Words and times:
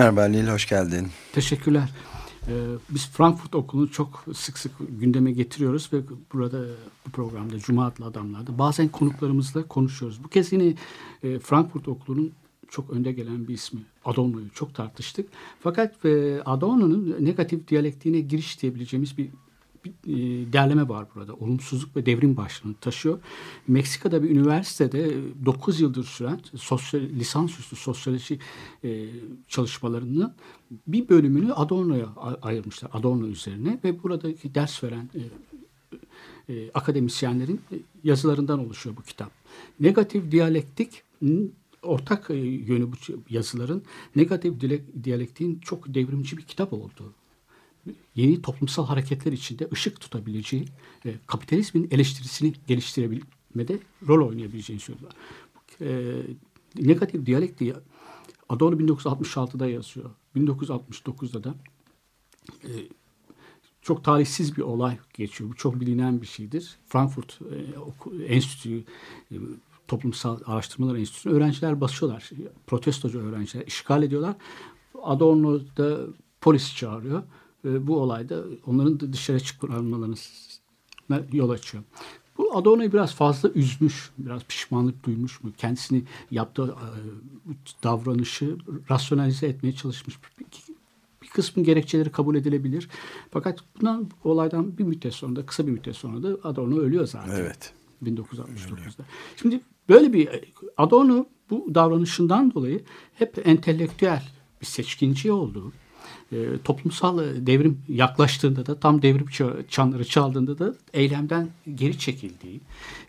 Merhaba 0.00 0.20
Lil, 0.20 0.48
hoş 0.48 0.68
geldin. 0.68 1.08
Teşekkürler. 1.32 1.88
Ee, 2.48 2.52
biz 2.90 3.08
Frankfurt 3.08 3.54
Okulu'nu 3.54 3.90
çok 3.90 4.24
sık 4.34 4.58
sık 4.58 4.72
gündeme 5.00 5.32
getiriyoruz 5.32 5.90
ve 5.92 5.98
burada 6.32 6.64
bu 7.06 7.10
programda 7.10 7.58
Cuma 7.58 7.86
adlı 7.86 8.04
adamlarda 8.04 8.58
bazen 8.58 8.88
konuklarımızla 8.88 9.62
konuşuyoruz. 9.62 10.24
Bu 10.24 10.28
kez 10.28 10.52
yine 10.52 10.74
e, 11.22 11.38
Frankfurt 11.38 11.88
Okulu'nun 11.88 12.32
çok 12.68 12.90
önde 12.90 13.12
gelen 13.12 13.48
bir 13.48 13.54
ismi. 13.54 13.80
Adorno'yu 14.04 14.50
çok 14.54 14.74
tartıştık. 14.74 15.28
Fakat 15.62 16.04
e, 16.04 16.42
Adorno'nun 16.44 17.16
negatif 17.20 17.68
diyalektiğine 17.68 18.20
giriş 18.20 18.62
diyebileceğimiz 18.62 19.18
bir 19.18 19.28
bir 19.84 19.90
e, 19.90 20.52
derleme 20.52 20.88
var 20.88 21.06
burada. 21.14 21.34
Olumsuzluk 21.34 21.96
ve 21.96 22.06
devrim 22.06 22.36
başlığını 22.36 22.74
taşıyor. 22.74 23.18
Meksika'da 23.68 24.22
bir 24.22 24.30
üniversitede 24.30 25.10
9 25.46 25.80
yıldır 25.80 26.04
süren 26.04 26.40
sosyal, 26.54 27.00
lisansüstü 27.00 27.76
sosyoloji 27.76 28.38
e, 28.84 29.06
çalışmalarının 29.48 30.34
bir 30.86 31.08
bölümünü 31.08 31.52
Adorno'ya 31.52 32.06
ayırmışlar. 32.42 32.90
Adorno 32.94 33.26
üzerine 33.26 33.78
ve 33.84 34.02
buradaki 34.02 34.54
ders 34.54 34.84
veren 34.84 35.10
e, 35.14 35.22
e, 36.54 36.70
akademisyenlerin 36.74 37.60
yazılarından 38.04 38.58
oluşuyor 38.58 38.96
bu 38.96 39.02
kitap. 39.02 39.30
Negatif 39.80 40.30
diyalektik 40.30 41.02
ortak 41.82 42.30
yönü 42.30 42.92
bu 42.92 42.96
yazıların 43.30 43.82
negatif 44.16 44.54
diyalektiğin 45.04 45.58
çok 45.58 45.94
devrimci 45.94 46.36
bir 46.36 46.42
kitap 46.42 46.72
olduğu 46.72 47.14
yeni 48.14 48.42
toplumsal 48.42 48.86
hareketler 48.86 49.32
içinde 49.32 49.68
ışık 49.72 50.00
tutabileceği, 50.00 50.64
e, 51.06 51.14
kapitalizmin 51.26 51.88
eleştirisini 51.90 52.52
geliştirebilmede 52.66 53.78
rol 54.08 54.28
oynayabileceğini 54.28 54.80
söylüyorlar. 54.80 55.16
E, 55.80 56.22
negatif 56.76 57.26
diyalektiği 57.26 57.74
Adorno 58.48 58.76
1966'da 58.76 59.66
yazıyor. 59.66 60.10
1969'da 60.36 61.44
da 61.44 61.54
e, 62.64 62.72
çok 63.82 64.04
talihsiz 64.04 64.56
bir 64.56 64.62
olay 64.62 64.98
geçiyor. 65.14 65.50
Bu 65.50 65.54
çok 65.54 65.80
bilinen 65.80 66.22
bir 66.22 66.26
şeydir. 66.26 66.78
Frankfurt 66.86 67.38
e, 68.18 68.34
Enstitüsü 68.34 68.84
e, 69.32 69.34
Toplumsal 69.88 70.40
Araştırmalar 70.46 70.96
Enstitüsü'ne 70.96 71.32
öğrenciler 71.32 71.80
basıyorlar. 71.80 72.30
Protestocu 72.66 73.18
öğrenciler 73.18 73.66
işgal 73.66 74.02
ediyorlar. 74.02 74.36
Adorno 75.02 75.60
da 75.76 75.98
polis 76.40 76.76
çağırıyor 76.76 77.22
e, 77.64 77.86
bu 77.86 77.96
olayda 78.00 78.44
onların 78.66 79.00
da 79.00 79.12
dışarı 79.12 79.40
çıkarmalarına 79.40 80.16
yol 81.32 81.50
açıyor. 81.50 81.84
Bu 82.38 82.56
Adorno'yu 82.56 82.92
biraz 82.92 83.14
fazla 83.14 83.48
üzmüş, 83.48 84.10
biraz 84.18 84.44
pişmanlık 84.44 85.04
duymuş 85.04 85.42
mu? 85.42 85.52
Kendisini 85.58 86.02
yaptığı 86.30 86.62
e, 86.64 86.86
davranışı 87.82 88.56
rasyonalize 88.90 89.46
etmeye 89.46 89.72
çalışmış. 89.72 90.18
Bir, 90.38 90.46
bir 91.22 91.28
kısmın 91.28 91.64
gerekçeleri 91.64 92.12
kabul 92.12 92.36
edilebilir. 92.36 92.88
Fakat 93.30 93.58
bundan 93.76 94.10
olaydan 94.24 94.78
bir 94.78 94.84
müddet 94.84 95.14
sonra 95.14 95.36
da 95.36 95.46
kısa 95.46 95.66
bir 95.66 95.72
müddet 95.72 95.96
sonra 95.96 96.22
da 96.22 96.48
Adorno 96.48 96.78
ölüyor 96.78 97.06
zaten. 97.06 97.36
Evet. 97.36 97.72
1969'da. 98.04 99.04
Şimdi 99.36 99.60
böyle 99.88 100.12
bir 100.12 100.28
Adorno 100.76 101.26
bu 101.50 101.74
davranışından 101.74 102.54
dolayı 102.54 102.84
hep 103.14 103.46
entelektüel 103.46 104.22
bir 104.60 104.66
seçkinci 104.66 105.32
olduğu, 105.32 105.72
e, 106.32 106.58
toplumsal 106.64 107.18
devrim 107.36 107.78
yaklaştığında 107.88 108.66
da 108.66 108.80
tam 108.80 109.02
devrim 109.02 109.26
çanları 109.68 110.04
çaldığında 110.04 110.58
da 110.58 110.74
eylemden 110.92 111.48
geri 111.74 111.98
çekildiği, 111.98 112.60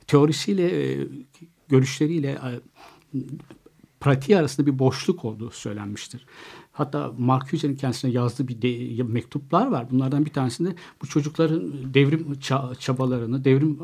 teorisiyle, 0.08 0.94
e, 0.94 1.08
görüşleriyle 1.70 2.30
e, 2.30 2.50
pratiği 4.00 4.38
arasında 4.38 4.68
bir 4.68 4.80
boşluk 4.80 5.26
olduğu 5.26 5.52
söylenmiştir. 5.52 6.26
Hatta 6.74 7.14
Marcuse'nin 7.18 7.76
kendisine 7.76 8.12
yazdığı 8.12 8.48
bir 8.48 8.62
de, 8.62 9.04
mektuplar 9.04 9.68
var. 9.68 9.92
Bunlardan 9.92 10.26
bir 10.26 10.34
tanesinde 10.34 10.76
bu 11.02 11.08
çocukların 11.08 11.74
devrim 11.94 12.40
çabalarını, 12.80 13.46
devrim 13.46 13.80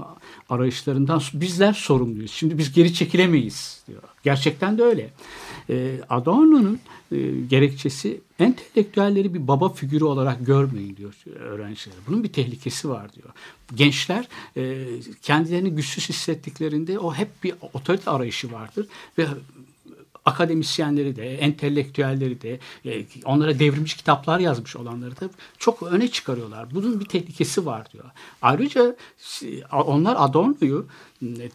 arayışlarından 0.49 1.21
bizler 1.33 1.73
sorumluyuz. 1.73 2.31
Şimdi 2.31 2.57
biz 2.57 2.73
geri 2.73 2.93
çekilemeyiz 2.93 3.83
diyor. 3.87 4.03
Gerçekten 4.23 4.77
de 4.77 4.83
öyle. 4.83 5.13
E, 5.69 6.01
Adorno'nun 6.09 6.79
e, 7.11 7.31
gerekçesi 7.49 8.21
entelektüelleri 8.39 9.33
bir 9.33 9.47
baba 9.47 9.69
figürü 9.69 10.03
olarak 10.03 10.45
görmeyin 10.45 10.97
diyor 10.97 11.13
öğrencilere. 11.39 11.97
Bunun 12.07 12.23
bir 12.23 12.33
tehlikesi 12.33 12.89
var 12.89 13.13
diyor. 13.13 13.29
Gençler 13.75 14.27
e, 14.57 14.85
kendilerini 15.21 15.69
güçsüz 15.69 16.09
hissettiklerinde 16.09 16.99
o 16.99 17.13
hep 17.13 17.43
bir 17.43 17.53
otorite 17.73 18.11
arayışı 18.11 18.51
vardır 18.51 18.87
ve 19.17 19.27
akademisyenleri 20.27 21.15
de, 21.15 21.37
entelektüelleri 21.37 22.41
de, 22.41 22.59
e, 22.85 23.05
onlara 23.25 23.59
devrimci 23.59 23.97
kitaplar 23.97 24.39
yazmış 24.39 24.75
olanları 24.75 25.19
da 25.19 25.29
çok 25.57 25.83
öne 25.83 26.07
çıkarıyorlar. 26.07 26.75
Bunun 26.75 26.99
bir 26.99 27.05
tehlikesi 27.05 27.65
var 27.65 27.91
diyor. 27.93 28.05
Ayrıca 28.41 28.95
onlar 29.71 30.15
Adorno'yu 30.19 30.87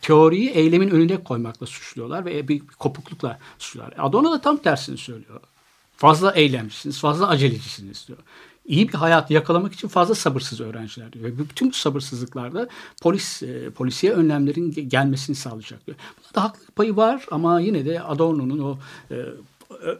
teoriyi 0.00 0.50
eylemin 0.50 0.90
önüne 0.90 1.24
koymakla 1.24 1.66
suçluyorlar 1.66 2.24
ve 2.24 2.48
bir 2.48 2.62
kopuklukla 2.78 3.38
suçluyorlar. 3.58 3.98
Adorno 3.98 4.32
da 4.32 4.40
tam 4.40 4.56
tersini 4.56 4.98
söylüyor. 4.98 5.40
Fazla 5.96 6.32
eylemcisiniz, 6.32 7.00
fazla 7.00 7.28
acelecisiniz 7.28 8.08
diyor 8.08 8.18
iyi 8.66 8.88
bir 8.88 8.94
hayat 8.94 9.30
yakalamak 9.30 9.72
için 9.72 9.88
fazla 9.88 10.14
sabırsız 10.14 10.60
öğrenciler 10.60 11.12
diyor. 11.12 11.24
Ve 11.24 11.38
bütün 11.38 11.70
bu 11.70 11.74
sabırsızlıklarda 11.74 12.68
polis 13.02 13.42
e, 13.42 13.70
polisiye 13.70 14.12
önlemlerin 14.12 14.88
gelmesini 14.88 15.36
sağlayacak 15.36 15.86
diyor. 15.86 15.96
Bunda 16.18 16.34
da 16.34 16.44
haklılık 16.44 16.76
payı 16.76 16.96
var 16.96 17.26
ama 17.30 17.60
yine 17.60 17.84
de 17.84 18.02
Adorno'nun 18.02 18.58
o 18.58 18.78
e, 19.10 19.14
e, 19.14 19.98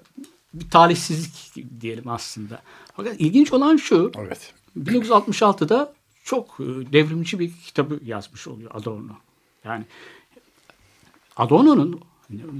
bir 0.55 0.71
talihsizlik 0.71 1.55
diyelim 1.81 2.09
aslında. 2.09 2.63
Fakat 2.97 3.21
ilginç 3.21 3.53
olan 3.53 3.77
şu. 3.77 4.13
Evet. 4.19 4.55
1966'da 4.79 5.93
çok 6.25 6.61
e, 6.61 6.93
devrimci 6.93 7.39
bir 7.39 7.53
kitabı 7.53 8.01
yazmış 8.05 8.49
oluyor 8.49 8.71
Adorno. 8.75 9.13
Yani 9.65 9.85
Adorno'nun 11.37 12.01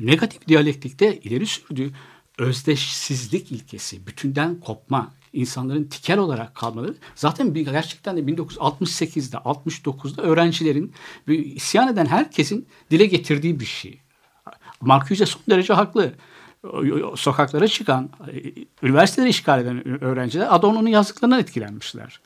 negatif 0.03 0.49
diyalektikte 0.49 1.21
ileri 1.21 1.47
sürdüğü 1.47 1.93
özdeşsizlik 2.39 3.53
ilkesi, 3.53 4.07
bütünden 4.07 4.61
kopma, 4.61 5.13
insanların 5.33 5.85
tikel 5.85 6.19
olarak 6.19 6.55
kalmaları 6.55 6.95
zaten 7.15 7.55
bir, 7.55 7.61
gerçekten 7.61 8.17
de 8.17 8.21
1968'de 8.21 9.37
69'da 9.37 10.23
öğrencilerin 10.23 10.95
isyan 11.29 11.93
eden 11.93 12.07
herkesin 12.07 12.69
dile 12.91 13.07
getirdiği 13.07 13.61
bir 13.61 13.65
şey. 13.65 14.01
Marcuse 14.81 15.27
son 15.27 15.43
derece 15.51 15.73
haklı. 15.73 16.13
Sokaklara 17.17 17.69
çıkan, 17.69 18.11
üniversiteleri 18.83 19.31
işgal 19.31 19.61
eden 19.61 20.05
öğrenciler 20.05 20.55
Adorno'nun 20.55 20.89
yazdıklarından 20.89 21.41
etkilenmişler. 21.41 22.21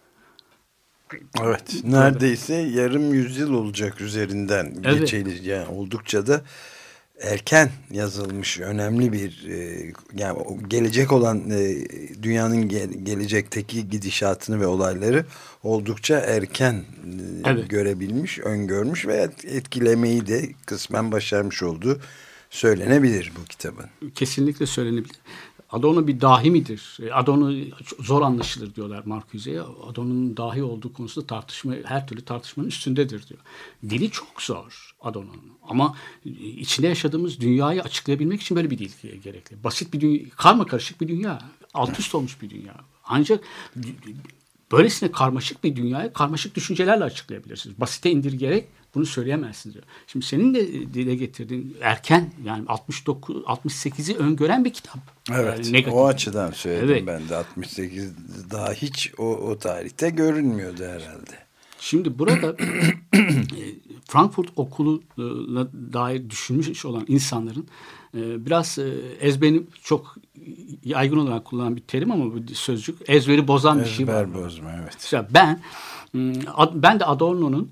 Evet, 1.42 1.84
neredeyse 1.84 2.54
yarım 2.54 3.14
yüzyıl 3.14 3.52
olacak 3.52 4.00
üzerinden 4.00 4.74
evet. 4.84 5.00
geçeli 5.00 5.48
yani 5.48 5.68
oldukça 5.68 6.26
da 6.26 6.42
erken 7.20 7.70
yazılmış 7.90 8.60
önemli 8.60 9.12
bir 9.12 9.46
e, 9.48 9.92
yani 10.16 10.38
gelecek 10.68 11.12
olan 11.12 11.50
e, 11.50 11.88
dünyanın 12.22 12.68
gelecekteki 13.04 13.88
gidişatını 13.88 14.60
ve 14.60 14.66
olayları 14.66 15.24
oldukça 15.62 16.18
erken 16.18 16.74
e, 16.74 16.84
evet. 17.44 17.70
görebilmiş, 17.70 18.38
öngörmüş 18.38 19.06
ve 19.06 19.28
etkilemeyi 19.44 20.26
de 20.26 20.48
kısmen 20.66 21.12
başarmış 21.12 21.62
olduğu 21.62 22.00
söylenebilir 22.50 23.32
bu 23.40 23.44
kitabın. 23.44 23.86
Kesinlikle 24.14 24.66
söylenebilir. 24.66 25.16
Adorno 25.76 26.06
bir 26.06 26.20
dahi 26.20 26.50
midir? 26.50 26.98
E, 27.02 27.12
Adorno 27.12 27.52
zor 28.00 28.22
anlaşılır 28.22 28.74
diyorlar 28.74 29.02
Marcuse'ye. 29.04 29.60
Adorno'nun 29.60 30.36
dahi 30.36 30.62
olduğu 30.62 30.92
konusunda 30.92 31.26
tartışma, 31.26 31.74
her 31.84 32.06
türlü 32.06 32.24
tartışmanın 32.24 32.68
üstündedir 32.68 33.28
diyor. 33.28 33.40
Dili 33.82 34.10
çok 34.10 34.42
zor 34.42 34.94
Adorno'nun. 35.00 35.52
Ama 35.68 35.96
içinde 36.58 36.86
yaşadığımız 36.86 37.40
dünyayı 37.40 37.82
açıklayabilmek 37.82 38.42
için 38.42 38.56
böyle 38.56 38.70
bir 38.70 38.78
dil 38.78 38.90
gerekli. 39.24 39.64
Basit 39.64 39.92
bir 39.92 40.00
dünya, 40.00 40.30
karma 40.36 40.66
karışık 40.66 41.00
bir 41.00 41.08
dünya. 41.08 41.42
Alt 41.74 41.98
üst 41.98 42.14
olmuş 42.14 42.42
bir 42.42 42.50
dünya. 42.50 42.74
Ancak 43.04 43.44
böylesine 44.72 45.10
karmaşık 45.10 45.64
bir 45.64 45.76
dünyayı 45.76 46.12
karmaşık 46.12 46.54
düşüncelerle 46.54 47.04
açıklayabilirsiniz. 47.04 47.80
Basite 47.80 48.10
indirgerek 48.10 48.68
Bunu 48.96 49.06
söyleyemezsiniz 49.06 49.74
diyor. 49.74 49.84
Şimdi 50.06 50.26
senin 50.26 50.54
de 50.54 50.94
dile 50.94 51.14
getirdiğin 51.14 51.76
erken 51.80 52.30
yani 52.44 52.64
69 52.68 53.36
68'i 53.36 54.16
öngören 54.16 54.64
bir 54.64 54.72
kitap. 54.72 54.98
Evet. 55.32 55.72
Yani 55.72 55.86
o 55.90 56.06
açıdan 56.06 56.50
söyledim 56.50 56.88
evet. 56.88 57.02
ben 57.06 57.28
de 57.28 57.36
68 57.36 58.12
daha 58.50 58.72
hiç 58.72 59.12
o, 59.18 59.24
o 59.24 59.58
tarihte 59.58 60.10
görünmüyordu 60.10 60.84
herhalde. 60.84 61.46
Şimdi 61.80 62.18
burada 62.18 62.56
e, 63.14 63.62
Frankfurt 64.04 64.48
okuluna 64.56 65.68
dair 65.92 66.30
düşünmüş 66.30 66.84
olan 66.84 67.04
insanların 67.08 67.66
e, 68.14 68.46
biraz 68.46 68.78
e, 68.78 68.94
ezberini 69.20 69.62
çok 69.82 70.16
yaygın 70.84 71.16
olarak 71.16 71.44
kullanılan 71.44 71.76
bir 71.76 71.80
terim 71.80 72.12
ama 72.12 72.24
bu 72.24 72.54
sözcük 72.54 72.98
ezberi 73.08 73.48
bozan 73.48 73.80
bir 73.80 73.84
şey 73.84 74.06
var. 74.06 74.22
Ezber 74.22 74.34
bozma 74.34 74.70
evet. 74.82 75.02
İşte 75.04 75.26
ben 75.30 75.60
ben 76.74 77.00
de 77.00 77.04
Adorno'nun 77.04 77.70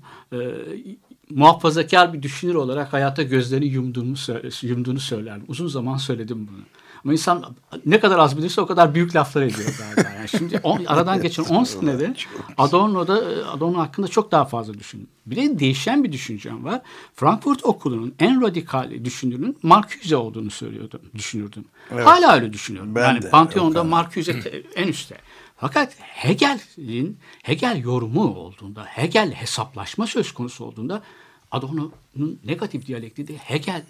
muhafazakar 1.29 2.13
bir 2.13 2.21
düşünür 2.21 2.55
olarak 2.55 2.93
hayata 2.93 3.23
gözlerini 3.23 3.65
yumduğunu, 3.65 4.15
yumduğunu 4.61 4.99
söylerdim. 4.99 5.45
Uzun 5.47 5.67
zaman 5.67 5.97
söyledim 5.97 6.47
bunu. 6.51 6.61
Ama 7.03 7.13
insan 7.13 7.55
ne 7.85 7.99
kadar 7.99 8.19
az 8.19 8.37
bilirse 8.37 8.61
o 8.61 8.65
kadar 8.65 8.95
büyük 8.95 9.15
laflar 9.15 9.41
ediyor 9.41 9.69
galiba. 9.79 10.13
Yani 10.15 10.29
şimdi 10.29 10.59
on, 10.63 10.85
aradan 10.87 11.21
geçen 11.21 11.43
10 11.43 11.63
senede 11.63 12.13
Adorno'da 12.57 13.23
Adorno 13.51 13.77
hakkında 13.77 14.07
çok 14.07 14.31
daha 14.31 14.45
fazla 14.45 14.73
düşündüm. 14.73 15.07
Bir 15.25 15.35
de 15.35 15.59
değişen 15.59 16.03
bir 16.03 16.11
düşüncem 16.11 16.65
var. 16.65 16.81
Frankfurt 17.15 17.65
Okulu'nun 17.65 18.15
en 18.19 18.41
radikal 18.41 19.05
düşünürünün 19.05 19.57
Marcuse 19.63 20.15
olduğunu 20.15 20.51
söylüyordum, 20.51 21.01
düşünürdüm. 21.15 21.65
Evet. 21.91 22.05
Hala 22.07 22.35
öyle 22.35 22.53
düşünüyorum. 22.53 22.95
Ben 22.95 23.07
yani 23.07 23.21
de, 23.21 23.29
Pantheon'da 23.29 23.83
Marcuse 23.83 24.63
en 24.75 24.87
üstte. 24.87 25.17
Fakat 25.65 25.95
Hegel'in 25.99 27.17
Hegel 27.43 27.77
yorumu 27.77 28.35
olduğunda, 28.35 28.85
Hegel 28.85 29.31
hesaplaşma 29.31 30.07
söz 30.07 30.31
konusu 30.33 30.65
olduğunda 30.65 31.03
Adorno'nun 31.51 32.39
negatif 32.43 32.87
diyalekti 32.87 33.27
de 33.27 33.37
Hegel 33.37 33.85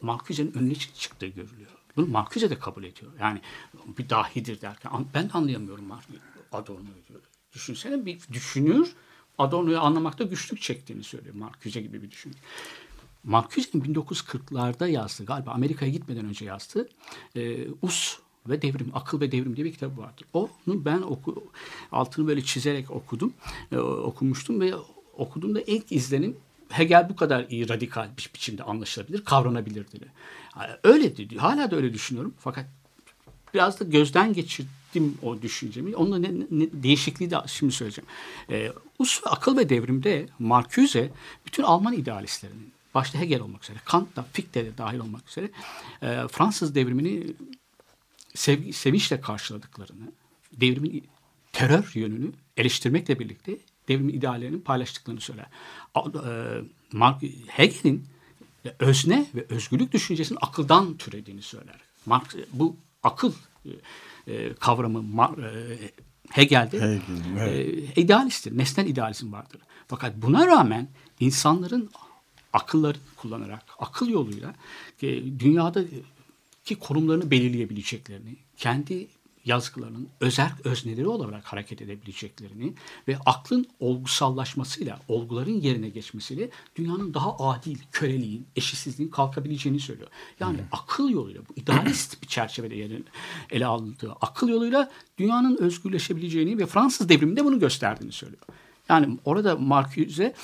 Marcuse'nin 0.00 0.52
önüne 0.52 0.74
çıktığı 0.74 1.26
görülüyor. 1.26 1.70
Bunu 1.96 2.06
Marcuse 2.06 2.50
de 2.50 2.58
kabul 2.58 2.84
ediyor. 2.84 3.12
Yani 3.20 3.40
bir 3.98 4.08
dahidir 4.08 4.60
derken 4.60 4.92
ben 5.14 5.28
de 5.28 5.32
anlayamıyorum 5.32 5.92
Adorno'yu. 6.52 7.20
Düşünsene 7.52 8.06
bir 8.06 8.20
düşünür 8.32 8.92
Adorno'yu 9.38 9.80
anlamakta 9.80 10.24
güçlük 10.24 10.60
çektiğini 10.60 11.04
söylüyor 11.04 11.34
Marcuse 11.34 11.80
gibi 11.80 12.02
bir 12.02 12.10
düşünür. 12.10 12.36
Marcuse'nin 13.24 13.94
1940'larda 13.94 14.88
yazdığı 14.88 15.24
galiba 15.24 15.50
Amerika'ya 15.50 15.92
gitmeden 15.92 16.24
önce 16.24 16.44
yazdığı 16.44 16.88
e, 17.36 17.68
Us 17.82 18.18
ve 18.48 18.62
Devrim, 18.62 18.90
Akıl 18.94 19.20
ve 19.20 19.32
Devrim 19.32 19.56
diye 19.56 19.66
bir 19.66 19.72
kitap 19.72 19.98
vardır. 19.98 20.26
Onu 20.32 20.84
ben 20.84 21.02
oku, 21.02 21.44
altını 21.92 22.26
böyle 22.26 22.42
çizerek 22.42 22.90
okudum, 22.90 23.32
e, 23.72 23.78
okumuştum 23.78 24.60
ve 24.60 24.74
okuduğumda 25.16 25.60
ilk 25.60 25.92
izlenim 25.92 26.36
Hegel 26.68 27.08
bu 27.08 27.16
kadar 27.16 27.46
iyi 27.48 27.68
radikal 27.68 28.08
bir 28.18 28.30
biçimde 28.34 28.62
anlaşılabilir, 28.62 29.24
kavranabilir 29.24 29.86
dedi. 29.92 30.06
Öyle 30.84 31.16
dedi. 31.16 31.38
Hala 31.38 31.70
da 31.70 31.76
öyle 31.76 31.94
düşünüyorum. 31.94 32.34
Fakat 32.38 32.66
biraz 33.54 33.80
da 33.80 33.84
gözden 33.84 34.32
geçirdim 34.32 35.18
o 35.22 35.42
düşüncemi. 35.42 35.96
Onunla 35.96 36.18
ne, 36.18 36.30
ne, 36.50 36.68
değişikliği 36.72 37.30
de 37.30 37.36
şimdi 37.46 37.72
söyleyeceğim. 37.72 38.08
Ee, 38.50 38.72
Us 38.98 39.22
ve 39.26 39.30
Akıl 39.30 39.56
ve 39.56 39.68
Devrim'de 39.68 40.26
Marcuse 40.38 41.10
bütün 41.46 41.62
Alman 41.62 41.92
idealistlerinin 41.92 42.72
başta 42.94 43.18
Hegel 43.18 43.40
olmak 43.40 43.62
üzere, 43.64 43.78
Kant 43.84 44.16
da, 44.16 44.26
Fichte 44.32 44.64
de 44.64 44.78
dahil 44.78 44.98
olmak 44.98 45.28
üzere 45.28 45.50
e, 46.02 46.28
Fransız 46.28 46.74
devrimini 46.74 47.26
sevgi, 48.34 48.72
sevinçle 48.72 49.20
karşıladıklarını, 49.20 50.12
devrimin 50.52 51.04
terör 51.52 51.90
yönünü 51.94 52.32
eleştirmekle 52.56 53.18
birlikte 53.18 53.56
devrimin 53.88 54.14
ideallerini 54.14 54.60
paylaştıklarını 54.60 55.20
söyler. 55.20 55.46
E, 55.96 56.02
Hegel'in 57.46 58.06
özne 58.78 59.26
ve 59.34 59.46
özgürlük 59.48 59.92
düşüncesinin 59.92 60.38
akıldan 60.42 60.96
türediğini 60.96 61.42
söyler. 61.42 61.76
Marx, 62.06 62.24
bu 62.52 62.76
akıl 63.02 63.32
e, 64.26 64.54
kavramı 64.54 65.22
e, 65.22 65.50
Hegel'de 66.30 66.80
Hegel, 66.80 67.00
evet. 67.38 67.96
e, 67.96 68.00
idealisttir. 68.00 68.58
Nesnel 68.58 68.86
idealizm 68.86 69.32
vardır. 69.32 69.60
Fakat 69.88 70.16
buna 70.16 70.46
rağmen 70.46 70.88
insanların 71.20 71.90
akıllarını 72.52 73.02
kullanarak, 73.16 73.64
akıl 73.78 74.08
yoluyla 74.08 74.54
e, 75.02 75.40
dünyadaki 76.70 76.86
konumlarını 76.86 77.30
belirleyebileceklerini, 77.30 78.36
kendi 78.56 79.08
yazgılarının 79.44 80.08
özel 80.20 80.52
özneleri 80.64 81.08
olarak 81.08 81.44
hareket 81.44 81.82
edebileceklerini 81.82 82.74
ve 83.08 83.18
aklın 83.26 83.66
olgusallaşmasıyla, 83.80 85.00
olguların 85.08 85.60
yerine 85.60 85.88
geçmesiyle 85.88 86.50
dünyanın 86.76 87.14
daha 87.14 87.36
adil, 87.38 87.78
köleliğin, 87.92 88.46
eşitsizliğin 88.56 89.10
kalkabileceğini 89.10 89.80
söylüyor. 89.80 90.08
Yani 90.40 90.58
hmm. 90.58 90.64
akıl 90.72 91.10
yoluyla, 91.10 91.42
bu 91.48 91.60
idealist 91.60 92.22
bir 92.22 92.28
çerçevede 92.28 92.74
yerin 92.74 93.06
ele 93.50 93.66
alındığı 93.66 94.12
akıl 94.20 94.48
yoluyla 94.48 94.90
dünyanın 95.18 95.56
özgürleşebileceğini 95.56 96.58
ve 96.58 96.66
Fransız 96.66 97.08
devriminde 97.08 97.44
bunu 97.44 97.58
gösterdiğini 97.58 98.12
söylüyor. 98.12 98.42
Yani 98.88 99.18
orada 99.24 99.56
Marcuse, 99.56 100.34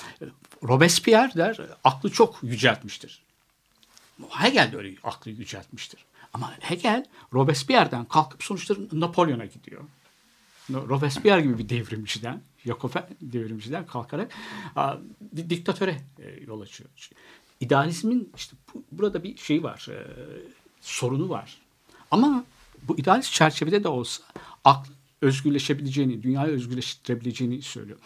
Robespierre 0.62 1.34
der, 1.34 1.58
aklı 1.84 2.10
çok 2.10 2.38
yüceltmiştir. 2.42 3.22
Hegel 4.30 4.72
de 4.72 4.76
öyle 4.76 4.96
aklı 5.04 5.30
yüceltmiştir. 5.30 6.04
Ama 6.36 6.52
Hegel 6.60 7.04
Robespierre'den 7.32 8.04
kalkıp 8.04 8.42
sonuçta 8.42 8.74
Napolyon'a 8.92 9.44
gidiyor. 9.44 9.82
Robespierre 10.70 11.40
gibi 11.40 11.58
bir 11.58 11.68
devrimciden, 11.68 12.40
Jacoben 12.64 13.06
devrimciden 13.20 13.86
kalkarak 13.86 14.32
bir 15.20 15.50
diktatöre 15.50 16.00
e, 16.18 16.44
yol 16.46 16.60
açıyor. 16.60 16.90
İdealizmin 17.60 18.32
işte 18.36 18.56
burada 18.92 19.22
bir 19.22 19.36
şey 19.36 19.62
var, 19.62 19.88
e, 19.90 19.98
sorunu 20.80 21.28
var. 21.28 21.58
Ama 22.10 22.44
bu 22.82 22.98
idealist 22.98 23.32
çerçevede 23.32 23.84
de 23.84 23.88
olsa 23.88 24.22
aklı 24.64 24.92
özgürleşebileceğini, 25.22 26.22
dünyayı 26.22 26.52
özgürleştirebileceğini 26.52 27.62
söylüyor. 27.62 27.98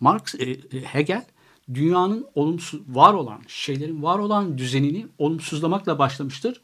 Marx, 0.00 0.34
e, 0.34 0.60
Hegel 0.82 1.24
dünyanın 1.74 2.26
olumsuz 2.34 2.80
var 2.88 3.14
olan 3.14 3.40
şeylerin 3.48 4.02
var 4.02 4.18
olan 4.18 4.58
düzenini 4.58 5.06
olumsuzlamakla 5.18 5.98
başlamıştır 5.98 6.60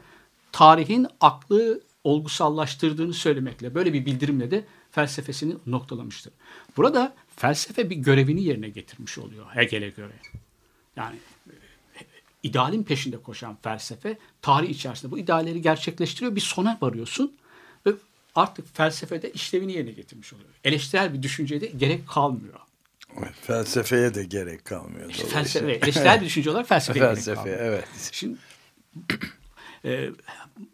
tarihin 0.52 1.06
aklı 1.20 1.82
olgusallaştırdığını 2.04 3.14
söylemekle, 3.14 3.74
böyle 3.74 3.92
bir 3.92 4.06
bildirimle 4.06 4.50
de 4.50 4.64
felsefesini 4.90 5.56
noktalamıştır. 5.66 6.32
Burada 6.76 7.14
felsefe 7.36 7.90
bir 7.90 7.96
görevini 7.96 8.44
yerine 8.44 8.68
getirmiş 8.68 9.18
oluyor 9.18 9.46
Hegel'e 9.46 9.88
göre. 9.88 10.12
Yani 10.96 11.16
e, 11.46 12.02
idealin 12.42 12.82
peşinde 12.82 13.16
koşan 13.16 13.58
felsefe 13.62 14.18
tarih 14.42 14.70
içerisinde 14.70 15.12
bu 15.12 15.18
idealleri 15.18 15.62
gerçekleştiriyor. 15.62 16.36
Bir 16.36 16.40
sona 16.40 16.78
varıyorsun 16.82 17.36
ve 17.86 17.90
artık 18.34 18.76
felsefede 18.76 19.32
işlevini 19.32 19.72
yerine 19.72 19.92
getirmiş 19.92 20.32
oluyor. 20.32 20.48
Eleştirel 20.64 21.14
bir 21.14 21.22
düşünceye 21.22 21.60
de 21.60 21.66
gerek 21.66 22.08
kalmıyor. 22.08 22.60
Felsefeye 23.40 24.14
de 24.14 24.24
gerek 24.24 24.64
kalmıyor. 24.64 25.10
İşte 25.10 25.26
felsefe, 25.26 25.72
eleştirel 25.72 26.20
bir 26.20 26.26
düşünce 26.26 26.50
olarak 26.50 26.68
felsefeye 26.68 27.04
felsefe, 27.04 27.34
gerek 27.34 27.36
kalmıyor. 27.36 27.72
evet. 27.72 27.84
Şimdi 28.12 28.38
e, 29.84 30.10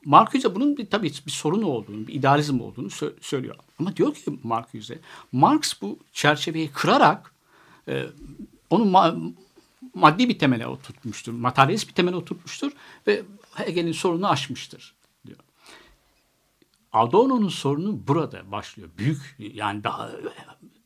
Marcuse 0.04 0.54
bunun 0.54 0.76
bir, 0.76 0.86
tabii 0.86 1.12
bir 1.26 1.30
sorun 1.30 1.62
olduğunu, 1.62 2.06
bir 2.06 2.14
idealizm 2.14 2.60
olduğunu 2.60 2.86
sö- 2.86 3.14
söylüyor. 3.20 3.56
Ama 3.78 3.96
diyor 3.96 4.14
ki 4.14 4.38
Marcuse, 4.42 4.98
Marx 5.32 5.82
bu 5.82 5.98
çerçeveyi 6.12 6.68
kırarak 6.68 7.34
e, 7.88 8.06
onu 8.70 8.84
ma- 8.84 9.32
maddi 9.94 10.28
bir 10.28 10.38
temele 10.38 10.66
oturtmuştur, 10.66 11.32
materyalist 11.32 11.88
bir 11.88 11.94
temele 11.94 12.16
oturtmuştur 12.16 12.72
ve 13.06 13.22
Hegel'in 13.54 13.92
sorununu 13.92 14.28
aşmıştır 14.28 14.94
diyor. 15.26 15.38
Adorno'nun 16.92 17.48
sorunu 17.48 18.06
burada 18.06 18.50
başlıyor. 18.52 18.88
Büyük 18.98 19.36
yani 19.38 19.84
daha 19.84 20.10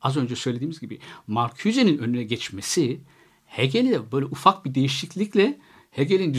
az 0.01 0.17
önce 0.17 0.35
söylediğimiz 0.35 0.79
gibi 0.79 0.99
Marcuse'nin 1.27 1.97
önüne 1.97 2.23
geçmesi 2.23 3.01
Hegel'i 3.45 3.91
de 3.91 4.11
böyle 4.11 4.25
ufak 4.25 4.65
bir 4.65 4.75
değişiklikle 4.75 5.59
Hegel'in 5.91 6.33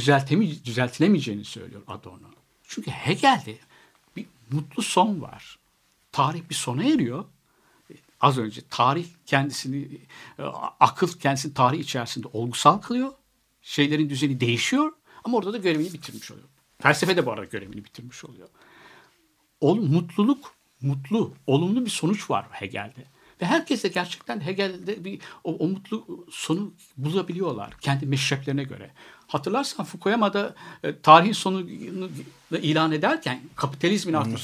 düzeltilemeyeceğini 0.64 1.44
söylüyor 1.44 1.82
Adorno. 1.86 2.28
Çünkü 2.74 2.90
Hegel'de 2.90 3.58
bir 4.16 4.26
mutlu 4.50 4.82
son 4.82 5.22
var. 5.22 5.58
Tarih 6.12 6.42
bir 6.50 6.54
sona 6.54 6.84
eriyor. 6.84 7.24
Az 8.20 8.38
önce 8.38 8.60
tarih 8.70 9.06
kendisini, 9.26 9.98
e, 10.38 10.42
akıl 10.80 11.08
kendisini 11.18 11.54
tarih 11.54 11.78
içerisinde 11.78 12.28
olgusal 12.32 12.78
kılıyor. 12.78 13.12
Şeylerin 13.62 14.10
düzeni 14.10 14.40
değişiyor 14.40 14.92
ama 15.24 15.38
orada 15.38 15.52
da 15.52 15.58
görevini 15.58 15.92
bitirmiş 15.92 16.30
oluyor. 16.30 16.48
Felsefe 16.82 17.16
de 17.16 17.26
bu 17.26 17.32
arada 17.32 17.44
görevini 17.44 17.84
bitirmiş 17.84 18.24
oluyor. 18.24 18.48
Ol, 19.60 19.76
mutluluk, 19.76 20.54
mutlu, 20.82 21.34
olumlu 21.46 21.84
bir 21.84 21.90
sonuç 21.90 22.30
var 22.30 22.46
Hegel'de. 22.50 23.04
Ve 23.42 23.46
herkes 23.46 23.84
de 23.84 23.88
gerçekten 23.88 24.46
Hegel'de 24.46 25.04
bir 25.04 25.20
o, 25.44 25.56
o 25.56 25.68
mutlu 25.68 26.26
sonu 26.30 26.74
bulabiliyorlar 26.96 27.76
kendi 27.80 28.06
meşreplerine 28.06 28.64
göre. 28.64 28.90
Hatırlarsan 29.26 29.84
Fukuyama'da 29.84 30.54
e, 30.82 31.00
tarihin 31.00 31.32
sonunu 31.32 32.10
ilan 32.52 32.92
ederken 32.92 33.40
kapitalizmin 33.56 34.14
artık 34.14 34.40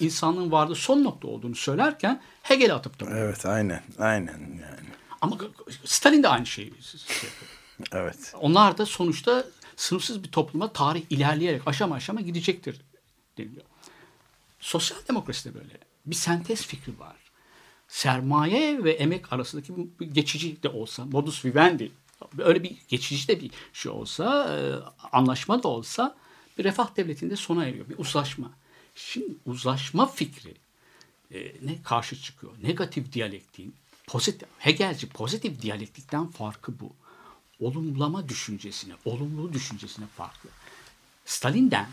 insanlığın 0.00 0.52
varlığı 0.52 0.74
son 0.74 1.04
nokta 1.04 1.28
olduğunu 1.28 1.54
söylerken 1.54 2.20
Hegel'e 2.42 2.72
atıp 2.72 2.98
duruyor. 2.98 3.16
Evet 3.16 3.46
aynen 3.46 3.82
aynen 3.98 4.40
yani. 4.40 4.88
Ama 5.20 5.38
Stalin 5.84 6.22
de 6.22 6.28
aynı 6.28 6.46
şeyi 6.46 6.72
Evet. 7.92 8.34
Onlar 8.40 8.78
da 8.78 8.86
sonuçta 8.86 9.44
sınıfsız 9.76 10.22
bir 10.22 10.28
topluma 10.28 10.72
tarih 10.72 11.02
ilerleyerek 11.10 11.62
aşama 11.66 11.94
aşama 11.94 12.20
gidecektir 12.20 12.80
deniliyor. 13.38 13.64
Sosyal 14.60 14.98
demokrasi 15.08 15.50
de 15.50 15.54
böyle. 15.54 15.78
Bir 16.06 16.14
sentez 16.14 16.66
fikri 16.66 16.98
var. 16.98 17.16
Sermaye 17.88 18.84
ve 18.84 18.92
emek 18.92 19.32
arasındaki 19.32 19.72
bir 20.00 20.06
geçici 20.06 20.62
de 20.62 20.68
olsa, 20.68 21.04
modus 21.04 21.44
vivendi, 21.44 21.92
öyle 22.38 22.62
bir 22.62 22.76
geçici 22.88 23.28
de 23.28 23.40
bir 23.40 23.50
şey 23.72 23.92
olsa, 23.92 24.56
e, 24.56 24.58
anlaşma 25.12 25.62
da 25.62 25.68
olsa 25.68 26.16
bir 26.58 26.64
refah 26.64 26.96
devletinde 26.96 27.36
sona 27.36 27.64
eriyor. 27.64 27.88
Bir 27.88 27.98
uzlaşma. 27.98 28.50
Şimdi 28.94 29.34
uzlaşma 29.46 30.06
fikri 30.06 30.54
e, 31.34 31.52
ne 31.62 31.82
karşı 31.82 32.22
çıkıyor? 32.22 32.52
Negatif 32.62 33.12
diyalektiğin, 33.12 33.74
pozitif, 34.06 34.48
Hegelci 34.58 35.08
pozitif 35.08 35.62
diyalektikten 35.62 36.26
farkı 36.26 36.80
bu. 36.80 36.92
Olumlama 37.60 38.28
düşüncesine, 38.28 38.94
olumlu 39.04 39.52
düşüncesine 39.52 40.06
farklı. 40.06 40.50
Stalin'den, 41.24 41.88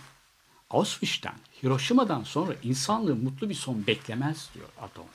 Auschwitz'ten, 0.70 1.36
Hiroşima'dan 1.64 2.24
sonra 2.24 2.56
insanlığı 2.64 3.16
mutlu 3.16 3.50
bir 3.50 3.56
son 3.56 3.88
beklemez 3.88 4.50
diyor 4.54 4.70
Adorno. 4.78 5.08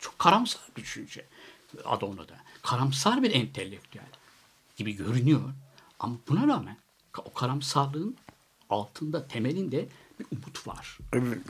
Çok 0.00 0.18
karamsar 0.18 0.62
bir 0.76 0.82
düşünce 0.82 1.26
Adorno'da. 1.84 2.36
Karamsar 2.62 3.22
bir 3.22 3.34
entelektüel 3.34 4.06
gibi 4.76 4.96
görünüyor. 4.96 5.42
Ama 5.98 6.16
buna 6.28 6.46
rağmen 6.46 6.76
o 7.24 7.32
karamsarlığın 7.32 8.16
altında, 8.70 9.28
temelinde 9.28 9.88
bir 10.20 10.26
umut 10.32 10.66
var. 10.66 10.98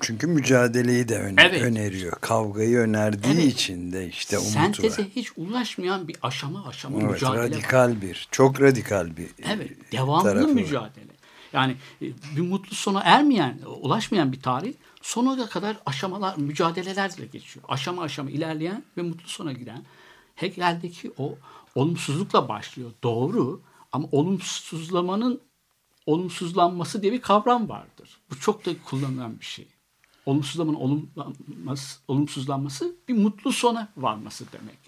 Çünkü 0.01 0.27
mücadeleyi 0.27 1.09
de 1.09 1.19
öner 1.19 1.45
evet. 1.51 1.63
öneriyor. 1.63 2.13
Kavgayı 2.21 2.79
önerdiği 2.79 3.35
evet. 3.35 3.53
için 3.53 3.93
de 3.93 4.09
işte 4.09 4.39
umut 4.39 4.51
Senteze 4.51 4.89
var. 4.89 4.95
Senteze 4.95 5.17
hiç 5.17 5.33
ulaşmayan 5.37 6.09
bir 6.09 6.17
aşama 6.23 6.67
aşama 6.67 6.99
evet, 7.01 7.11
mücadele 7.11 7.43
radikal 7.43 7.91
var. 7.91 8.03
bir, 8.03 8.29
çok 8.31 8.61
radikal 8.61 9.17
bir 9.17 9.29
Evet, 9.45 9.93
devamlı 9.93 10.49
mücadele. 10.49 11.07
Var. 11.07 11.17
Yani 11.53 11.77
e, 12.03 12.07
bir 12.37 12.41
mutlu 12.41 12.75
sona 12.75 13.01
ermeyen, 13.01 13.59
ulaşmayan 13.81 14.33
bir 14.33 14.41
tarih 14.41 14.75
sonuna 15.03 15.49
kadar 15.49 15.77
aşamalar, 15.87 16.37
mücadelelerle 16.37 17.27
geçiyor. 17.27 17.65
Aşama 17.69 18.03
aşama 18.03 18.31
ilerleyen 18.31 18.85
ve 18.97 19.03
mutlu 19.03 19.29
sona 19.29 19.53
giden. 19.53 19.85
Hegel'deki 20.35 21.13
o 21.19 21.39
olumsuzlukla 21.77 22.49
başlıyor. 22.49 22.91
Doğru 23.03 23.61
ama 23.93 24.09
olumsuzlamanın 24.13 25.41
olumsuzlanması 26.07 27.03
diye 27.03 27.13
bir 27.13 27.21
kavram 27.21 27.69
vardır. 27.69 28.21
Bu 28.31 28.41
çok 28.41 28.67
da 28.67 28.71
kullanılan 28.85 29.41
bir 29.41 29.45
şey. 29.45 29.69
Olumsuzlamanın 30.27 30.77
olumlanması, 30.77 32.01
olumsuzlanması 32.09 32.97
bir 33.09 33.15
mutlu 33.15 33.53
sona 33.53 33.89
varması 33.97 34.45
demek. 34.53 34.79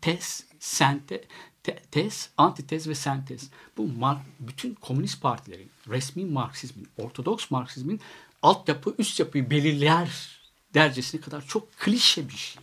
Tez, 0.00 0.46
sente, 0.60 1.24
te, 1.62 1.82
tez, 1.90 2.30
antitez 2.36 2.88
ve 2.88 2.94
sentez. 2.94 3.50
Bu 3.76 3.88
mar, 3.88 4.18
bütün 4.40 4.74
komünist 4.74 5.22
partilerin, 5.22 5.70
resmi 5.88 6.24
Marksizmin, 6.24 6.88
ortodoks 6.98 7.50
Marksizmin 7.50 8.00
altyapı, 8.42 8.94
üst 8.98 9.20
yapıyı 9.20 9.50
belirler 9.50 10.40
dercesine 10.74 11.20
kadar 11.20 11.46
çok 11.46 11.76
klişe 11.76 12.28
bir 12.28 12.36
şey. 12.36 12.62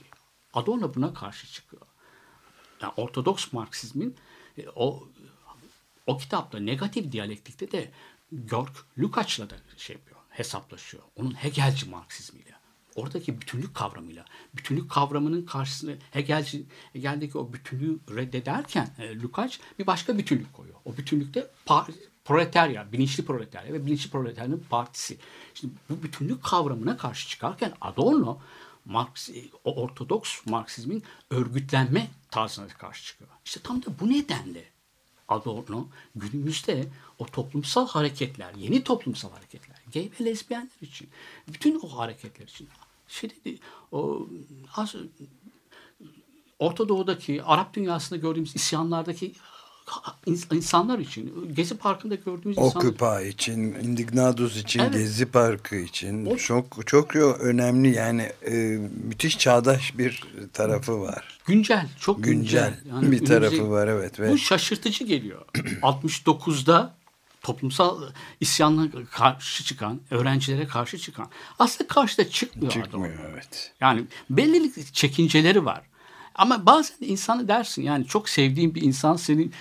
Adorno 0.54 0.96
buna 0.96 1.14
karşı 1.14 1.48
çıkıyor. 1.54 1.82
Yani 2.82 2.94
ortodoks 2.98 3.54
Marksizmin 3.54 4.16
e, 4.58 4.66
o 4.76 5.08
o 6.08 6.18
kitapta 6.18 6.60
negatif 6.60 7.12
diyalektikte 7.12 7.72
de 7.72 7.92
Georg 8.50 8.70
Lukács'la 9.00 9.50
da 9.50 9.56
şey 9.78 9.96
yapıyor, 9.96 10.20
hesaplaşıyor. 10.30 11.04
Onun 11.16 11.34
Hegelci 11.34 11.90
Marksizmiyle. 11.90 12.56
Oradaki 12.96 13.42
bütünlük 13.42 13.76
kavramıyla. 13.76 14.26
Bütünlük 14.54 14.92
kavramının 14.92 15.46
karşısında 15.46 15.92
Hegelci, 16.12 16.66
Hegel'deki 16.94 17.38
o 17.38 17.54
bütünlüğü 17.54 18.00
reddederken 18.10 18.90
e, 19.00 19.20
Lukács 19.20 19.60
bir 19.80 19.88
başka 19.88 20.18
bütünlük 20.18 20.54
koyuyor. 20.54 20.80
O 20.86 20.98
bütünlükte 20.98 21.52
par, 21.66 21.88
proletarya, 22.26 22.92
bilinçli 22.92 23.26
proletarya 23.26 23.74
ve 23.74 23.86
bilinçli 23.86 24.10
proletaryanın 24.10 24.66
partisi. 24.70 25.18
Şimdi 25.54 25.74
bu 25.90 26.04
bütünlük 26.04 26.44
kavramına 26.44 26.98
karşı 26.98 27.30
çıkarken 27.30 27.74
Adorno 27.82 28.40
Marx, 28.86 29.30
o 29.64 29.82
ortodoks 29.82 30.46
Marksizmin 30.46 31.04
örgütlenme 31.30 32.08
tarzına 32.32 32.68
karşı 32.68 33.06
çıkıyor. 33.06 33.30
İşte 33.46 33.60
tam 33.64 33.82
da 33.82 34.00
bu 34.00 34.10
nedenle 34.10 34.64
Adorno 35.28 35.88
günümüzde 36.16 36.88
o 37.20 37.26
toplumsal 37.26 37.88
hareketler, 37.88 38.54
yeni 38.54 38.84
toplumsal 38.84 39.32
hareketler, 39.32 39.78
gay 39.94 40.10
ve 40.20 40.26
lezbiyenler 40.26 40.70
için, 40.82 41.10
bütün 41.48 41.80
o 41.84 41.98
hareketler 41.98 42.48
için, 42.48 42.70
şey 43.08 43.30
dedi, 43.30 43.60
o 43.92 44.28
az, 44.76 44.96
Orta 46.60 46.90
Doğu'daki, 46.90 47.44
Arap 47.44 47.74
dünyasında 47.74 48.20
gördüğümüz 48.20 48.56
isyanlardaki 48.56 49.34
insanlar 50.52 51.00
için, 51.00 51.54
Gezi 51.56 51.78
Parkı'nda 51.78 52.16
gördüğümüz 52.16 52.58
Occupy 52.58 52.88
insanlar 52.88 53.22
için, 53.22 53.60
Indignadus 53.74 54.58
için, 54.58 54.80
evet. 54.80 54.94
Gezi 54.94 55.26
Parkı 55.26 55.76
için 55.76 56.26
o, 56.26 56.38
çok 56.38 56.88
çok 56.88 57.16
önemli 57.16 57.96
yani 57.96 58.32
e, 58.48 58.52
müthiş 59.04 59.38
çağdaş 59.38 59.98
bir 59.98 60.24
tarafı 60.54 61.02
var. 61.02 61.40
Güncel, 61.46 61.88
çok 62.00 62.24
güncel, 62.24 62.74
güncel 62.74 62.96
yani 62.96 63.12
bir 63.12 63.26
tarafı 63.26 63.70
var 63.70 63.88
evet. 63.88 64.20
Ve... 64.20 64.32
Bu 64.32 64.38
şaşırtıcı 64.38 65.04
geliyor. 65.04 65.46
69'da 65.82 66.96
toplumsal 67.42 68.02
isyanla 68.40 68.88
karşı 69.12 69.64
çıkan, 69.64 70.02
öğrencilere 70.12 70.68
karşı 70.68 70.98
çıkan. 70.98 71.28
Aslında 71.60 71.88
karşıda 71.88 72.30
çıkmıyor. 72.30 72.72
Çıkmıyor 72.72 73.14
adam. 73.16 73.30
evet. 73.34 73.74
Yani 73.82 74.06
belli 74.30 74.94
çekinceleri 74.94 75.66
var. 75.66 75.82
Ama 76.36 76.66
bazen 76.66 76.96
insanı 77.02 77.48
dersin 77.48 77.84
yani 77.84 78.06
çok 78.06 78.30
sevdiğin 78.30 78.76
bir 78.76 78.82
insan 78.82 79.16
senin 79.16 79.54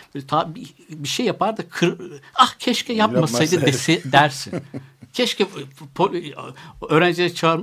bir, 0.54 0.74
bir 0.90 1.08
şey 1.08 1.26
yapar 1.26 1.56
da 1.56 1.68
kır, 1.68 2.20
ah 2.34 2.54
keşke 2.58 2.92
yapmasaydı 2.92 3.60
dese, 3.60 4.12
dersin. 4.12 4.52
keşke 5.12 5.46
öğrencileri 6.88 7.34
çağır 7.34 7.60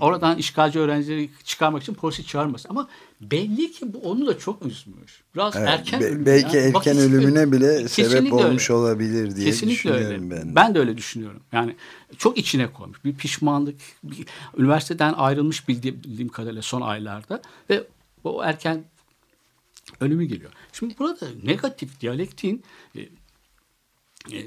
oradan 0.00 0.38
işgalci 0.38 0.78
öğrencileri 0.78 1.30
çıkarmak 1.44 1.82
için 1.82 1.94
polisi 1.94 2.26
çağırmasın. 2.26 2.68
Ama 2.68 2.88
belli 3.20 3.72
ki 3.72 3.94
bu 3.94 3.98
onu 3.98 4.26
da 4.26 4.38
çok 4.38 4.66
üzmüş. 4.66 5.22
Biraz 5.34 5.56
evet, 5.56 5.68
erken 5.68 6.00
be, 6.00 6.26
Belki 6.26 6.56
yani. 6.56 6.66
erken 6.66 6.96
Bak, 6.96 7.02
ölümüne 7.02 7.52
bile 7.52 7.88
sebep 7.88 8.32
olmuş 8.32 8.70
öyle. 8.70 8.80
olabilir 8.80 9.36
diye 9.36 9.46
Kesinlikle 9.46 9.74
düşünüyorum 9.74 10.30
öyle. 10.30 10.30
ben. 10.30 10.54
Ben 10.54 10.74
de 10.74 10.78
öyle 10.78 10.96
düşünüyorum. 10.96 11.42
Yani 11.52 11.76
çok 12.18 12.38
içine 12.38 12.72
koymuş. 12.72 13.04
Bir 13.04 13.14
pişmanlık. 13.14 13.80
Bir, 14.04 14.26
üniversiteden 14.56 15.12
ayrılmış 15.12 15.68
bildiğim, 15.68 16.04
bildiğim 16.04 16.28
kadarıyla 16.28 16.62
son 16.62 16.80
aylarda 16.80 17.42
ve 17.70 17.86
o 18.24 18.44
erken 18.44 18.84
ölümü 20.00 20.24
geliyor. 20.24 20.52
Şimdi 20.72 20.98
burada 20.98 21.26
negatif 21.44 22.00
diyalektiğin 22.00 22.62
e, 22.96 23.00
e, 24.32 24.46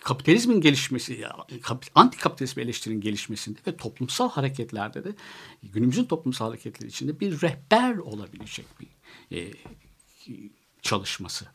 kapitalizmin 0.00 0.60
gelişmesi, 0.60 1.26
anti 1.94 2.18
kapitalizm 2.18 2.60
eleştirinin 2.60 3.00
gelişmesinde 3.00 3.58
ve 3.66 3.76
toplumsal 3.76 4.30
hareketlerde 4.30 5.04
de 5.04 5.14
günümüzün 5.62 6.04
toplumsal 6.04 6.46
hareketleri 6.46 6.88
içinde 6.88 7.20
bir 7.20 7.40
rehber 7.40 7.96
olabilecek 7.96 8.66
bir 8.80 8.88
e, 9.36 9.52
çalışması 10.82 11.46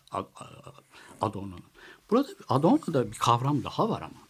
Adorno'nun. 1.22 1.64
Burada 2.10 2.30
Adorno'da 2.50 3.12
bir 3.12 3.18
kavram 3.18 3.64
daha 3.64 3.90
var 3.90 4.02
ama. 4.02 4.24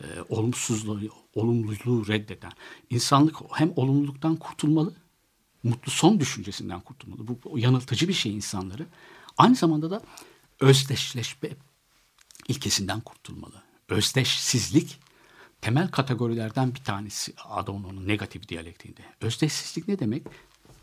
E, 0.00 0.06
olumsuzluğu, 0.28 1.00
olumluluğu 1.34 2.08
reddeden. 2.08 2.52
İnsanlık 2.90 3.36
hem 3.52 3.72
olumluluktan 3.76 4.36
kurtulmalı, 4.36 4.94
mutlu 5.62 5.90
son 5.90 6.20
düşüncesinden 6.20 6.80
kurtulmalı. 6.80 7.28
Bu, 7.28 7.58
yanıltıcı 7.58 8.08
bir 8.08 8.12
şey 8.12 8.34
insanları. 8.34 8.86
Aynı 9.36 9.54
zamanda 9.54 9.90
da 9.90 10.02
özdeşleşme 10.60 11.50
ilkesinden 12.48 13.00
kurtulmalı. 13.00 13.62
Özdeşsizlik 13.88 15.00
temel 15.60 15.88
kategorilerden 15.88 16.74
bir 16.74 16.84
tanesi 16.84 17.34
Adorno'nun 17.44 18.08
negatif 18.08 18.48
diyalektiğinde. 18.48 19.00
Özdeşsizlik 19.20 19.88
ne 19.88 19.98
demek? 19.98 20.26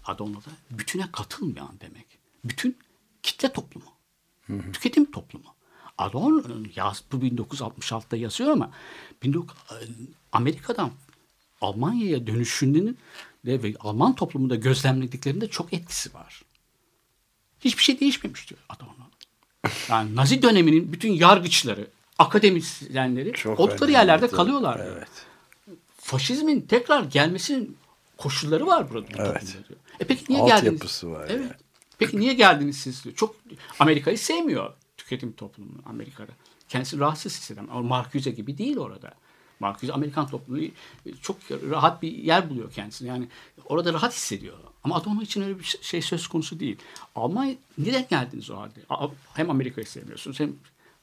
Adorno'da 0.05 0.49
bütüne 0.71 1.11
katılmayan 1.11 1.79
demek. 1.79 2.05
Bütün 2.45 2.77
kitle 3.23 3.53
toplumu. 3.53 3.93
Hı 4.41 4.53
hı. 4.53 4.71
Tüketim 4.71 5.11
toplumu. 5.11 5.55
Adorno'nun 5.97 6.71
yaz, 6.75 7.03
bu 7.11 7.15
1966'da 7.17 8.17
yazıyor 8.17 8.49
ama 8.49 8.71
19, 9.27 9.57
Amerika'dan 10.31 10.91
Almanya'ya 11.61 12.27
dönüşünün 12.27 12.97
ve 13.45 13.73
Alman 13.79 14.15
toplumunda 14.15 14.55
gözlemlediklerinde 14.55 15.49
çok 15.49 15.73
etkisi 15.73 16.13
var. 16.13 16.41
Hiçbir 17.59 17.83
şey 17.83 17.99
değişmemiş 17.99 18.49
diyor 18.49 18.61
Adorno. 18.69 19.10
Yani 19.89 20.15
Nazi 20.15 20.41
döneminin 20.41 20.93
bütün 20.93 21.11
yargıçları, 21.11 21.87
akademisyenleri 22.19 23.33
Çok 23.33 23.59
oldukları 23.59 23.91
yerlerde 23.91 24.27
tabii. 24.27 24.35
kalıyorlar. 24.35 24.79
Evet. 24.83 25.07
Faşizmin 25.97 26.61
tekrar 26.61 27.03
gelmesinin 27.03 27.77
koşulları 28.17 28.67
var 28.67 28.89
burada. 28.89 29.07
Evet. 29.17 29.57
E 29.99 30.05
peki 30.05 30.25
niye 30.29 30.41
Alt 30.41 30.47
geldiniz? 30.47 30.73
yapısı 30.73 31.11
var. 31.11 31.25
Evet. 31.29 31.41
Yani. 31.41 31.51
Peki 31.99 32.19
niye 32.19 32.33
geldiniz 32.33 32.77
siz 32.77 33.03
diyor. 33.03 33.15
Çok 33.15 33.35
Amerika'yı 33.79 34.17
sevmiyor 34.17 34.73
tüketim 34.97 35.31
toplumunu 35.33 35.81
Amerika'da. 35.85 36.31
Kendisi 36.69 36.99
rahatsız 36.99 37.37
hisseden. 37.39 37.67
Ama 37.71 37.81
Marcuse 37.81 38.31
gibi 38.31 38.57
değil 38.57 38.77
orada. 38.77 39.13
Marcuse 39.61 39.93
Amerikan 39.93 40.27
toplumu 40.27 40.63
çok 41.21 41.37
rahat 41.51 42.01
bir 42.01 42.11
yer 42.11 42.49
buluyor 42.49 42.71
kendisini. 42.71 43.07
Yani 43.07 43.27
orada 43.65 43.93
rahat 43.93 44.13
hissediyor. 44.13 44.57
Ama 44.83 44.95
Adorno 44.95 45.21
için 45.21 45.41
öyle 45.41 45.59
bir 45.59 45.63
şey 45.81 46.01
söz 46.01 46.27
konusu 46.27 46.59
değil. 46.59 46.77
Almanya 47.15 47.55
neden 47.77 48.07
geldiniz 48.09 48.49
o 48.49 48.57
halde? 48.57 48.79
Hem 49.33 49.49
Amerika'yı 49.49 49.87
sevmiyorsunuz 49.87 50.39
hem 50.39 50.53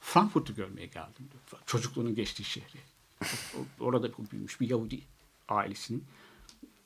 Frankfurt'u 0.01 0.55
görmeye 0.55 0.87
geldim. 0.87 1.29
Çocukluğunun 1.67 2.15
geçtiği 2.15 2.45
şehri. 2.45 2.79
Orada 3.81 4.11
büyümüş 4.33 4.61
bir 4.61 4.71
Yahudi 4.71 5.01
ailesinin 5.49 6.05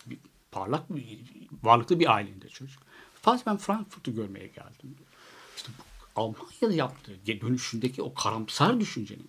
bir 0.06 0.18
parlak, 0.50 0.96
bir, 0.96 1.18
varlıklı 1.62 2.00
bir 2.00 2.14
ailenin 2.14 2.40
çocuk. 2.40 2.82
Sadece 3.24 3.46
ben 3.46 3.56
Frankfurt'u 3.56 4.14
görmeye 4.14 4.46
geldim. 4.46 4.96
İşte 5.56 5.72
bu 5.78 5.82
Almanya'da 6.20 6.72
yaptığı 6.72 7.26
dönüşündeki 7.26 8.02
o 8.02 8.14
karamsar 8.14 8.80
düşüncenin 8.80 9.28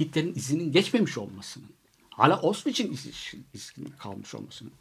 Hitler'in 0.00 0.34
izinin 0.34 0.72
geçmemiş 0.72 1.18
olmasının 1.18 1.68
hala 2.10 2.34
Auschwitz'in 2.34 2.92
izinin 3.54 3.94
kalmış 3.98 4.34
olmasının 4.34 4.72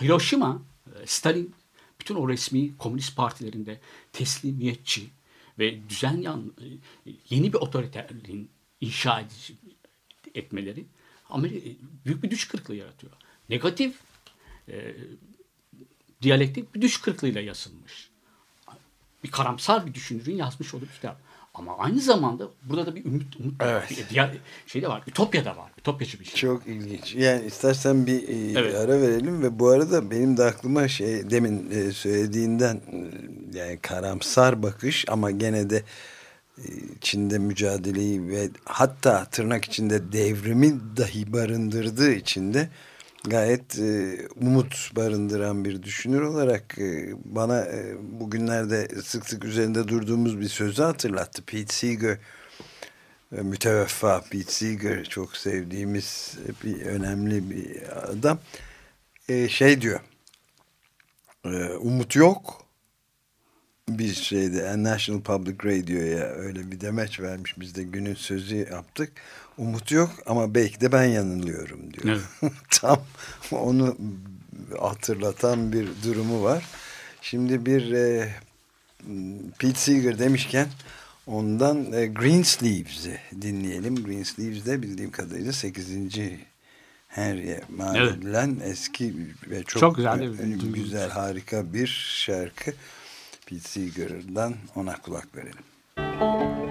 Hiroşima, 0.00 0.62
e, 0.86 1.06
Stalin 1.06 1.54
bütün 2.00 2.14
o 2.14 2.28
resmi 2.28 2.76
komünist 2.76 3.16
partilerinde 3.16 3.80
teslimiyetçi 4.12 5.10
ve 5.58 5.88
düzen 5.88 6.16
yan, 6.16 6.52
e, 7.06 7.10
yeni 7.30 7.52
bir 7.52 7.58
otoriterliğin 7.58 8.50
inşa 8.80 9.20
edici 9.20 9.54
etmeleri 10.34 10.86
Amerika, 11.30 11.70
büyük 12.04 12.22
bir 12.22 12.30
düş 12.30 12.48
kırıklığı 12.48 12.74
yaratıyor. 12.74 13.12
Negatif 13.48 13.94
e, 14.68 14.96
diyalektik 16.22 16.74
bir 16.74 16.82
düş 16.82 17.00
kırıklığıyla 17.00 17.40
yazılmış. 17.40 18.10
Bir 19.24 19.30
karamsar 19.30 19.86
bir 19.86 19.94
düşünürün 19.94 20.36
yazmış 20.36 20.74
olduğu 20.74 20.86
kitap. 20.86 21.20
Ama 21.58 21.78
aynı 21.78 22.00
zamanda 22.00 22.48
burada 22.62 22.86
da 22.86 22.94
bir 22.94 23.04
ümit, 23.04 23.36
umut 23.40 23.54
evet. 23.60 23.90
bir 23.90 24.08
diğer 24.10 24.30
şey 24.66 24.82
de 24.82 24.88
var. 24.88 25.02
Ütopya 25.06 25.44
da 25.44 25.56
var. 25.56 25.70
Ütopyacı 25.78 26.20
bir 26.20 26.24
şey. 26.24 26.34
Çok 26.34 26.66
ilginç. 26.66 27.14
Yani 27.14 27.46
istersen 27.46 28.06
bir 28.06 28.28
e, 28.28 28.60
evet. 28.60 28.74
ara 28.74 29.00
verelim 29.00 29.42
ve 29.42 29.58
bu 29.58 29.68
arada 29.68 30.10
benim 30.10 30.36
de 30.36 30.44
aklıma 30.44 30.88
şey 30.88 31.30
demin 31.30 31.70
e, 31.70 31.92
söylediğinden 31.92 32.76
e, 32.76 33.58
yani 33.58 33.78
karamsar 33.78 34.62
bakış 34.62 35.04
ama 35.08 35.30
gene 35.30 35.70
de 35.70 35.82
içinde 36.96 37.38
mücadeleyi 37.38 38.28
ve 38.28 38.48
hatta 38.64 39.24
tırnak 39.24 39.64
içinde 39.64 40.12
devrimi 40.12 40.74
dahi 40.96 41.32
barındırdığı 41.32 42.12
içinde 42.12 42.68
gayet 43.26 43.78
e, 43.78 44.18
umut 44.40 44.96
barındıran 44.96 45.64
bir 45.64 45.82
düşünür 45.82 46.20
olarak 46.20 46.78
e, 46.78 47.14
bana 47.24 47.60
e, 47.60 47.96
bugünlerde 48.20 48.88
sık 49.02 49.28
sık 49.28 49.44
üzerinde 49.44 49.88
durduğumuz 49.88 50.40
bir 50.40 50.48
sözü 50.48 50.82
hatırlattı. 50.82 51.42
Pete 51.42 51.74
Seeger 51.74 52.18
e, 53.36 53.40
müteveffa 53.40 54.20
Pete 54.30 54.52
Seeger 54.52 55.04
çok 55.04 55.36
sevdiğimiz 55.36 56.38
bir 56.64 56.82
önemli 56.82 57.50
bir 57.50 57.82
adam. 58.12 58.38
E, 59.28 59.48
şey 59.48 59.80
diyor 59.80 60.00
e, 61.44 61.48
umut 61.64 62.16
yok. 62.16 62.66
Bir 63.88 64.14
şeyde 64.14 64.82
National 64.82 65.22
Public 65.22 65.56
Radio'ya 65.64 66.24
öyle 66.24 66.70
bir 66.70 66.80
demeç 66.80 67.20
vermiş 67.20 67.54
biz 67.60 67.74
de 67.74 67.82
günün 67.82 68.14
sözü 68.14 68.56
yaptık 68.56 69.12
umut 69.58 69.92
yok 69.92 70.10
ama 70.26 70.54
belki 70.54 70.80
de 70.80 70.92
ben 70.92 71.04
yanılıyorum 71.04 71.92
diyor. 71.92 72.20
Evet. 72.42 72.52
Tam 72.70 73.00
onu 73.52 73.96
hatırlatan 74.80 75.72
bir 75.72 75.88
durumu 76.04 76.42
var. 76.42 76.64
Şimdi 77.22 77.66
bir 77.66 77.92
e, 77.92 78.34
Pete 79.58 79.78
Seeger 79.78 80.18
demişken 80.18 80.68
ondan 81.26 81.92
e, 81.92 82.06
Green 82.06 82.42
Sleeves'i 82.42 83.20
dinleyelim. 83.42 84.04
Green 84.04 84.22
Sleeves 84.22 84.66
de 84.66 84.82
bildiğim 84.82 85.10
kadarıyla 85.10 85.52
8. 85.52 85.88
Henry'e 87.08 87.60
mal 87.76 87.96
evet. 87.96 88.16
edilen 88.16 88.60
eski 88.64 89.14
ve 89.50 89.62
çok, 89.62 89.80
çok 89.80 89.96
güzel, 89.96 90.20
e, 90.20 90.68
güzel 90.74 91.10
harika 91.10 91.72
bir 91.72 91.86
şarkı. 92.24 92.72
Pete 93.46 93.68
Seeger'dan 93.68 94.54
ona 94.74 94.96
kulak 94.96 95.28
verelim. 95.36 96.65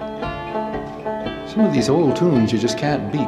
Some 1.56 1.64
of 1.64 1.72
these 1.72 1.88
old 1.88 2.16
tunes 2.16 2.52
you 2.52 2.58
just 2.58 2.76
can't 2.76 3.10
beat. 3.10 3.22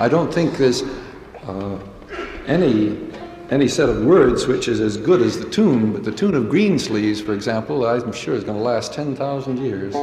I 0.00 0.08
don't 0.08 0.32
think 0.32 0.56
there's 0.56 0.82
uh, 1.46 1.78
any 2.46 2.98
any 3.50 3.68
set 3.68 3.90
of 3.90 4.06
words 4.06 4.46
which 4.46 4.68
is 4.68 4.80
as 4.80 4.96
good 4.96 5.20
as 5.20 5.38
the 5.38 5.50
tune, 5.50 5.92
but 5.92 6.02
the 6.02 6.10
tune 6.10 6.34
of 6.34 6.44
Greensleeves, 6.44 7.20
for 7.20 7.34
example, 7.34 7.86
I'm 7.86 8.10
sure 8.10 8.34
is 8.34 8.42
going 8.42 8.56
to 8.56 8.64
last 8.64 8.94
10,000 8.94 9.58
years. 9.58 9.94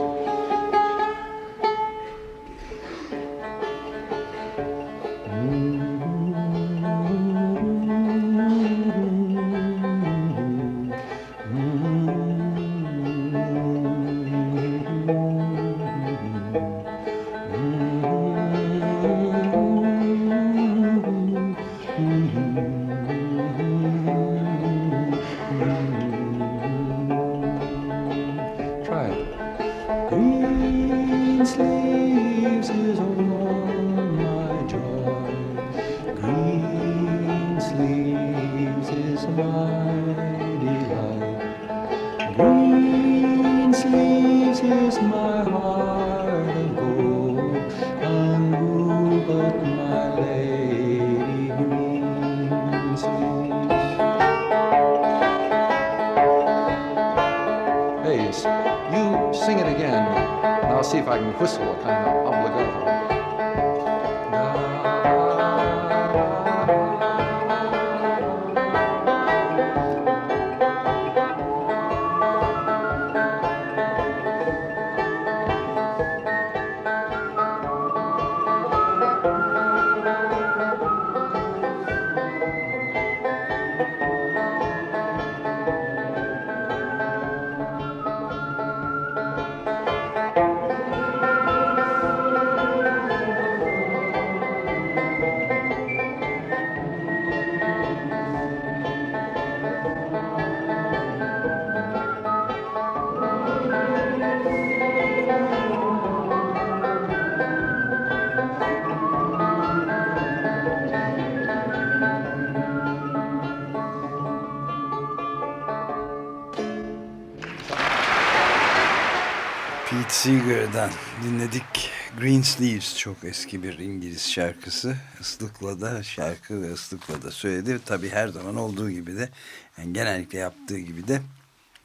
Seeger'dan 120.22 120.92
dinledik. 121.24 121.92
Green 122.20 122.42
Sleeves 122.42 122.98
çok 122.98 123.24
eski 123.24 123.64
bir 123.64 123.78
İngiliz 123.78 124.32
şarkısı. 124.32 124.96
Islıkla 125.22 125.82
da 125.82 126.04
şarkı 126.04 126.62
ve 126.62 126.74
ıslıkla 126.74 127.22
da 127.22 127.32
söyledi. 127.32 127.80
Tabi 127.86 128.10
her 128.10 128.28
zaman 128.28 128.56
olduğu 128.56 128.90
gibi 128.90 129.18
de 129.18 129.30
yani 129.78 129.94
genellikle 129.94 130.38
yaptığı 130.38 130.80
gibi 130.80 131.08
de 131.08 131.22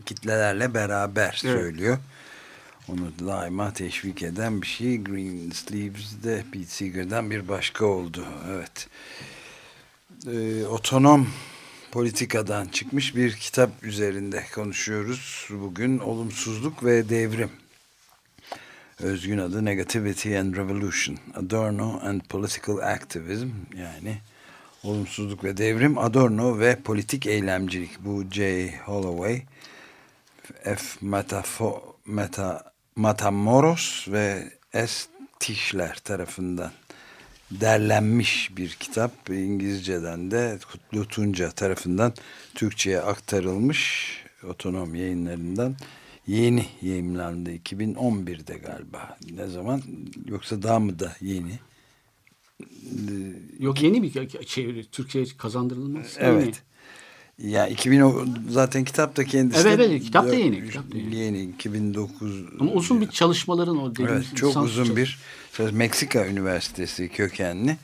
kitlelerle 0.06 0.74
beraber 0.74 1.40
evet. 1.44 1.56
söylüyor. 1.58 1.98
Onu 2.88 3.26
daima 3.26 3.72
teşvik 3.72 4.22
eden 4.22 4.62
bir 4.62 4.66
şey. 4.66 5.04
Green 5.04 5.50
Sleeves 5.50 6.24
de 6.24 6.44
Pete 6.52 6.66
Seeger'dan 6.66 7.30
bir 7.30 7.48
başka 7.48 7.86
oldu. 7.86 8.24
Evet. 8.50 8.88
Ee, 10.26 10.64
otonom 10.64 11.28
politikadan 11.92 12.66
çıkmış 12.66 13.16
bir 13.16 13.32
kitap 13.32 13.84
üzerinde 13.84 14.44
konuşuyoruz. 14.54 15.48
Bugün 15.50 15.98
olumsuzluk 15.98 16.84
ve 16.84 17.08
devrim 17.08 17.50
Özgün 19.02 19.38
adı 19.38 19.64
Negativity 19.64 20.38
and 20.38 20.56
Revolution, 20.56 21.18
Adorno 21.34 22.00
and 22.02 22.20
Political 22.20 22.76
Activism 22.76 23.48
yani 23.76 24.18
olumsuzluk 24.84 25.44
ve 25.44 25.56
devrim, 25.56 25.98
Adorno 25.98 26.58
ve 26.58 26.76
politik 26.76 27.26
eylemcilik. 27.26 27.90
Bu 28.00 28.24
J. 28.30 28.70
Holloway, 28.78 29.42
F. 30.64 30.82
Metafo, 31.00 31.96
Meta, 32.06 32.72
Matamoros 32.96 34.08
ve 34.08 34.52
S. 34.72 35.06
Tischler 35.40 35.98
tarafından 35.98 36.72
derlenmiş 37.50 38.56
bir 38.56 38.70
kitap. 38.70 39.30
İngilizceden 39.30 40.30
de 40.30 40.58
Kutlu 40.72 41.08
Tunca 41.08 41.50
tarafından 41.50 42.14
Türkçe'ye 42.54 43.00
aktarılmış 43.00 44.10
otonom 44.48 44.94
yayınlarından 44.94 45.76
yeni 46.26 46.66
yayınlandı 46.82 47.50
2011'de 47.50 48.54
galiba. 48.54 49.18
Ne 49.30 49.46
zaman? 49.46 49.82
Yoksa 50.26 50.62
daha 50.62 50.78
mı 50.78 50.98
da 50.98 51.12
yeni? 51.20 51.58
Yok 53.58 53.82
yeni 53.82 54.02
bir 54.02 54.28
çeviri. 54.46 54.86
Türkçe'ye 54.86 55.24
kazandırılmaz. 55.38 56.16
Evet. 56.18 56.44
Yeni. 56.44 56.54
Ya 57.38 57.68
2000 57.68 58.34
zaten 58.50 58.84
kitap 58.84 59.16
da 59.16 59.24
kendisi. 59.24 59.68
Evet 59.68 59.80
evet 59.80 60.02
kitap 60.02 60.28
da 60.28 60.34
yeni. 60.34 60.66
Kitap 60.66 60.92
da 60.92 60.98
yeni. 60.98 61.16
yeni 61.16 61.42
2009. 61.42 62.44
Ama 62.60 62.72
uzun 62.72 63.00
bir 63.00 63.06
çalışmaların 63.06 63.82
o 63.82 63.90
dediğimiz. 63.90 64.26
Evet 64.26 64.36
çok 64.36 64.56
uzun 64.56 64.96
bir 64.96 65.18
Meksika 65.72 66.26
Üniversitesi 66.26 67.08
kökenli 67.08 67.76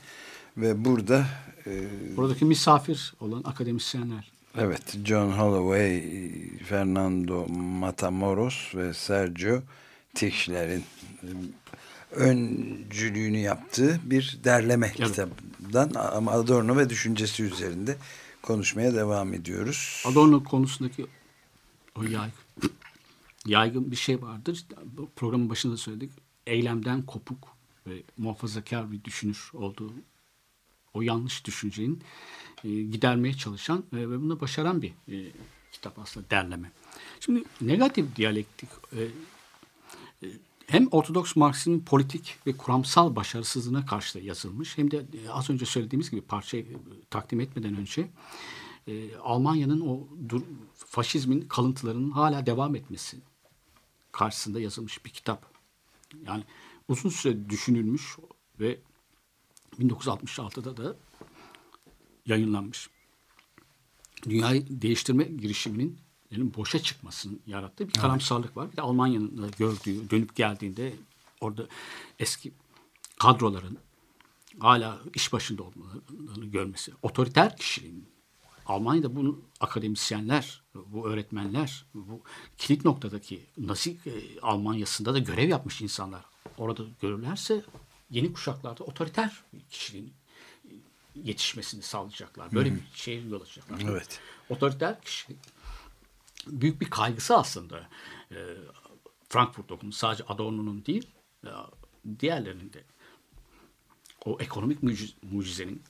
ve 0.57 0.85
burada 0.85 1.25
e, 1.67 1.71
buradaki 2.17 2.45
misafir 2.45 3.13
olan 3.19 3.41
akademisyenler. 3.45 4.32
Evet 4.57 4.97
John 5.05 5.31
Holloway, 5.31 6.01
Fernando 6.65 7.47
Matamoros 7.47 8.75
ve 8.75 8.93
Sergio 8.93 9.61
Tischler'in 10.15 10.83
e, 11.23 11.27
öncülüğünü 12.11 13.37
yaptığı 13.37 13.99
bir 14.03 14.39
derleme 14.43 14.87
evet. 14.87 15.07
kitabından 15.07 15.91
ama 15.93 16.31
Adorno 16.31 16.77
ve 16.77 16.89
düşüncesi 16.89 17.43
üzerinde 17.43 17.97
konuşmaya 18.41 18.93
devam 18.93 19.33
ediyoruz. 19.33 20.03
Adorno 20.07 20.43
konusundaki 20.43 21.05
o 21.95 22.03
yaygın, 22.03 22.73
yaygın 23.45 23.91
bir 23.91 23.95
şey 23.95 24.21
vardır. 24.21 24.65
Programın 25.15 25.49
başında 25.49 25.77
söyledik. 25.77 26.11
Eylemden 26.47 27.01
kopuk 27.01 27.47
ve 27.87 28.03
muhafazakar 28.17 28.91
bir 28.91 29.03
düşünür 29.03 29.51
olduğu 29.53 29.93
o 30.93 31.01
yanlış 31.01 31.45
düşüncenin 31.45 32.03
gidermeye 32.63 33.33
çalışan 33.33 33.83
e, 33.93 33.97
ve 33.97 34.21
bunu 34.21 34.41
başaran 34.41 34.81
bir 34.81 34.89
e, 34.89 35.31
kitap 35.71 35.99
aslında 35.99 36.29
derleme. 36.29 36.71
Şimdi 37.19 37.43
negatif 37.61 38.15
diyalektik 38.15 38.69
e, 38.93 39.01
e, 40.23 40.27
hem 40.67 40.87
Ortodoks 40.91 41.35
Marksizmin 41.35 41.79
politik 41.79 42.37
ve 42.47 42.57
kuramsal 42.57 43.15
başarısızlığına 43.15 43.85
karşı 43.85 44.19
yazılmış 44.19 44.77
hem 44.77 44.91
de 44.91 44.97
e, 44.97 45.29
az 45.29 45.49
önce 45.49 45.65
söylediğimiz 45.65 46.11
gibi 46.11 46.21
parçayı 46.21 46.63
e, 46.63 46.75
takdim 47.09 47.39
etmeden 47.39 47.77
önce 47.77 48.07
e, 48.87 49.15
Almanya'nın 49.15 49.81
o 49.81 50.07
dur, 50.29 50.41
faşizmin 50.75 51.41
kalıntılarının 51.41 52.11
hala 52.11 52.45
devam 52.45 52.75
etmesi 52.75 53.17
karşısında 54.11 54.59
yazılmış 54.59 55.05
bir 55.05 55.09
kitap. 55.09 55.45
Yani 56.25 56.43
uzun 56.87 57.09
süre 57.09 57.49
düşünülmüş 57.49 58.17
ve 58.59 58.77
1966'da 59.79 60.77
da 60.77 60.95
yayınlanmış. 62.25 62.89
Dünyayı 64.23 64.65
değiştirme 64.69 65.23
girişiminin 65.23 65.99
yani 66.31 66.53
boşa 66.53 66.79
çıkmasının 66.79 67.41
yarattığı 67.47 67.87
bir 67.87 67.93
karamsarlık 67.93 68.57
var. 68.57 68.71
Bir 68.71 68.77
de 68.77 68.81
Almanya'nın 68.81 69.51
gördüğü, 69.57 70.09
dönüp 70.09 70.35
geldiğinde 70.35 70.93
orada 71.41 71.67
eski 72.19 72.51
kadroların 73.19 73.77
hala 74.59 75.01
iş 75.15 75.33
başında 75.33 75.63
olmalarını 75.63 76.45
görmesi, 76.45 76.91
otoriter 77.01 77.57
kişiliğin 77.57 78.05
Almanya'da 78.65 79.15
bunu 79.15 79.39
akademisyenler, 79.59 80.61
bu 80.75 81.07
öğretmenler, 81.07 81.85
bu 81.93 82.21
kilit 82.57 82.85
noktadaki 82.85 83.41
Nazi 83.57 83.91
e, 83.91 84.39
Almanya'sında 84.41 85.13
da 85.13 85.19
görev 85.19 85.49
yapmış 85.49 85.81
insanlar 85.81 86.25
orada 86.57 86.83
görürlerse 87.01 87.63
yeni 88.09 88.33
kuşaklarda 88.33 88.83
otoriter 88.83 89.43
kişiliğin 89.69 90.13
yetişmesini 91.15 91.81
sağlayacaklar. 91.81 92.51
Böyle 92.51 92.69
Hı-hı. 92.69 92.77
bir 92.77 92.97
şeye 92.97 93.21
yol 93.21 93.41
açacaklar. 93.41 93.81
Evet. 93.89 94.19
Otoriter 94.49 95.01
kişilik 95.01 95.39
büyük 96.47 96.81
bir 96.81 96.89
kaygısı 96.89 97.37
aslında 97.37 97.89
e, 98.31 98.37
Frankfurt 99.29 99.71
okulu 99.71 99.91
sadece 99.91 100.23
Adorno'nun 100.23 100.85
değil 100.85 101.07
e, 101.45 101.49
diğerlerinin 102.19 102.73
de 102.73 102.83
o 104.25 104.37
ekonomik 104.39 104.83
muciz, 104.83 105.13
mucizenin 105.31 105.83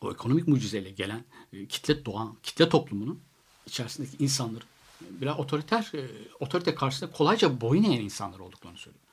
o 0.00 0.12
ekonomik 0.12 0.48
mucizeyle 0.48 0.90
gelen 0.90 1.24
e, 1.52 1.66
kitle 1.66 2.04
doğan 2.04 2.36
kitle 2.42 2.68
toplumunun 2.68 3.20
içerisindeki 3.66 4.24
insanların 4.24 4.66
biraz 5.00 5.38
otoriter 5.38 5.90
e, 5.94 6.08
otorite 6.40 6.74
karşısında 6.74 7.10
kolayca 7.10 7.60
boyun 7.60 7.82
eğen 7.82 8.00
insanlar 8.00 8.38
olduklarını 8.38 8.78
söylüyor. 8.78 9.04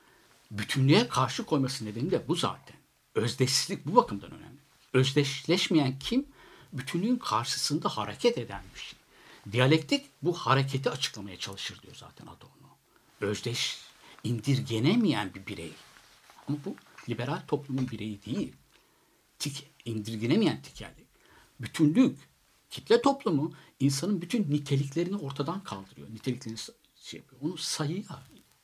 Bütünlüğe 0.50 1.08
karşı 1.08 1.44
koyması 1.44 1.84
nedeni 1.84 2.10
de 2.10 2.28
bu 2.28 2.34
zaten. 2.34 2.76
Özdeşlik 3.14 3.86
bu 3.86 3.96
bakımdan 3.96 4.30
önemli. 4.30 4.59
Özdeşleşmeyen 4.92 5.98
kim? 5.98 6.26
Bütünlüğün 6.72 7.16
karşısında 7.16 7.88
hareket 7.88 8.38
eden 8.38 8.62
bir 8.74 8.80
şey. 8.80 8.98
Diyalektik 9.52 10.06
bu 10.22 10.32
hareketi 10.32 10.90
açıklamaya 10.90 11.38
çalışır 11.38 11.82
diyor 11.82 11.94
zaten 11.94 12.26
Adorno. 12.26 12.76
Özdeş, 13.20 13.78
indirgenemeyen 14.24 15.34
bir 15.34 15.46
birey. 15.46 15.72
Ama 16.48 16.58
bu 16.64 16.76
liberal 17.08 17.42
toplumun 17.48 17.90
bireyi 17.90 18.24
değil. 18.24 18.52
Tik, 19.38 19.70
indirgenemeyen 19.84 20.62
tikellik. 20.62 21.06
Bütünlük, 21.60 22.18
kitle 22.70 23.02
toplumu 23.02 23.52
insanın 23.80 24.22
bütün 24.22 24.50
niteliklerini 24.50 25.16
ortadan 25.16 25.64
kaldırıyor. 25.64 26.08
Niteliklerini 26.10 26.58
şey 27.02 27.20
yapıyor. 27.20 27.42
Onu 27.42 27.56
sayıya, 27.56 28.04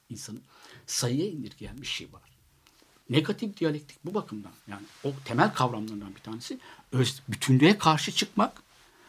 insanın 0.08 0.42
sayıya 0.86 1.26
indirgeyen 1.26 1.82
bir 1.82 1.86
şey 1.86 2.12
var. 2.12 2.35
Negatif 3.10 3.56
diyalektik 3.56 3.98
bu 4.04 4.14
bakımdan. 4.14 4.52
Yani 4.68 4.82
o 5.04 5.12
temel 5.24 5.54
kavramlarından 5.54 6.14
bir 6.14 6.20
tanesi 6.20 6.58
öz, 6.92 7.22
bütünlüğe 7.28 7.78
karşı 7.78 8.12
çıkmak 8.12 8.62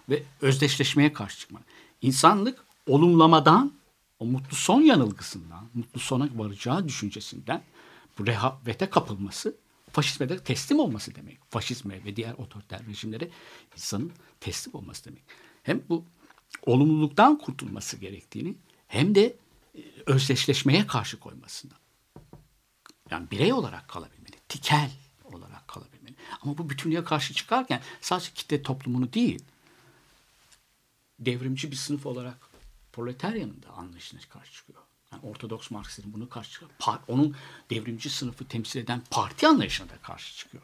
ve 0.09 0.23
özdeşleşmeye 0.41 1.13
karşı 1.13 1.39
çıkmak. 1.39 1.63
İnsanlık 2.01 2.65
olumlamadan, 2.87 3.73
o 4.19 4.25
mutlu 4.25 4.55
son 4.55 4.81
yanılgısından, 4.81 5.67
mutlu 5.73 5.99
sona 5.99 6.29
varacağı 6.35 6.87
düşüncesinden 6.87 7.63
bu 8.17 8.27
rehavete 8.27 8.89
kapılması, 8.89 9.55
faşizme 9.91 10.29
de 10.29 10.39
teslim 10.39 10.79
olması 10.79 11.15
demek. 11.15 11.37
Faşizme 11.49 12.03
ve 12.05 12.15
diğer 12.15 12.33
otoriter 12.33 12.85
rejimlere 12.87 13.29
insanın 13.75 14.11
teslim 14.39 14.75
olması 14.75 15.05
demek. 15.05 15.23
Hem 15.63 15.81
bu 15.89 16.05
olumluluktan 16.65 17.37
kurtulması 17.37 17.97
gerektiğini 17.97 18.55
hem 18.87 19.15
de 19.15 19.35
e, 19.75 19.81
özdeşleşmeye 20.05 20.87
karşı 20.87 21.19
koymasından. 21.19 21.77
Yani 23.11 23.31
birey 23.31 23.53
olarak 23.53 23.87
kalabilmeli. 23.87 24.35
Tikel 24.49 24.91
olarak 25.23 25.67
kalabilmeli. 25.67 26.15
Ama 26.41 26.57
bu 26.57 26.69
bütünlüğe 26.69 27.03
karşı 27.03 27.33
çıkarken 27.33 27.81
sadece 28.01 28.31
kitle 28.33 28.61
toplumunu 28.61 29.13
değil, 29.13 29.43
devrimci 31.19 31.71
bir 31.71 31.75
sınıf 31.75 32.05
olarak 32.05 32.37
proletaryanın 32.93 33.63
da 33.63 33.69
anlayışına 33.69 34.19
karşı 34.29 34.53
çıkıyor. 34.53 34.79
Yani 35.11 35.21
Ortodoks 35.23 35.71
Marksizm 35.71 36.13
bunu 36.13 36.29
karşı 36.29 36.51
çıkıyor. 36.51 36.71
Onun 37.07 37.35
devrimci 37.69 38.09
sınıfı 38.09 38.47
temsil 38.47 38.79
eden 38.79 39.01
parti 39.11 39.47
anlayışına 39.47 39.89
da 39.89 39.97
karşı 40.03 40.37
çıkıyor. 40.37 40.63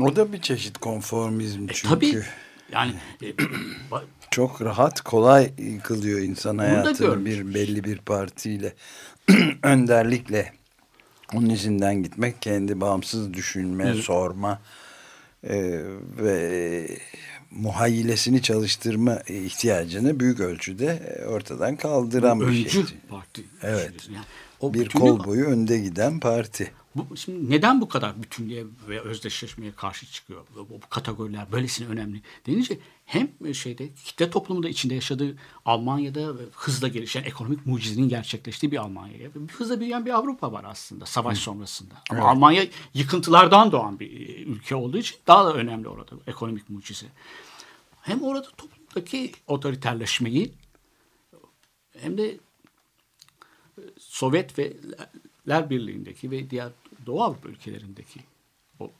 O 0.00 0.16
da 0.16 0.32
bir 0.32 0.40
çeşit 0.40 0.78
konformizm 0.78 1.64
e, 1.64 1.72
çünkü. 1.72 1.88
Tabii. 1.88 2.24
Yani 2.72 2.94
e, 3.22 3.34
çok 4.30 4.62
rahat, 4.62 5.00
kolay 5.00 5.52
kılıyor 5.82 6.20
insan 6.20 6.58
hayatını 6.58 7.24
bir 7.24 7.54
belli 7.54 7.84
bir 7.84 7.98
partiyle 7.98 8.74
önderlikle 9.62 10.52
onun 11.34 11.50
izinden 11.50 12.02
gitmek, 12.02 12.42
kendi 12.42 12.80
bağımsız 12.80 13.34
düşünme, 13.34 13.84
Hı. 13.84 13.94
sorma 13.94 14.60
e, 15.44 15.80
ve 16.18 16.88
muhayyilesini 17.50 18.42
çalıştırma 18.42 19.18
ihtiyacını 19.28 20.20
büyük 20.20 20.40
ölçüde 20.40 21.18
ortadan 21.28 21.76
kaldıran 21.76 22.40
bir 22.40 22.68
şey. 22.68 22.82
Öncü 22.82 22.94
parti. 23.08 23.44
Evet. 23.62 24.08
Yani 24.14 24.24
o 24.60 24.74
bir 24.74 24.88
kol 24.88 25.24
boyu 25.24 25.44
önde 25.44 25.78
giden 25.78 26.20
parti. 26.20 26.70
Bu, 26.94 27.16
şimdi 27.16 27.50
neden 27.50 27.80
bu 27.80 27.88
kadar 27.88 28.22
bütünlüğe 28.22 28.64
ve 28.88 29.00
özdeşleşmeye 29.00 29.72
karşı 29.72 30.06
çıkıyor? 30.12 30.46
Bu, 30.56 30.68
bu 30.68 30.80
kategoriler 30.90 31.52
böylesine 31.52 31.88
önemli 31.88 32.22
denince 32.46 32.78
hem 33.04 33.54
şeyde 33.54 33.94
kitle 34.04 34.30
toplumunda 34.30 34.68
içinde 34.68 34.94
yaşadığı 34.94 35.36
Almanya'da 35.64 36.34
hızla 36.52 36.88
gelişen 36.88 37.22
ekonomik 37.22 37.66
mucizenin 37.66 38.08
gerçekleştiği 38.08 38.72
bir 38.72 38.76
Almanya. 38.76 39.34
Bir 39.34 39.52
hızla 39.52 39.80
büyüyen 39.80 40.06
bir 40.06 40.10
Avrupa 40.10 40.52
var 40.52 40.64
aslında 40.68 41.06
savaş 41.06 41.38
Hı. 41.38 41.42
sonrasında. 41.42 41.94
Ama 41.94 42.20
evet. 42.20 42.22
Almanya 42.22 42.66
yıkıntılardan 42.94 43.72
doğan 43.72 44.00
bir 44.00 44.28
e, 44.28 44.42
ülke 44.42 44.74
olduğu 44.74 44.98
için 44.98 45.16
daha 45.26 45.46
da 45.46 45.54
önemli 45.54 45.88
orada 45.88 46.10
ekonomik 46.26 46.70
mucize. 46.70 47.06
Hem 48.02 48.22
orada 48.22 48.48
toplumdaki 48.50 49.32
otoriterleşmeyi 49.46 50.52
hem 51.98 52.18
de 52.18 52.38
Sovyet 53.98 54.58
ve 54.58 54.72
Sovyetler 55.46 55.70
Birliği'ndeki 55.70 56.30
ve 56.30 56.50
diğer 56.50 56.68
Doğu 57.06 57.22
Avrupa 57.22 57.48
ülkelerindeki 57.48 58.20
o 58.80 58.90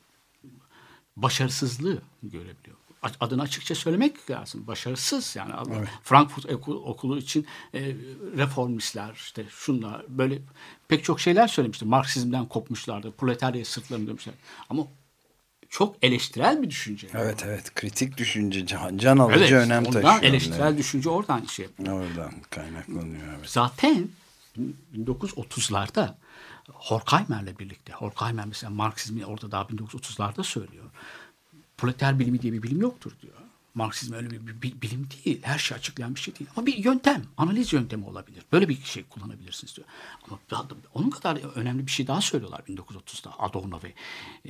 başarısızlığı 1.17 2.01
görebiliyor. 2.23 2.77
Adını 3.19 3.41
açıkça 3.41 3.75
söylemek 3.75 4.29
lazım. 4.31 4.67
Başarısız 4.67 5.35
yani. 5.35 5.51
Evet. 5.77 5.87
Frankfurt 6.03 6.67
okulu 6.67 7.17
için 7.17 7.47
e, 7.73 7.95
reformistler 8.37 9.11
işte 9.15 9.45
şunlar 9.49 10.05
böyle 10.09 10.39
pek 10.87 11.03
çok 11.03 11.19
şeyler 11.19 11.47
söylemişti. 11.47 11.85
Marksizmden 11.85 12.45
kopmuşlardı. 12.45 13.11
Proletarya 13.11 13.65
sırtlarını 13.65 14.07
demişler. 14.07 14.33
Ama 14.69 14.87
çok 15.73 15.95
eleştirel 16.01 16.61
bir 16.61 16.69
düşünce. 16.69 17.07
Evet 17.13 17.43
evet 17.45 17.75
kritik 17.75 18.17
düşünce 18.17 18.65
can, 18.65 18.97
can 18.97 19.17
alıcı 19.17 19.39
evet, 19.39 19.51
önem 19.51 19.83
taşıyor. 19.83 20.23
eleştirel 20.23 20.67
evet. 20.67 20.77
düşünce 20.77 21.09
oradan 21.09 21.45
şey 21.45 21.65
yapıyor. 21.65 22.01
Oradan 22.01 22.31
kaynaklanıyor. 22.49 23.27
Evet. 23.37 23.49
Zaten 23.49 24.07
1930'larda 24.97 26.13
Horkheimer'le 26.71 27.59
birlikte, 27.59 27.93
Horkheimer 27.93 28.45
mesela 28.45 28.69
Marksizmi 28.69 29.25
orada 29.25 29.51
daha 29.51 29.63
1930'larda 29.63 30.43
söylüyor. 30.43 30.85
Proleter 31.77 32.19
bilimi 32.19 32.41
diye 32.41 32.53
bir 32.53 32.63
bilim 32.63 32.81
yoktur 32.81 33.11
diyor. 33.21 33.33
Marksizm 33.75 34.13
öyle 34.13 34.31
bir, 34.31 34.81
bilim 34.81 35.07
değil. 35.09 35.39
Her 35.43 35.59
şey 35.59 35.77
açıklayan 35.77 36.15
bir 36.15 36.19
şey 36.19 36.35
değil. 36.35 36.49
Ama 36.55 36.65
bir 36.65 36.77
yöntem, 36.77 37.23
analiz 37.37 37.73
yöntemi 37.73 38.05
olabilir. 38.05 38.43
Böyle 38.51 38.69
bir 38.69 38.83
şey 38.83 39.03
kullanabilirsiniz 39.03 39.75
diyor. 39.75 39.87
Ama 40.27 40.39
daha, 40.49 40.65
onun 40.93 41.09
kadar 41.09 41.37
önemli 41.55 41.85
bir 41.85 41.91
şey 41.91 42.07
daha 42.07 42.21
söylüyorlar 42.21 42.59
1930'da 42.59 43.39
Adorno 43.39 43.79
ve 43.83 43.93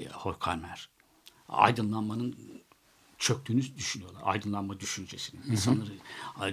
e, 0.01 0.09
Horkheimer. 0.09 0.89
Aydınlanmanın 1.49 2.35
çöktüğünü 3.17 3.77
düşünüyorlar. 3.77 4.21
Aydınlanma 4.25 4.79
hı. 5.47 5.51
insanları 5.51 5.91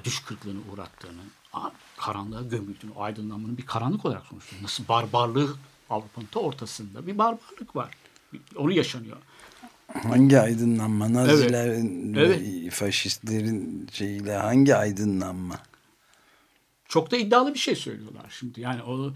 düş 0.04 0.20
kırıklığına 0.20 0.60
uğrattığını, 0.72 1.22
karanlığa 1.96 2.42
gömüldüğünü, 2.42 2.92
aydınlanmanın 2.96 3.58
bir 3.58 3.66
karanlık 3.66 4.04
olarak 4.04 4.26
sonuçlanıyor. 4.26 4.62
Nasıl 4.62 4.88
barbarlığı 4.88 5.56
Avrupa'nın 5.90 6.26
ta 6.26 6.40
ortasında 6.40 7.06
bir 7.06 7.18
barbarlık 7.18 7.76
var. 7.76 7.94
Onu 8.56 8.72
yaşanıyor. 8.72 9.16
Hangi 9.92 10.40
aydınlanma? 10.40 11.12
Nazilerin 11.12 12.14
evet. 12.14 12.42
evet. 12.42 12.72
faşistlerin 12.72 13.88
şeyiyle 13.92 14.36
hangi 14.36 14.76
aydınlanma? 14.76 15.58
Çok 16.88 17.10
da 17.10 17.16
iddialı 17.16 17.54
bir 17.54 17.58
şey 17.58 17.76
söylüyorlar 17.76 18.34
şimdi. 18.38 18.60
Yani 18.60 18.82
o 18.82 19.12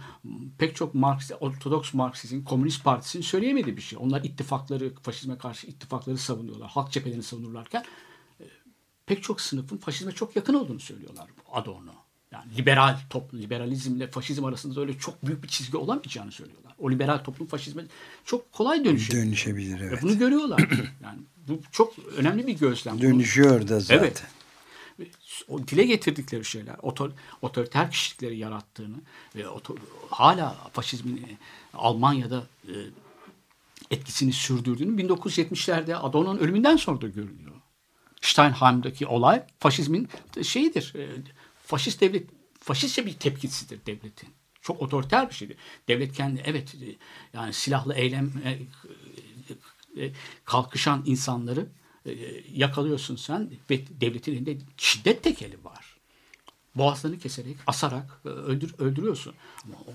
pek 0.58 0.76
çok 0.76 0.94
Marks, 0.94 1.30
Ortodoks 1.40 1.94
Marksizm, 1.94 2.44
Komünist 2.44 2.84
Partisi'nin 2.84 3.22
söyleyemediği 3.22 3.76
bir 3.76 3.82
şey. 3.82 3.98
Onlar 4.02 4.24
ittifakları, 4.24 4.94
faşizme 5.02 5.38
karşı 5.38 5.66
ittifakları 5.66 6.18
savunuyorlar. 6.18 6.70
Halk 6.70 6.92
cephelerini 6.92 7.22
savunurlarken 7.22 7.84
e, 8.40 8.44
pek 9.06 9.22
çok 9.22 9.40
sınıfın 9.40 9.76
faşizme 9.76 10.12
çok 10.12 10.36
yakın 10.36 10.54
olduğunu 10.54 10.80
söylüyorlar 10.80 11.28
Adorno. 11.52 12.03
Yani 12.34 12.56
liberal 12.56 12.98
toplum, 13.10 13.42
liberalizmle 13.42 14.06
faşizm 14.06 14.44
arasında 14.44 14.80
öyle 14.80 14.98
çok 14.98 15.26
büyük 15.26 15.42
bir 15.42 15.48
çizgi 15.48 15.76
olamayacağını 15.76 16.32
söylüyorlar. 16.32 16.74
O 16.78 16.90
liberal 16.90 17.18
toplum 17.18 17.46
faşizme 17.46 17.84
çok 18.24 18.52
kolay 18.52 18.84
dönüşebilir. 18.84 19.22
Dönüşebilir 19.22 19.80
evet. 19.80 19.92
Ve 19.92 20.02
bunu 20.02 20.18
görüyorlar. 20.18 20.60
yani 21.04 21.18
bu 21.48 21.60
çok 21.72 21.94
önemli 22.16 22.46
bir 22.46 22.58
gözlem. 22.58 23.00
Dönüşüyor 23.00 23.68
da 23.68 23.80
zaten. 23.80 23.98
Evet. 23.98 24.22
O 25.48 25.68
dile 25.68 25.84
getirdikleri 25.84 26.44
şeyler, 26.44 26.76
otor, 26.82 27.10
otoriter 27.42 27.90
kişilikleri 27.90 28.38
yarattığını 28.38 28.96
ve 29.36 29.48
otor, 29.48 29.76
hala 30.10 30.56
faşizmin 30.72 31.16
e, 31.16 31.38
Almanya'da 31.74 32.46
e, 32.68 32.74
etkisini 33.90 34.32
sürdürdüğünü 34.32 35.02
1970'lerde 35.02 35.94
Adorno'nun 35.94 36.38
ölümünden 36.38 36.76
sonra 36.76 37.00
da 37.00 37.08
görülüyor. 37.08 37.52
Steinheim'daki 38.20 39.06
olay 39.06 39.42
faşizmin 39.58 40.08
şeyidir. 40.42 40.92
E, 40.96 41.08
faşist 41.66 42.00
devlet 42.00 42.30
faşistçe 42.60 43.06
bir 43.06 43.12
tepkisidir 43.12 43.86
devletin. 43.86 44.28
Çok 44.60 44.82
otoriter 44.82 45.28
bir 45.30 45.34
şeydir. 45.34 45.56
Devlet 45.88 46.12
kendi 46.12 46.42
evet 46.44 46.74
e, 46.74 46.96
yani 47.32 47.52
silahlı 47.52 47.94
eylem 47.94 48.32
e, 48.44 48.58
e, 50.02 50.12
kalkışan 50.44 51.02
insanları 51.06 51.66
yakalıyorsun 52.52 53.16
sen 53.16 53.50
ve 53.70 53.84
devletin 54.00 54.32
elinde 54.32 54.58
şiddet 54.76 55.22
tekeli 55.22 55.64
var. 55.64 55.96
Boğazlarını 56.74 57.18
keserek, 57.18 57.56
asarak 57.66 58.20
öldür, 58.24 58.74
öldürüyorsun. 58.78 59.34
Ama 59.64 59.76
o, 59.76 59.92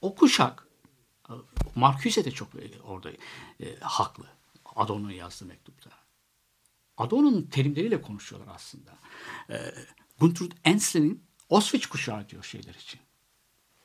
o 0.00 0.14
kuşak 0.14 0.68
Marcuse 1.74 2.24
de 2.24 2.30
çok 2.30 2.48
orada 2.84 3.10
e, 3.60 3.76
haklı. 3.80 4.24
Adorno'ya 4.76 5.16
yazdı 5.16 5.44
mektupta. 5.44 5.90
Adorno'nun 6.96 7.42
terimleriyle 7.42 8.02
konuşuyorlar 8.02 8.54
aslında. 8.54 8.98
E, 9.50 9.74
Gunther 10.18 10.48
Enslin'in 10.64 11.24
Auschwitz 11.50 11.86
kuşağı 11.86 12.28
diyor 12.28 12.44
şeyler 12.44 12.74
için. 12.74 13.00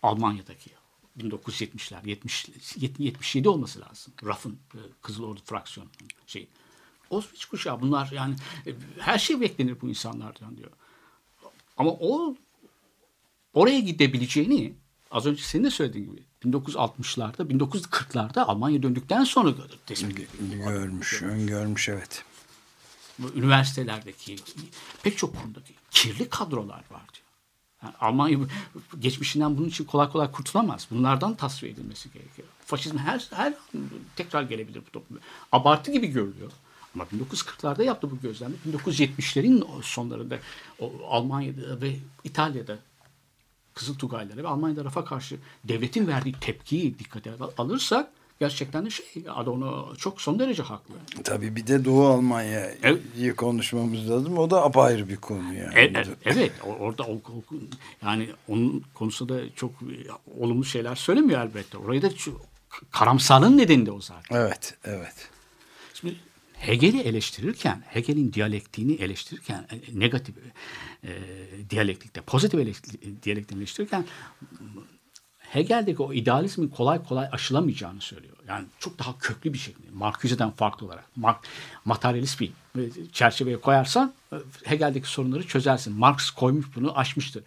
Almanya'daki 0.02 0.70
1970'ler, 1.18 2.10
70, 2.10 2.48
77 3.00 3.50
olması 3.50 3.82
lazım. 3.82 4.14
RAF'ın 4.24 4.60
e, 4.76 4.80
Kızıl 5.02 5.24
Ordu 5.24 5.40
fraksiyonunun 5.46 5.94
şey. 6.28 6.48
Auschwitz 7.12 7.46
kuşağı 7.46 7.82
bunlar 7.82 8.12
yani 8.12 8.36
e, 8.68 8.74
her 9.00 9.20
şey 9.20 9.42
beklenir 9.42 9.82
bu 9.82 9.90
insanlardan 9.90 10.58
diyor. 10.58 10.72
Ama 11.78 11.92
o 11.92 12.36
oraya 13.54 13.80
gidebileceğini 13.80 14.74
az 15.12 15.26
önce 15.26 15.44
senin 15.44 15.64
de 15.64 15.72
söylediğin 15.72 16.12
gibi 16.12 16.24
1960'larda, 16.44 17.58
1940'larda 17.58 18.42
Almanya 18.42 18.84
döndükten 18.84 19.24
sonra 19.24 19.54
tespit 19.86 20.28
Görmüş, 20.64 21.22
öngörmüş 21.22 21.90
evet 21.90 22.26
üniversitelerdeki 23.36 24.36
pek 25.04 25.18
çok 25.18 25.42
konudaki 25.42 25.74
kirli 25.92 26.30
kadrolar 26.30 26.84
var 26.92 27.04
diyor. 27.14 27.24
Yani 27.84 27.94
Almanya 28.00 28.38
geçmişinden 29.00 29.58
bunun 29.58 29.68
için 29.68 29.86
kolay 29.86 30.10
kolay 30.10 30.32
kurtulamaz. 30.32 30.88
Bunlardan 30.92 31.36
tasfiye 31.36 31.72
edilmesi 31.72 32.12
gerekiyor. 32.12 32.48
Faşizm 32.66 32.98
her 32.98 33.28
her 33.32 33.54
tekrar 34.16 34.44
gelebilir 34.44 34.82
bu 34.88 34.92
topluma. 34.92 35.22
Abartı 35.52 35.92
gibi 35.92 36.08
görülüyor. 36.08 36.52
Ama 36.96 37.04
1940'larda 37.04 37.84
yaptı 37.84 38.12
bu 38.12 38.20
gözlemi. 38.20 38.56
1970'lerin 38.72 39.84
sonlarında 39.84 40.40
o 40.80 40.92
Almanya'da 41.10 41.82
ve 41.82 41.96
İtalya'da 42.24 42.78
Kızıl 43.74 43.96
Tugaylara 43.96 44.44
ve 44.44 44.48
Almanya'da 44.48 44.86
Rafa 44.86 45.06
karşı 45.06 45.38
devletin 45.64 46.08
verdiği 46.08 46.34
tepkiyi 46.42 47.00
dikkate 47.00 47.34
alırsak 47.58 48.10
gerçekten 48.40 48.86
de 48.86 48.90
şey 48.90 49.06
Adorno 49.30 49.96
çok 49.96 50.22
son 50.22 50.40
derece 50.40 50.64
haklı. 50.64 50.96
Tabii 51.24 51.56
bir 51.56 51.68
de 51.68 51.86
Doğu 51.86 52.08
Almanya'yı 52.08 52.78
evet. 52.84 53.36
konuşmamız 53.36 54.10
lazım. 54.10 54.38
O 54.38 54.50
da 54.50 54.64
apayrı 54.64 55.10
bir 55.10 55.18
konu 55.18 55.54
yani. 55.54 55.76
E, 55.76 55.84
e, 55.84 56.06
evet 56.26 56.52
orada 56.80 57.04
o, 57.04 57.22
yani 58.06 58.30
onun 58.48 58.84
konusunda 58.94 59.56
çok 59.56 59.72
olumlu 60.40 60.66
şeyler 60.66 60.96
söylemiyor 60.96 61.42
elbette. 61.42 61.78
Orayı 61.78 62.02
da 62.02 62.10
karamsarlığın 62.92 63.58
nedeni 63.58 63.86
de 63.86 63.92
o 63.92 64.02
zaten. 64.02 64.38
Evet, 64.38 64.78
evet. 64.84 65.30
Şimdi 65.94 66.16
Hegel'i 66.54 67.00
eleştirirken, 67.02 67.84
Hegel'in 67.88 68.34
diyalektiğini 68.34 68.94
eleştirirken, 68.94 69.68
e, 69.72 70.00
negatif 70.00 70.36
e, 71.04 71.12
diyalektikte, 71.70 72.22
pozitif 72.22 72.84
diyalektiğini 73.24 73.62
eleştirirken 73.62 74.06
Hegel'deki 75.54 76.02
o 76.02 76.14
idealizmin 76.14 76.68
kolay 76.68 77.04
kolay 77.04 77.28
aşılamayacağını 77.32 78.02
söylüyor. 78.02 78.38
Yani 78.48 78.66
çok 78.80 79.00
daha 79.00 79.18
köklü 79.18 79.54
bir 79.54 79.58
şekilde. 79.58 79.88
Marcuse'den 79.92 80.52
farklı 80.52 80.86
olarak. 80.86 81.06
Mark, 81.16 81.48
materyalist 81.86 82.40
bir 82.40 82.52
çerçeveye 83.12 83.62
koyarsan 83.62 84.14
e, 84.34 84.36
Hegel'deki 84.64 85.08
sorunları 85.08 85.48
çözersin. 85.48 85.94
Marx 85.94 86.30
koymuş 86.30 86.66
bunu 86.76 86.98
aşmıştır. 86.98 87.44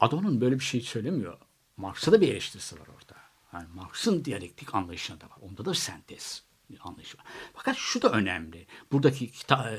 Adorno'nun 0.00 0.40
böyle 0.40 0.54
bir 0.58 0.64
şey 0.64 0.80
söylemiyor. 0.80 1.38
Marx'a 1.76 2.12
da 2.12 2.20
bir 2.20 2.28
eleştirisi 2.28 2.80
var 2.80 2.86
orada. 2.98 3.18
Yani 3.52 3.66
Marx'ın 3.74 4.24
diyalektik 4.24 4.74
anlayışına 4.74 5.20
da 5.20 5.24
var. 5.24 5.36
Onda 5.40 5.64
da 5.64 5.74
sentez 5.74 6.42
anlayışı 6.80 7.18
var. 7.18 7.24
Fakat 7.54 7.76
şu 7.76 8.02
da 8.02 8.10
önemli. 8.10 8.66
Buradaki 8.92 9.30
kita- 9.30 9.70
e, 9.70 9.78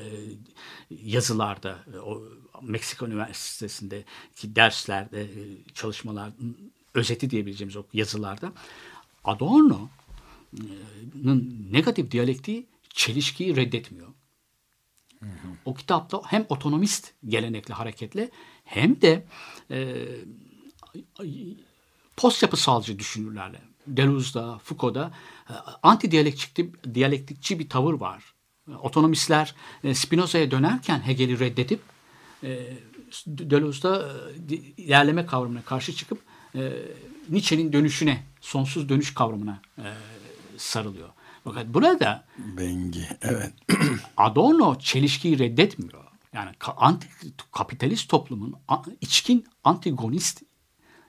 yazılarda, 0.90 1.78
e, 1.94 1.98
o 1.98 2.22
Meksika 2.62 3.06
Üniversitesi'ndeki 3.06 4.56
derslerde, 4.56 5.28
çalışmalar 5.74 6.32
özeti 6.94 7.30
diyebileceğimiz 7.30 7.76
o 7.76 7.84
yazılarda 7.92 8.52
Adorno'nun 9.24 9.88
negatif 11.72 12.10
diyalektiği 12.10 12.66
çelişkiyi 12.88 13.56
reddetmiyor. 13.56 14.08
Hı 15.20 15.26
hı. 15.26 15.48
O 15.64 15.74
kitapta 15.74 16.22
hem 16.26 16.46
otonomist 16.48 17.12
gelenekli 17.24 17.74
hareketle 17.74 18.30
hem 18.64 19.00
de 19.00 19.26
e, 19.70 20.06
post 22.16 22.42
yapısalcı 22.42 22.98
düşünürlerle 22.98 23.60
Deleuze'da, 23.86 24.58
Foucault'da 24.58 25.12
e, 25.50 25.52
anti 25.82 26.10
diyalektikçi, 26.10 26.72
diyalektikçi 26.94 27.58
bir 27.58 27.68
tavır 27.68 27.94
var. 27.94 28.34
Otonomistler 28.82 29.54
e, 29.84 29.94
Spinoza'ya 29.94 30.50
dönerken 30.50 31.06
Hegel'i 31.06 31.38
reddedip 31.38 31.80
e, 32.42 32.76
Deleuze'da 33.26 34.12
ilerleme 34.76 35.26
kavramına 35.26 35.62
karşı 35.62 35.92
çıkıp 35.92 36.18
e, 36.54 36.72
Nietzsche'nin 37.28 37.72
dönüşüne, 37.72 38.24
sonsuz 38.40 38.88
dönüş 38.88 39.14
kavramına 39.14 39.62
e, 39.78 39.86
sarılıyor. 40.56 41.08
Fakat 41.44 41.66
burada 41.66 42.24
Bengi, 42.38 43.08
evet. 43.22 43.52
Adorno 44.16 44.78
çelişkiyi 44.78 45.38
reddetmiyor. 45.38 46.04
Yani 46.32 46.50
anti, 46.76 47.08
kapitalist 47.52 48.08
toplumun 48.08 48.54
içkin 49.00 49.46
antigonist 49.64 50.42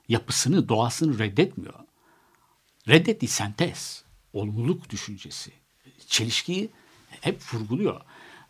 yapısını, 0.07 0.69
doğasını 0.69 1.19
reddetmiyor. 1.19 1.79
reddettiği 2.87 3.29
sentez, 3.29 4.03
olumluluk 4.33 4.89
düşüncesi, 4.89 5.51
çelişkiyi 6.07 6.69
hep 7.21 7.53
vurguluyor. 7.53 8.01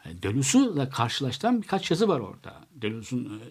Deleuze'la 0.05 0.89
karşılaştıran 0.89 1.61
birkaç 1.61 1.91
yazı 1.91 2.07
var 2.07 2.19
orada. 2.19 2.61
Deleuze'un 2.71 3.39
e, 3.39 3.43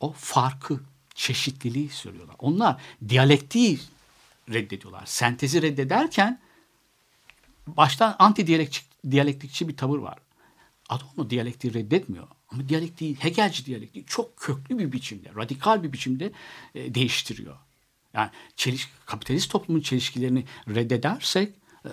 o 0.00 0.12
farkı, 0.12 0.80
çeşitliliği 1.22 1.88
söylüyorlar. 1.88 2.36
Onlar 2.38 2.80
diyalektiği 3.08 3.80
reddediyorlar. 4.52 5.06
Sentezi 5.06 5.62
reddederken 5.62 6.40
baştan 7.66 8.16
anti 8.18 8.46
diyalektikçi 9.10 9.68
bir 9.68 9.76
tavır 9.76 9.98
var. 9.98 10.18
Adorno 10.88 11.30
diyalektiği 11.30 11.74
reddetmiyor. 11.74 12.28
Ama 12.48 12.68
diyalektiği, 12.68 13.14
Hegelci 13.14 13.66
diyalektiği 13.66 14.04
çok 14.06 14.36
köklü 14.36 14.78
bir 14.78 14.92
biçimde, 14.92 15.28
radikal 15.36 15.82
bir 15.82 15.92
biçimde 15.92 16.32
e, 16.74 16.94
değiştiriyor. 16.94 17.56
Yani 18.14 18.30
çeliş, 18.56 18.88
kapitalist 19.06 19.50
toplumun 19.50 19.80
çelişkilerini 19.80 20.44
reddedersek 20.68 21.54
e, 21.84 21.90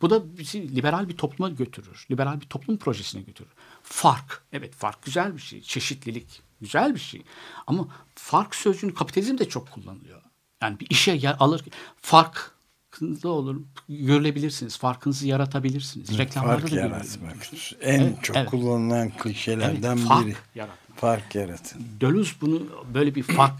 bu 0.00 0.10
da 0.10 0.38
bizi 0.38 0.76
liberal 0.76 1.08
bir 1.08 1.16
topluma 1.16 1.50
götürür. 1.50 2.06
Liberal 2.10 2.40
bir 2.40 2.46
toplum 2.46 2.76
projesine 2.76 3.22
götürür. 3.22 3.52
Fark, 3.82 4.42
evet 4.52 4.74
fark 4.74 5.02
güzel 5.02 5.36
bir 5.36 5.40
şey. 5.40 5.62
Çeşitlilik 5.62 6.49
güzel 6.60 6.94
bir 6.94 7.00
şey. 7.00 7.22
Ama 7.66 7.88
fark 8.14 8.54
sözcüğünü 8.54 8.94
kapitalizm 8.94 9.38
de 9.38 9.48
çok 9.48 9.70
kullanılıyor. 9.70 10.22
Yani 10.62 10.80
bir 10.80 10.86
işe 10.90 11.12
yer 11.12 11.36
alır, 11.38 11.64
fark 11.96 12.60
farkında 12.90 13.28
olur, 13.28 13.60
görülebilirsiniz. 13.88 14.78
Farkınızı 14.78 15.26
yaratabilirsiniz. 15.26 16.18
Reklamlarda 16.18 16.60
fark 16.60 16.72
da 16.72 16.76
yaratmak. 16.76 17.36
En 17.80 18.00
evet, 18.00 18.22
çok 18.22 18.36
evet. 18.36 18.50
kullanılan 18.50 19.10
klişelerden 19.10 19.96
evet, 19.96 20.08
fark 20.08 20.26
biri. 20.26 20.36
Yaratmak. 20.54 20.98
Fark 20.98 21.34
yaratın. 21.34 21.82
Deleuze 22.00 22.32
bunu 22.40 22.66
böyle 22.94 23.14
bir 23.14 23.22
fark 23.22 23.52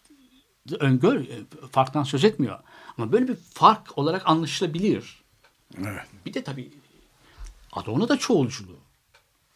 öngör, 0.80 1.24
farktan 1.70 2.02
söz 2.02 2.24
etmiyor. 2.24 2.58
Ama 2.98 3.12
böyle 3.12 3.28
bir 3.28 3.36
fark 3.36 3.98
olarak 3.98 4.22
anlaşılabilir. 4.26 5.22
Evet. 5.78 6.06
Bir 6.26 6.34
de 6.34 6.44
tabii 6.44 6.70
Adorno 7.72 8.08
da 8.08 8.16
çoğulculuğu, 8.18 8.80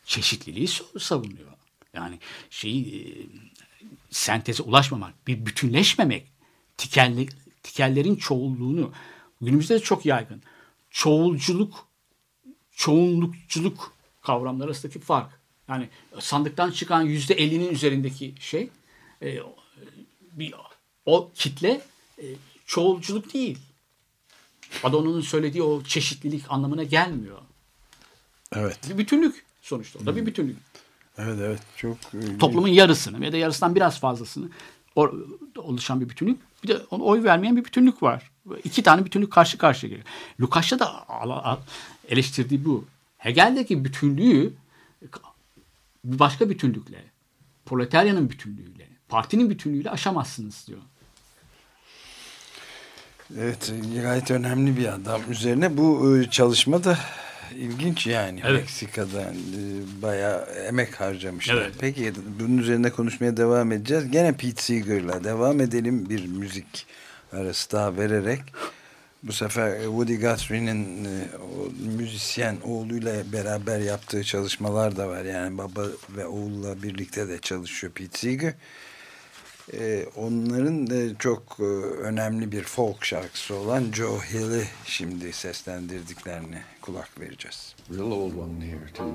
çeşitliliği 0.04 0.68
savunuyor. 0.98 1.50
Yani 1.94 2.18
şeyi 2.50 2.96
e, 2.96 3.03
senteze 4.11 4.62
ulaşmamak, 4.62 5.26
bir 5.26 5.46
bütünleşmemek, 5.46 6.26
tikelli, 6.76 7.29
tikellerin 7.62 8.16
çoğulluğunu 8.16 8.92
günümüzde 9.40 9.74
de 9.74 9.81
çok 9.81 10.07
yaygın. 10.07 10.42
Çoğulculuk, 10.90 11.88
çoğunlukculuk 12.72 13.92
kavramları 14.22 14.66
arasındaki 14.66 14.98
fark. 14.98 15.40
Yani 15.68 15.88
sandıktan 16.18 16.70
çıkan 16.70 17.03
yüzde 17.03 17.35
ellinin 17.35 17.68
üzerindeki 17.68 18.35
şey 18.40 18.70
e, 19.22 19.38
bir 20.33 20.55
o 21.07 21.31
kitle 21.35 21.81
e, 22.18 22.24
çoğulculuk 22.66 23.35
değil. 23.35 23.59
Adorno'nun 24.83 25.20
söylediği 25.20 25.62
o 25.62 25.83
çeşitlilik 25.83 26.44
anlamına 26.48 26.83
gelmiyor. 26.85 27.38
Evet. 28.53 28.79
Bir 28.90 28.98
bütünlük 28.98 29.44
sonuçta. 29.62 29.98
O 29.98 30.07
da 30.07 30.16
bir 30.16 30.26
bütünlük. 30.26 30.57
Evet 31.24 31.38
evet 31.40 31.61
çok 31.76 31.96
toplumun 32.38 32.68
yarısını 32.68 33.24
ya 33.24 33.33
da 33.33 33.37
yarısından 33.37 33.74
biraz 33.74 34.00
fazlasını 34.00 34.48
oluşan 35.56 36.00
bir 36.00 36.09
bütünlük. 36.09 36.40
Bir 36.62 36.68
de 36.68 36.78
ona 36.90 37.02
oy 37.02 37.24
vermeyen 37.24 37.56
bir 37.56 37.64
bütünlük 37.64 38.02
var. 38.02 38.30
İki 38.64 38.83
tane 38.83 39.04
bütünlük 39.04 39.33
karşı 39.33 39.59
karşıya 39.59 39.90
geliyor. 39.90 40.06
Lukas'ta 40.40 40.78
da 40.78 41.06
eleştirdiği 42.09 42.64
bu. 42.64 42.85
Hegel'deki 43.18 43.85
bütünlüğü 43.85 44.52
bir 46.04 46.18
başka 46.18 46.50
bütünlükle, 46.50 47.04
proletaryanın 47.66 48.30
bütünlüğüyle, 48.30 48.88
partinin 49.09 49.50
bütünlüğüyle 49.50 49.90
aşamazsınız 49.90 50.66
diyor. 50.66 50.80
Evet, 53.38 53.72
gayet 54.02 54.30
önemli 54.30 54.76
bir 54.76 54.94
adam. 54.94 55.20
Üzerine 55.30 55.76
bu 55.76 56.16
e, 56.16 56.30
çalışma 56.30 56.85
da 56.85 56.98
ilginç 57.56 58.06
yani. 58.06 58.40
Evet. 58.44 58.60
Meksika'da 58.60 59.22
e, 59.22 60.02
bayağı 60.02 60.44
emek 60.68 61.00
harcamışlar. 61.00 61.54
Evet. 61.54 61.74
Peki 61.80 62.12
bunun 62.40 62.58
üzerine 62.58 62.90
konuşmaya 62.90 63.36
devam 63.36 63.72
edeceğiz. 63.72 64.10
Gene 64.10 64.32
Pete 64.32 64.62
Seeger'la 64.62 65.24
devam 65.24 65.60
edelim 65.60 66.10
bir 66.10 66.26
müzik 66.26 66.86
arası 67.32 67.72
daha 67.72 67.96
vererek. 67.96 68.40
Bu 69.22 69.32
sefer 69.32 69.82
Woody 69.82 70.16
Guthrie'nin 70.16 71.04
e, 71.04 71.08
müzisyen 71.96 72.56
oğluyla 72.64 73.32
beraber 73.32 73.80
yaptığı 73.80 74.24
çalışmalar 74.24 74.96
da 74.96 75.08
var. 75.08 75.24
Yani 75.24 75.58
baba 75.58 75.82
ve 76.16 76.26
oğulla 76.26 76.82
birlikte 76.82 77.28
de 77.28 77.38
çalışıyor 77.38 77.92
Pete 77.92 78.18
Seeger. 78.18 78.54
Ee, 79.72 80.06
onların 80.16 80.90
da 80.90 81.18
çok 81.18 81.56
e, 81.60 81.62
önemli 82.02 82.52
bir 82.52 82.62
folk 82.62 83.04
şarkısı 83.04 83.54
olan 83.54 83.84
Joe 83.92 84.18
Hill'i 84.18 84.64
şimdi 84.84 85.32
seslendirdiklerini 85.32 86.62
kulak 86.90 87.20
vereceğiz. 87.20 87.74
Real 87.90 88.12
old 88.12 88.35
one 88.35 88.61
here 88.61 88.90
too. 88.94 89.14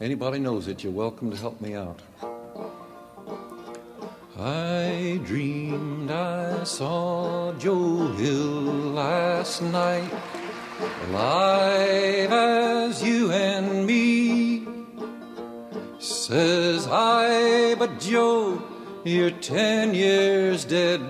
Anybody 0.00 0.38
knows 0.38 0.68
it, 0.68 0.84
you're 0.84 0.96
welcome 0.96 1.30
to 1.30 1.36
help 1.36 1.60
me 1.60 1.76
out. 1.76 2.02
I 4.38 5.20
dreamed 5.28 6.10
I 6.10 6.64
saw 6.64 7.52
Joe 7.60 8.12
Hill 8.18 8.94
last 8.94 9.62
night, 9.62 10.10
alive 11.08 12.32
as 12.32 13.02
you 13.02 13.30
and 13.30 13.86
me. 13.86 14.66
Says 16.00 16.88
I, 16.90 17.76
but 17.78 18.00
Joe, 18.00 18.60
you're 19.04 19.30
ten 19.40 19.94
years 19.94 20.64
dead. 20.64 21.00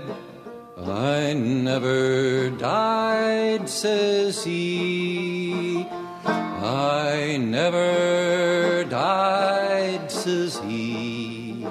I 0.85 1.33
never 1.35 2.51
died, 2.51 3.69
says 3.69 4.43
he. 4.43 5.87
I 6.25 7.37
never 7.41 8.85
died, 8.85 10.11
says 10.11 10.59
he. 10.59 11.67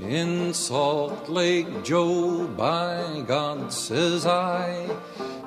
In 0.00 0.54
Salt 0.54 1.28
Lake, 1.28 1.82
Joe, 1.82 2.46
by 2.46 3.24
God, 3.26 3.72
says 3.72 4.26
I, 4.26 4.88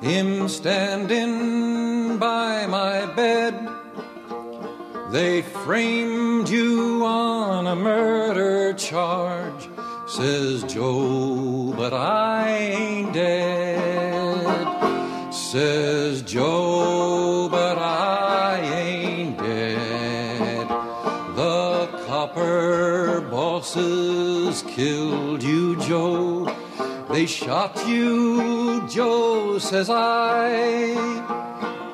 him 0.02 0.48
standing 0.48 2.18
by 2.18 2.66
my 2.66 3.06
bed 3.14 3.77
they 5.10 5.40
framed 5.40 6.48
you 6.50 7.04
on 7.04 7.66
a 7.66 7.74
murder 7.74 8.74
charge, 8.74 9.68
says 10.06 10.64
Joe, 10.64 11.72
but 11.74 11.94
I 11.94 12.48
ain't 12.50 13.14
dead. 13.14 14.68
Says 15.32 16.20
Joe, 16.22 17.48
but 17.50 17.78
I 17.78 18.60
ain't 18.60 19.38
dead. 19.38 20.68
The 21.36 21.86
copper 22.06 23.22
bosses 23.30 24.62
killed 24.68 25.42
you, 25.42 25.80
Joe. 25.80 26.54
They 27.10 27.24
shot 27.24 27.88
you, 27.88 28.86
Joe, 28.88 29.58
says 29.58 29.88
I 29.88 31.37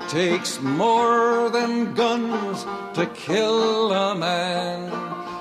takes 0.09 0.61
more 0.61 1.49
than 1.51 1.95
guns 1.95 2.65
to 2.95 3.07
kill 3.15 3.93
a 3.93 4.15
man. 4.15 4.91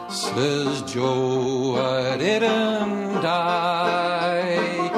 Says 0.10 0.82
Joe, 0.84 1.76
I 1.76 2.18
didn't 2.18 3.22
die. 3.22 4.92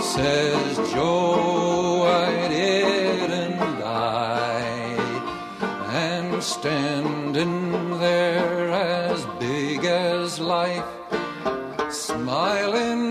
Says 0.00 0.92
Joe, 0.92 2.04
I 2.04 2.48
didn't 2.48 3.58
die. 3.80 4.96
And 5.90 6.42
standing 6.42 7.98
there 7.98 8.70
as 8.70 9.24
big 9.38 9.84
as 9.84 10.38
life, 10.40 10.84
smiling 11.90 13.02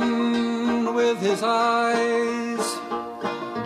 with 0.93 1.19
his 1.19 1.43
eyes 1.43 2.40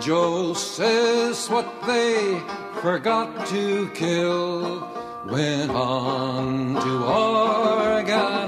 Joe 0.06 0.54
says 0.54 1.50
what 1.50 1.66
they 1.84 2.40
forgot 2.80 3.44
to 3.48 3.90
kill 3.90 4.88
went 5.26 5.72
on 5.72 6.74
to 6.74 7.04
organize, 7.04 8.46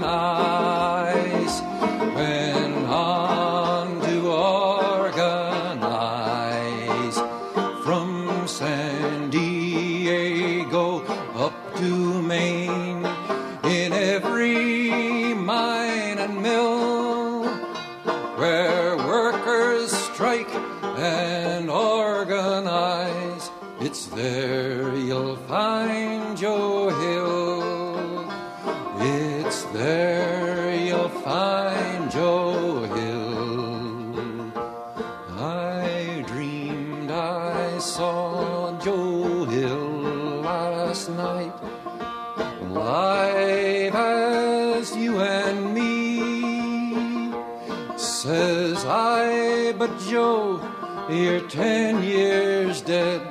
Says 48.29 48.85
I, 48.85 49.73
but 49.79 49.89
Joe, 50.01 50.61
you're 51.09 51.49
ten 51.49 52.03
years 52.03 52.83
dead. 52.83 53.23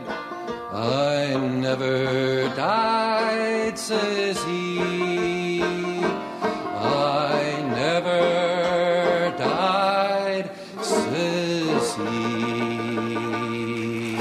I 0.73 1.37
never 1.37 2.49
died, 2.55 3.77
says 3.77 4.43
he. 4.45 5.61
I 5.61 7.61
never 7.77 9.37
died, 9.37 10.49
says 10.81 11.93
he. 12.01 14.17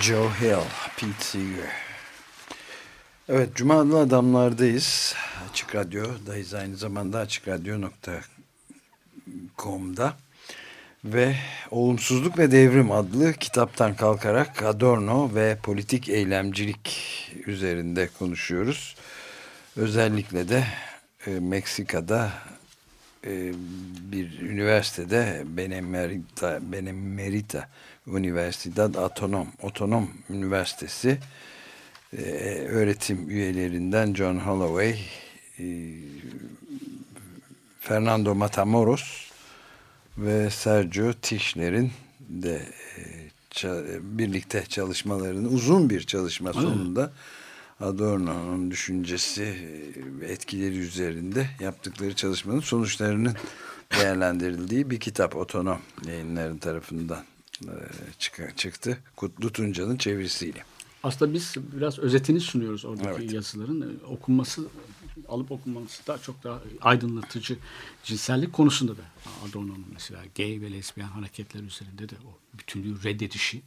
Joe 0.00 0.28
Hill, 0.28 0.64
Pete 0.96 1.22
Seeger. 1.22 1.70
Evet, 3.28 3.56
Cuma 3.56 4.00
Adamlar'dayız. 4.00 5.14
Açık 5.74 5.86
Radyo'dayız 5.86 6.54
aynı 6.54 6.76
zamanda 6.76 7.18
açıkradyo.com'da. 7.18 10.16
Ve 11.04 11.36
Olumsuzluk 11.70 12.38
ve 12.38 12.50
Devrim 12.50 12.90
adlı 12.90 13.32
kitaptan 13.32 13.96
kalkarak 13.96 14.62
Adorno 14.62 15.34
ve 15.34 15.58
politik 15.62 16.08
eylemcilik 16.08 16.90
üzerinde 17.46 18.08
konuşuyoruz. 18.18 18.96
Özellikle 19.76 20.48
de 20.48 20.64
e, 21.26 21.30
Meksika'da 21.30 22.32
e, 23.26 23.52
bir 24.12 24.40
üniversitede 24.40 25.42
Benemerita, 25.46 26.58
Benemerita 26.62 27.68
Universidad 28.06 28.94
Autonom, 28.94 29.48
Otonom 29.62 30.10
Üniversitesi 30.30 31.18
e, 32.18 32.22
öğretim 32.68 33.30
üyelerinden 33.30 34.14
John 34.14 34.38
Holloway, 34.38 34.96
Fernando 37.80 38.34
Matamoros 38.34 39.30
ve 40.18 40.50
Sergio 40.50 41.12
Tischler'in 41.12 41.92
de 42.20 42.68
e, 43.64 43.98
birlikte 44.02 44.64
çalışmalarını 44.68 45.48
uzun 45.48 45.90
bir 45.90 46.00
çalışma 46.00 46.52
sonunda 46.52 47.12
Adorno'nun 47.80 48.70
düşüncesi 48.70 49.42
ve 50.20 50.26
etkileri 50.26 50.78
üzerinde 50.78 51.48
yaptıkları 51.60 52.14
çalışmanın 52.14 52.60
sonuçlarının 52.60 53.34
değerlendirildiği 54.00 54.90
bir 54.90 55.00
kitap 55.00 55.36
otonom 55.36 55.78
yayınların 56.06 56.58
tarafından 56.58 57.24
e, 57.62 57.74
çıktı. 58.56 58.98
Kutlu 59.16 59.52
Tunca'nın 59.52 59.96
çevirisiyle. 59.96 60.64
Aslında 61.02 61.32
biz 61.32 61.54
biraz 61.72 61.98
özetini 61.98 62.40
sunuyoruz 62.40 62.84
oradaki 62.84 63.22
evet. 63.22 63.32
yazıların. 63.32 64.00
Okunması, 64.08 64.62
alıp 65.34 65.52
okunması 65.52 66.06
da 66.06 66.18
çok 66.18 66.44
daha 66.44 66.62
aydınlatıcı. 66.80 67.58
Cinsellik 68.04 68.52
konusunda 68.52 68.96
da 68.96 69.02
Adorno'nun 69.48 69.86
mesela 69.92 70.22
gay 70.36 70.60
ve 70.60 70.72
lesbiyen 70.72 71.08
hareketler 71.08 71.62
üzerinde 71.62 72.08
de 72.08 72.14
o 72.14 72.58
bütünlüğü 72.58 73.02
reddedişi, 73.02 73.62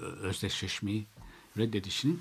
özdeşleşmeyi 0.00 1.06
reddedişinin 1.58 2.20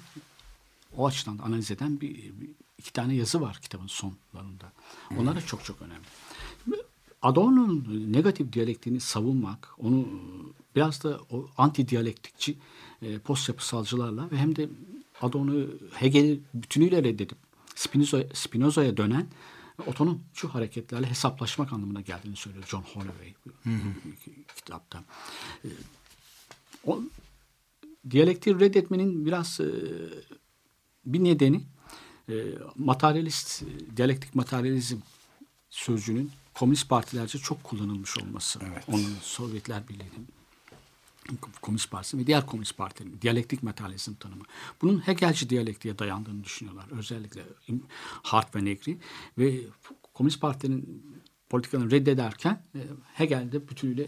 o 0.97 1.07
açıdan 1.07 1.37
analiz 1.37 1.71
eden 1.71 2.01
bir, 2.01 2.15
bir 2.15 2.49
iki 2.77 2.93
tane 2.93 3.15
yazı 3.15 3.41
var 3.41 3.59
kitabın 3.61 3.87
sonlarında. 3.87 4.71
Onlar 5.17 5.35
da 5.35 5.41
çok 5.41 5.65
çok 5.65 5.81
önemli. 5.81 6.05
Adorno'nun 7.21 8.13
negatif 8.13 8.53
diyalektiğini 8.53 8.99
savunmak, 8.99 9.69
onu 9.77 10.07
biraz 10.75 11.03
da 11.03 11.19
o 11.29 11.49
anti 11.57 11.87
diyalektikçi 11.87 12.57
e, 13.01 13.19
post 13.19 13.49
yapısalcılarla 13.49 14.31
ve 14.31 14.37
hem 14.37 14.55
de 14.55 14.69
Adorno 15.21 15.67
Hegel'i 15.93 16.39
bütünüyle 16.53 17.03
reddedip 17.03 17.37
Spinoza, 17.75 18.23
Spinoza'ya 18.33 18.97
dönen 18.97 19.27
otonomcu 19.87 20.49
hareketlerle 20.49 21.09
hesaplaşmak 21.09 21.73
anlamına 21.73 22.01
geldiğini 22.01 22.35
söylüyor 22.35 22.65
John 22.67 22.81
Holloway 22.81 23.33
hı 23.63 23.69
hı. 23.69 23.93
kitapta. 24.55 25.03
E, 25.65 25.69
o, 26.85 27.01
diyalektiği 28.09 28.59
reddetmenin 28.59 29.25
biraz 29.25 29.59
e, 29.59 29.69
bir 31.05 31.23
nedeni 31.23 31.63
e, 32.29 32.33
materyalist, 32.75 33.63
diyalektik 33.97 34.35
materyalizm 34.35 34.97
sözcüğünün 35.69 36.31
komünist 36.53 36.89
partilerce 36.89 37.39
çok 37.39 37.63
kullanılmış 37.63 38.17
olması. 38.17 38.59
Evet. 38.63 38.83
Onun 38.87 39.15
Sovyetler 39.21 39.87
Birliği'nin 39.87 40.27
Komünist 41.61 41.91
Partisi 41.91 42.17
ve 42.17 42.27
diğer 42.27 42.45
komünist 42.45 42.77
partilerin 42.77 43.21
diyalektik 43.21 43.63
materyalizm 43.63 44.13
tanımı. 44.13 44.43
Bunun 44.81 44.99
Hegelci 44.99 45.49
diyalektiğe 45.49 45.99
dayandığını 45.99 46.43
düşünüyorlar. 46.43 46.85
Özellikle 46.91 47.41
Hart 48.23 48.55
ve 48.55 48.65
Negri 48.65 48.97
ve 49.37 49.61
Komünist 50.13 50.41
Parti'nin 50.41 51.03
politikalarını 51.49 51.91
reddederken 51.91 52.63
e, 52.75 52.79
Hegel'de 53.13 53.69
bütünüyle 53.69 54.07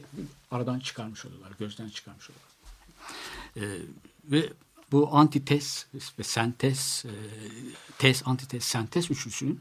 aradan 0.51 0.80
çıkarmış 0.80 1.26
oluyorlar, 1.26 1.51
gözden 1.59 1.89
çıkarmış 1.89 2.30
oluyorlar. 2.30 2.53
E, 3.55 3.63
ve 4.24 4.53
bu 4.91 5.15
antites 5.15 5.88
ve 6.19 6.24
sentez, 6.24 7.05
e, 7.05 7.13
tez, 7.97 8.24
antites, 8.26 8.63
sentez 8.63 9.11
üçlüsünün 9.11 9.59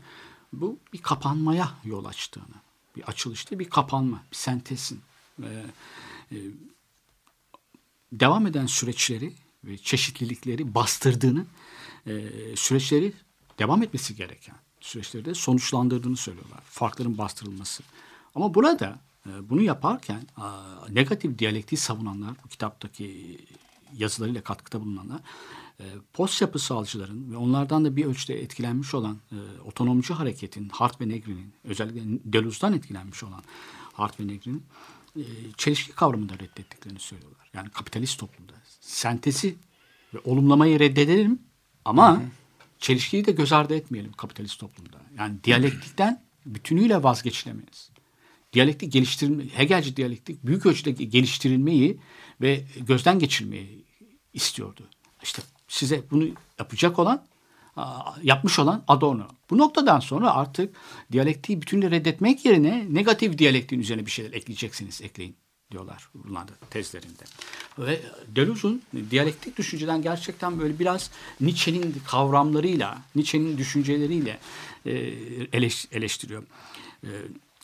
bu 0.53 0.79
bir 0.93 1.03
kapanmaya 1.03 1.75
yol 1.85 2.05
açtığını, 2.05 2.55
bir 2.97 3.03
açılışta 3.03 3.59
bir 3.59 3.71
kapanma, 3.71 4.23
bir 4.31 4.37
sentezin 4.37 5.01
e, 5.43 5.65
e, 6.33 6.37
devam 8.13 8.47
eden 8.47 8.67
süreçleri 8.67 9.33
ve 9.65 9.79
çeşitlilikleri 9.79 10.75
bastırdığını, 10.75 11.47
e, 12.07 12.23
süreçleri 12.57 13.13
devam 13.59 13.83
etmesi 13.83 14.17
gereken 14.17 14.57
süreçleri 14.81 15.25
de 15.25 15.35
sonuçlandırdığını 15.35 16.17
söylüyorlar. 16.17 16.61
Farkların 16.65 17.19
bastırılması. 17.19 17.83
Ama 18.35 18.55
burada 18.55 18.99
e, 19.27 19.51
bunu 19.51 19.63
yaparken 19.63 20.27
a, 20.37 20.51
negatif 20.89 21.39
diyalektiği 21.39 21.79
savunanlar, 21.79 22.35
bu 22.45 22.49
kitaptaki 22.49 23.39
yazılarıyla 23.97 24.43
katkıda 24.43 24.81
bulunanlar, 24.81 25.21
e, 25.81 25.85
post 26.13 26.43
yapısalcıların 26.43 27.33
ve 27.33 27.37
onlardan 27.37 27.85
da 27.85 27.97
bir 27.97 28.05
ölçüde 28.05 28.43
etkilenmiş 28.43 28.95
olan 28.95 29.19
e, 29.33 29.37
otonomcu 29.65 30.15
hareketin, 30.15 30.69
Hart 30.69 31.01
ve 31.01 31.09
Negri'nin, 31.09 31.53
özellikle 31.65 32.01
Deleuze'dan 32.25 32.73
etkilenmiş 32.73 33.23
olan 33.23 33.43
Hart 33.93 34.21
ve 34.21 34.27
Negri'nin 34.27 34.63
çelişki 35.57 35.93
kavramını 35.93 36.29
da 36.29 36.35
reddettiklerini 36.35 36.99
söylüyorlar. 36.99 37.51
Yani 37.55 37.71
kapitalist 37.71 38.19
toplumda 38.19 38.53
sentezi 38.81 39.55
ve 40.15 40.19
olumlamayı 40.25 40.79
reddedelim 40.79 41.43
ama 41.85 42.17
hı 42.17 42.17
hı. 42.17 42.27
çelişkiyi 42.79 43.25
de 43.25 43.33
göz 43.33 43.53
ardı 43.53 43.75
etmeyelim 43.75 44.13
kapitalist 44.13 44.61
toplumda. 44.61 44.97
Yani 45.19 45.45
diyalektikten 45.45 46.23
bütünüyle 46.47 47.03
vazgeçilemeyiz. 47.03 47.91
Diyalektik 48.53 48.93
geliştirilme, 48.93 49.45
Hegelci 49.45 49.97
diyalektik 49.97 50.47
büyük 50.47 50.67
ölçüde 50.67 50.91
geliştirilmeyi 50.91 51.99
ve 52.41 52.65
gözden 52.81 53.19
geçirmeyi 53.19 53.85
istiyordu. 54.33 54.89
İşte 55.23 55.43
size 55.69 56.03
bunu 56.11 56.29
yapacak 56.59 56.99
olan 56.99 57.27
yapmış 58.23 58.59
olan 58.59 58.85
Adorno. 58.89 59.29
Bu 59.51 59.59
noktadan 59.59 60.01
sonra 60.01 60.35
artık 60.35 60.77
diyalektiği 61.13 61.63
bütünle 61.63 61.91
reddetmek 61.91 62.45
yerine 62.45 62.87
negatif 62.91 63.39
diyalektiğin 63.39 63.83
üzerine 63.83 64.07
bir 64.07 64.11
şeyler 64.11 64.33
ekleyeceksiniz, 64.33 65.03
ekleyin 65.03 65.37
diyorlar 65.71 66.09
bunlar 66.15 66.49
da 66.49 66.53
tezlerinde. 66.71 67.25
Ve 67.79 68.01
Deleuze'un 68.29 68.83
diyalektik 69.11 69.57
düşünceden 69.59 70.03
gerçekten 70.03 70.61
böyle 70.61 70.79
biraz 70.79 71.11
Nietzsche'nin 71.41 72.03
kavramlarıyla, 72.07 72.99
Nietzsche'nin 73.15 73.59
düşünceleriyle 73.59 74.39
e, 74.87 74.93
eleştiriyor. 75.93 76.43
E, 77.05 77.11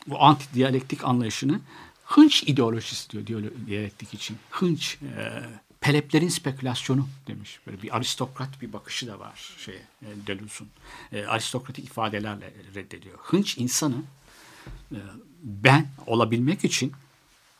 bu 0.06 0.22
anti 0.22 0.54
diyalektik 0.54 1.04
anlayışını 1.04 1.60
hınç 2.04 2.42
ideolojisi 2.42 3.26
diyor 3.26 3.42
diyalektik 3.66 4.14
için. 4.14 4.36
Hınç, 4.50 4.98
e, 5.02 5.42
peleplerin 5.80 6.28
spekülasyonu 6.28 7.08
demiş. 7.26 7.60
Böyle 7.66 7.82
bir 7.82 7.96
aristokrat 7.96 8.62
bir 8.62 8.72
bakışı 8.72 9.06
da 9.06 9.18
var 9.18 9.54
şey 9.58 9.74
e, 9.74 10.06
Deleuze'un. 10.26 10.68
E, 11.12 11.26
aristokratik 11.26 11.84
ifadelerle 11.84 12.52
reddediyor. 12.74 13.18
Hınç 13.22 13.58
insanı 13.58 14.02
e, 14.92 14.98
ben 15.42 15.86
olabilmek 16.06 16.64
için 16.64 16.92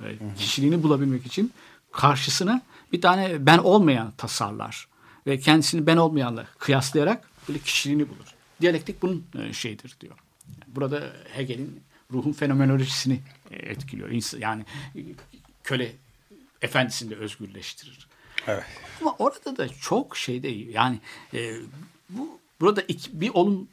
e, 0.00 0.18
kişiliğini 0.38 0.82
bulabilmek 0.82 1.26
için 1.26 1.52
karşısına 1.92 2.62
bir 2.92 3.00
tane 3.00 3.46
ben 3.46 3.58
olmayan 3.58 4.12
tasarlar 4.16 4.88
ve 5.26 5.38
kendisini 5.38 5.86
ben 5.86 5.96
olmayanla 5.96 6.46
kıyaslayarak 6.58 7.30
böyle 7.48 7.58
kişiliğini 7.58 8.08
bulur. 8.08 8.34
Diyalektik 8.60 9.02
bunun 9.02 9.24
e, 9.38 9.52
şeyidir 9.52 9.96
diyor. 10.00 10.14
Burada 10.66 11.12
Hegel'in 11.32 11.80
ruhun 12.12 12.32
fenomenolojisini 12.32 13.20
etkiliyor. 13.50 14.38
Yani 14.38 14.64
e, 14.96 15.00
köle 15.64 15.92
efendisini 16.62 17.10
de 17.10 17.16
özgürleştirir. 17.16 18.07
Evet. 18.48 18.64
Ama 19.00 19.16
orada 19.18 19.56
da 19.56 19.68
çok 19.68 20.16
şey 20.16 20.42
değil. 20.42 20.68
Yani 20.68 21.00
e, 21.34 21.56
bu 22.08 22.40
burada 22.60 22.82
iki, 22.82 23.20
bir 23.20 23.30
olum 23.34 23.68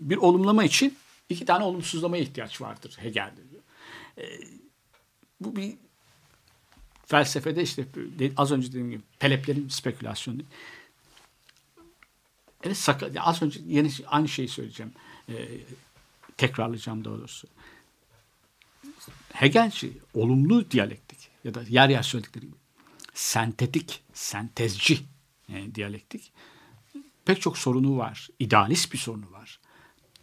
bir 0.00 0.16
olumlama 0.16 0.64
için 0.64 0.96
iki 1.28 1.44
tane 1.44 1.64
olumsuzlamaya 1.64 2.22
ihtiyaç 2.22 2.60
vardır 2.60 2.96
Hegel'de. 3.00 3.40
E, 4.18 4.24
bu 5.40 5.56
bir 5.56 5.74
felsefede 7.06 7.62
işte 7.62 7.86
az 8.36 8.52
önce 8.52 8.68
dediğim 8.68 8.90
gibi 8.90 9.02
peleplerin 9.18 9.68
spekülasyonu. 9.68 10.42
Evet 12.64 12.76
sakal, 12.76 13.14
az 13.20 13.42
önce 13.42 13.60
yeni 13.66 13.90
aynı 14.06 14.28
şeyi 14.28 14.48
söyleyeceğim. 14.48 14.92
Ee, 15.28 15.48
tekrarlayacağım 16.36 17.04
doğrusu. 17.04 17.48
Hegelci 19.32 19.92
olumlu 20.14 20.70
diyalektik 20.70 21.18
ya 21.44 21.54
da 21.54 21.62
yer 21.68 21.88
yer 21.88 22.02
söyledikleri 22.02 22.46
gibi 22.46 22.61
sentetik, 23.14 24.02
sentezci 24.12 25.00
e, 25.48 25.74
diyalektik 25.74 26.32
pek 27.24 27.40
çok 27.40 27.58
sorunu 27.58 27.98
var. 27.98 28.28
İdealist 28.38 28.92
bir 28.92 28.98
sorunu 28.98 29.32
var. 29.32 29.60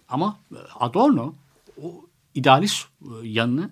Ama 0.10 0.40
Adorno 0.80 1.36
o 1.84 2.06
idealist 2.36 2.88
e, 3.02 3.28
yanını 3.28 3.70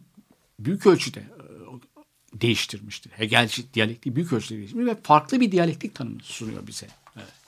büyük 0.60 0.86
ölçüde 0.86 1.20
e, 1.20 2.42
değiştirmiştir. 2.42 3.12
Hegelci 3.12 3.74
diyalektiği 3.74 4.16
büyük 4.16 4.34
ölçüde 4.34 4.58
değiştirmiş 4.58 4.86
ve 4.86 5.02
farklı 5.04 5.40
bir 5.40 5.52
diyalektik 5.52 5.96
tanımı 5.96 6.20
sunuyor 6.24 6.68
bize. 6.68 6.88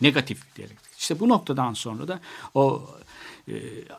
Negatif 0.01 0.55
diyalektik. 0.55 0.99
İşte 0.99 1.19
bu 1.19 1.29
noktadan 1.29 1.73
sonra 1.73 2.07
da 2.07 2.19
o 2.53 2.89
e, 3.47 3.53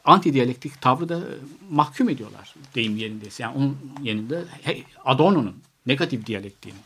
anti 0.04 0.32
diyalektik 0.32 0.80
tavrı 0.80 1.08
da 1.08 1.22
mahkum 1.70 2.08
ediyorlar 2.08 2.54
deyim 2.74 2.96
yerindeyse. 2.96 3.42
Yani 3.42 3.56
onun 3.56 3.78
yanında 4.02 4.44
Adorno'nun 5.04 5.62
negatif 5.86 6.26
diyalektiğini. 6.26 6.78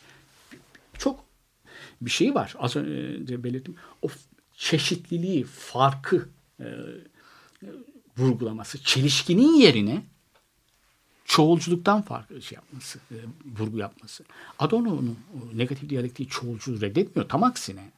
Bir 2.01 2.11
şey 2.11 2.35
var. 2.35 2.55
Az 2.59 2.77
önce 2.77 3.45
belirttim. 3.45 3.75
O 4.03 4.09
çeşitliliği, 4.57 5.45
farkı 5.45 6.29
e, 6.61 6.67
vurgulaması, 8.19 8.83
çelişkinin 8.83 9.55
yerine 9.55 10.03
çoğulculuktan 11.25 12.03
farklı 12.03 12.43
şey 12.43 12.57
yapması, 12.57 12.99
e, 13.11 13.17
vurgu 13.59 13.79
yapması. 13.79 14.25
Adorno'nun 14.59 15.19
negatif 15.55 15.91
diyalektiği 15.91 16.29
çoğulculuğu 16.29 16.81
reddetmiyor. 16.81 17.29
Tam 17.29 17.43
aksine. 17.43 17.93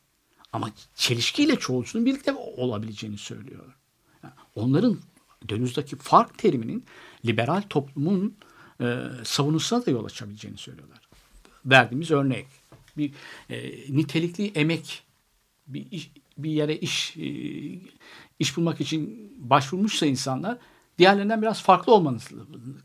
Ama 0.53 0.71
çelişkiyle 0.95 1.57
çoğulculuğun 1.57 2.07
birlikte 2.07 2.33
olabileceğini 2.33 3.19
söylüyor. 3.19 3.75
Yani 4.23 4.35
onların 4.55 4.99
Dönüzdeki 5.49 5.97
fark 5.97 6.39
teriminin 6.39 6.85
liberal 7.27 7.63
toplumun 7.71 8.37
e, 8.81 9.03
savunusuna 9.25 9.87
da 9.87 9.91
yol 9.91 10.05
açabileceğini 10.05 10.59
söylüyorlar. 10.59 11.09
Verdiğimiz 11.65 12.11
örnek 12.11 12.47
bir 12.97 13.13
e, 13.51 13.57
nitelikli 13.97 14.53
emek 14.55 15.03
bir 15.67 15.87
iş, 15.91 16.11
bir 16.39 16.51
yere 16.51 16.77
iş 16.77 17.17
e, 17.17 17.29
iş 18.39 18.57
bulmak 18.57 18.81
için 18.81 19.33
başvurmuşsa 19.39 20.07
insanlar 20.07 20.59
diğerlerinden 20.99 21.43
biraz 21.43 21.63
farklı 21.63 21.93
olmanız, 21.93 22.29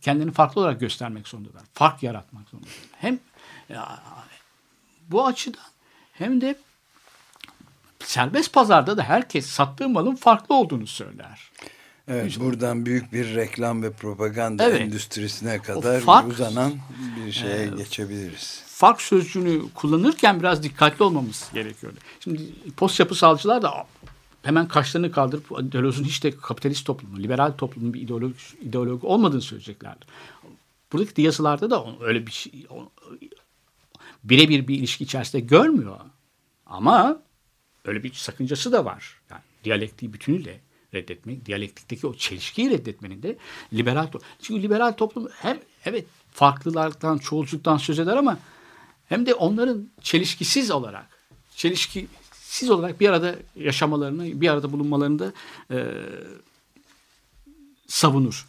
kendini 0.01 0.31
farklı 0.31 0.61
olarak 0.61 0.79
göstermek 0.79 1.27
zorundalar. 1.27 1.63
Fark 1.73 2.03
yaratmak 2.03 2.49
zorundalar. 2.49 2.75
Hem 2.91 3.19
bu 5.07 5.25
açıdan 5.25 5.71
hem 6.13 6.41
de 6.41 6.55
serbest 7.99 8.53
pazarda 8.53 8.97
da 8.97 9.03
herkes 9.03 9.45
sattığı 9.45 9.89
malın 9.89 10.15
farklı 10.15 10.55
olduğunu 10.55 10.87
söyler. 10.87 11.51
Evet, 12.07 12.27
işte, 12.27 12.41
buradan 12.41 12.85
büyük 12.85 13.13
bir 13.13 13.35
reklam 13.35 13.83
ve 13.83 13.91
propaganda 13.91 14.63
evet, 14.63 14.81
endüstrisine 14.81 15.59
kadar 15.59 16.01
fark, 16.01 16.27
uzanan 16.27 16.73
bir 17.25 17.31
şeye 17.31 17.63
e, 17.63 17.67
geçebiliriz. 17.67 18.63
Fark 18.81 19.01
sözcüğünü 19.01 19.61
kullanırken 19.75 20.39
biraz 20.39 20.63
dikkatli 20.63 21.03
olmamız 21.03 21.49
gerekiyor. 21.53 21.93
Şimdi 22.19 22.41
post 22.77 22.99
yapısalcılar 22.99 23.61
da 23.61 23.87
hemen 24.43 24.67
kaşlarını 24.67 25.11
kaldırıp 25.11 25.49
Deleuze'un 25.49 26.03
hiç 26.03 26.23
de 26.23 26.37
kapitalist 26.37 26.85
toplumu, 26.85 27.19
liberal 27.19 27.51
toplumun 27.51 27.93
bir 27.93 28.01
ideoloji, 28.01 28.57
ideoloji 28.61 29.05
olmadığını 29.05 29.41
söyleyeceklerdir. 29.41 30.07
Buradaki 30.91 31.21
yazılarda 31.21 31.69
da 31.71 31.85
öyle 32.01 32.27
bir 32.27 32.31
şey 32.31 32.51
birebir 34.23 34.67
bir 34.67 34.75
ilişki 34.75 35.03
içerisinde 35.03 35.41
görmüyor. 35.41 35.97
Ama 36.65 37.21
öyle 37.85 38.03
bir 38.03 38.13
sakıncası 38.13 38.71
da 38.71 38.85
var. 38.85 39.21
Yani 39.29 39.41
diyalektiği 39.63 40.13
bütünüyle 40.13 40.59
reddetmek, 40.93 41.45
diyalektikteki 41.45 42.07
o 42.07 42.13
çelişkiyi 42.13 42.69
reddetmenin 42.69 43.23
de 43.23 43.37
liberal 43.73 44.05
toplum. 44.05 44.29
Çünkü 44.41 44.63
liberal 44.63 44.91
toplum 44.91 45.27
hem 45.31 45.59
evet 45.85 46.05
farklılardan, 46.31 47.17
çoğulculuktan 47.17 47.77
söz 47.77 47.99
eder 47.99 48.17
ama 48.17 48.37
hem 49.11 49.25
de 49.25 49.33
onların 49.33 49.89
çelişkisiz 50.01 50.71
olarak, 50.71 51.07
çelişkisiz 51.55 52.69
olarak 52.69 52.99
bir 52.99 53.09
arada 53.09 53.35
yaşamalarını, 53.55 54.41
bir 54.41 54.49
arada 54.49 54.71
bulunmalarını 54.71 55.19
da 55.19 55.33
e, 55.71 55.77
savunur. 57.87 58.47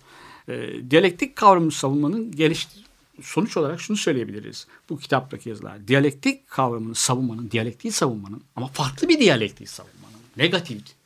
E, 0.49 0.91
diyalektik 0.91 1.37
kavramını 1.37 1.71
savunmanın 1.71 2.33
geliştir 2.33 2.85
sonuç 3.23 3.57
olarak 3.57 3.81
şunu 3.81 3.97
söyleyebiliriz. 3.97 4.67
Bu 4.91 4.99
kitaptaki 4.99 5.49
yazılar. 5.49 5.89
Diyalektik 5.89 6.49
kavramını 6.49 6.95
savunmanın, 6.95 7.51
diyalektiği 7.51 7.93
savunmanın 7.93 8.43
ama 8.57 8.67
farklı 8.67 9.09
bir 9.09 9.21
diyalektiği 9.21 9.67
savunmanın, 9.67 10.21
negatif 10.37 11.02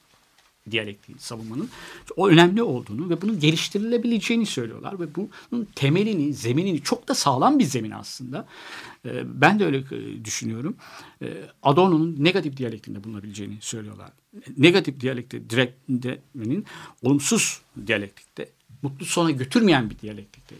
diyalektiği 0.71 1.19
savunmanın 1.19 1.69
o 2.17 2.29
önemli 2.29 2.63
olduğunu 2.63 3.11
ve 3.11 3.23
bunun 3.23 3.41
geliştirilebileceğini 3.41 4.47
söylüyorlar 4.47 5.01
ve 5.01 5.15
bunun 5.15 5.65
temelini, 5.75 6.35
zeminini 6.35 6.83
çok 6.83 7.09
da 7.09 7.15
sağlam 7.15 7.59
bir 7.59 7.65
zemin 7.65 7.91
aslında. 7.91 8.49
Ee, 9.07 9.41
ben 9.41 9.59
de 9.59 9.65
öyle 9.65 9.79
e, 9.79 10.25
düşünüyorum. 10.25 10.77
Ee, 11.23 11.29
Adorno'nun 11.63 12.17
negatif 12.19 12.57
diyalektinde 12.57 13.05
bulunabileceğini 13.05 13.57
söylüyorlar. 13.61 14.11
Negatif 14.57 15.01
diyalekte 15.01 15.51
diretmenin 15.51 16.65
olumsuz 17.03 17.61
diyalektikte 17.87 18.49
mutlu 18.83 19.07
sona 19.07 19.31
götürmeyen 19.31 19.91
bir 19.91 19.99
diyalektikte 19.99 20.57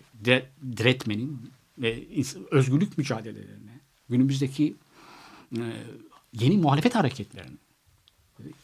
diretmenin 0.77 1.51
ve 1.79 2.07
özgürlük 2.51 2.99
mücadelelerine 2.99 3.81
günümüzdeki 4.09 4.75
e, 5.57 5.63
yeni 6.33 6.57
muhalefet 6.57 6.95
hareketlerine 6.95 7.57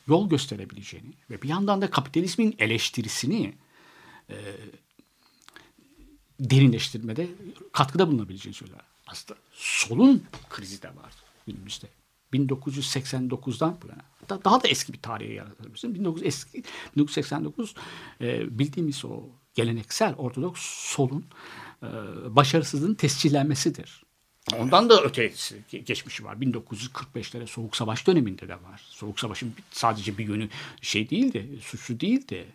yol 0.09 0.29
gösterebileceğini 0.29 1.15
ve 1.31 1.43
bir 1.43 1.49
yandan 1.49 1.83
da 1.83 1.91
kapitalizmin 1.91 2.55
eleştirisini 2.59 3.55
e, 4.31 4.37
derinleştirmede 6.41 7.29
katkıda 7.73 8.09
bulunabileceğini 8.09 8.55
söyler. 8.55 8.81
Aslında 9.07 9.41
solun 9.53 10.25
krizi 10.51 10.83
de 10.83 10.89
var 10.89 11.13
günümüzde. 11.47 11.89
1989'dan 12.33 13.77
bu 13.83 13.89
yana. 13.89 14.03
Hatta 14.21 14.45
daha 14.45 14.63
da 14.63 14.69
eski 14.69 14.93
bir 14.93 15.03
tarihe 15.03 15.33
yaratabilirsin. 15.33 15.99
19, 15.99 16.23
eski, 16.23 16.63
1989 16.97 17.75
e, 18.21 18.59
bildiğimiz 18.59 19.05
o 19.05 19.23
geleneksel 19.55 20.15
Ortodoks 20.15 20.61
solun 20.63 21.27
e, 21.83 21.87
başarısızlığın 22.37 22.95
tescillenmesidir. 22.95 24.05
Ondan 24.59 24.91
da 24.91 25.03
ötesi 25.03 25.57
geçmişi 25.85 26.25
var. 26.25 26.37
1945'lere 26.37 27.47
Soğuk 27.47 27.77
Savaş 27.77 28.07
döneminde 28.07 28.49
de 28.49 28.55
var. 28.55 28.81
Soğuk 28.89 29.21
Savaş'ın 29.21 29.55
sadece 29.71 30.19
bir 30.19 30.29
yönü 30.29 30.49
şey 30.81 31.11
değildi, 31.11 31.59
suçlu 31.63 32.01
değildi. 32.01 32.47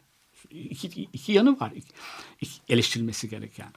İki, 0.52 0.88
iki 1.14 1.32
yanı 1.32 1.60
var 1.60 1.74
iki, 2.42 2.60
eleştirilmesi 2.70 3.30
gereken. 3.30 3.68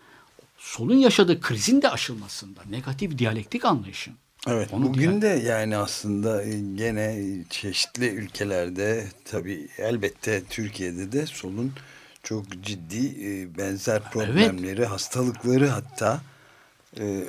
Solun 0.58 0.96
yaşadığı 0.96 1.40
krizin 1.40 1.82
de 1.82 1.90
aşılmasında 1.90 2.60
negatif 2.70 3.18
diyalektik 3.18 3.64
anlayışın. 3.64 4.14
Evet 4.48 4.72
Onu 4.72 4.84
bugün 4.84 5.22
de 5.22 5.26
yani 5.26 5.76
aslında 5.76 6.44
e, 6.44 6.60
gene 6.60 7.24
çeşitli 7.50 8.08
ülkelerde 8.08 9.06
tabii 9.24 9.68
elbette 9.78 10.42
Türkiye'de 10.50 11.12
de 11.12 11.26
solun 11.26 11.72
çok 12.22 12.62
ciddi 12.62 13.06
e, 13.24 13.58
benzer 13.58 14.10
problemleri, 14.10 14.78
evet. 14.78 14.90
hastalıkları 14.90 15.68
hatta 15.68 16.20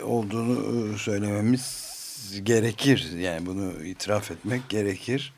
olduğunu 0.04 0.94
e, 0.94 0.98
söylememiz 0.98 1.92
gerekir. 2.44 3.12
Yani 3.12 3.46
bunu 3.46 3.84
itiraf 3.84 4.32
etmek 4.32 4.70
gerekir. 4.70 5.34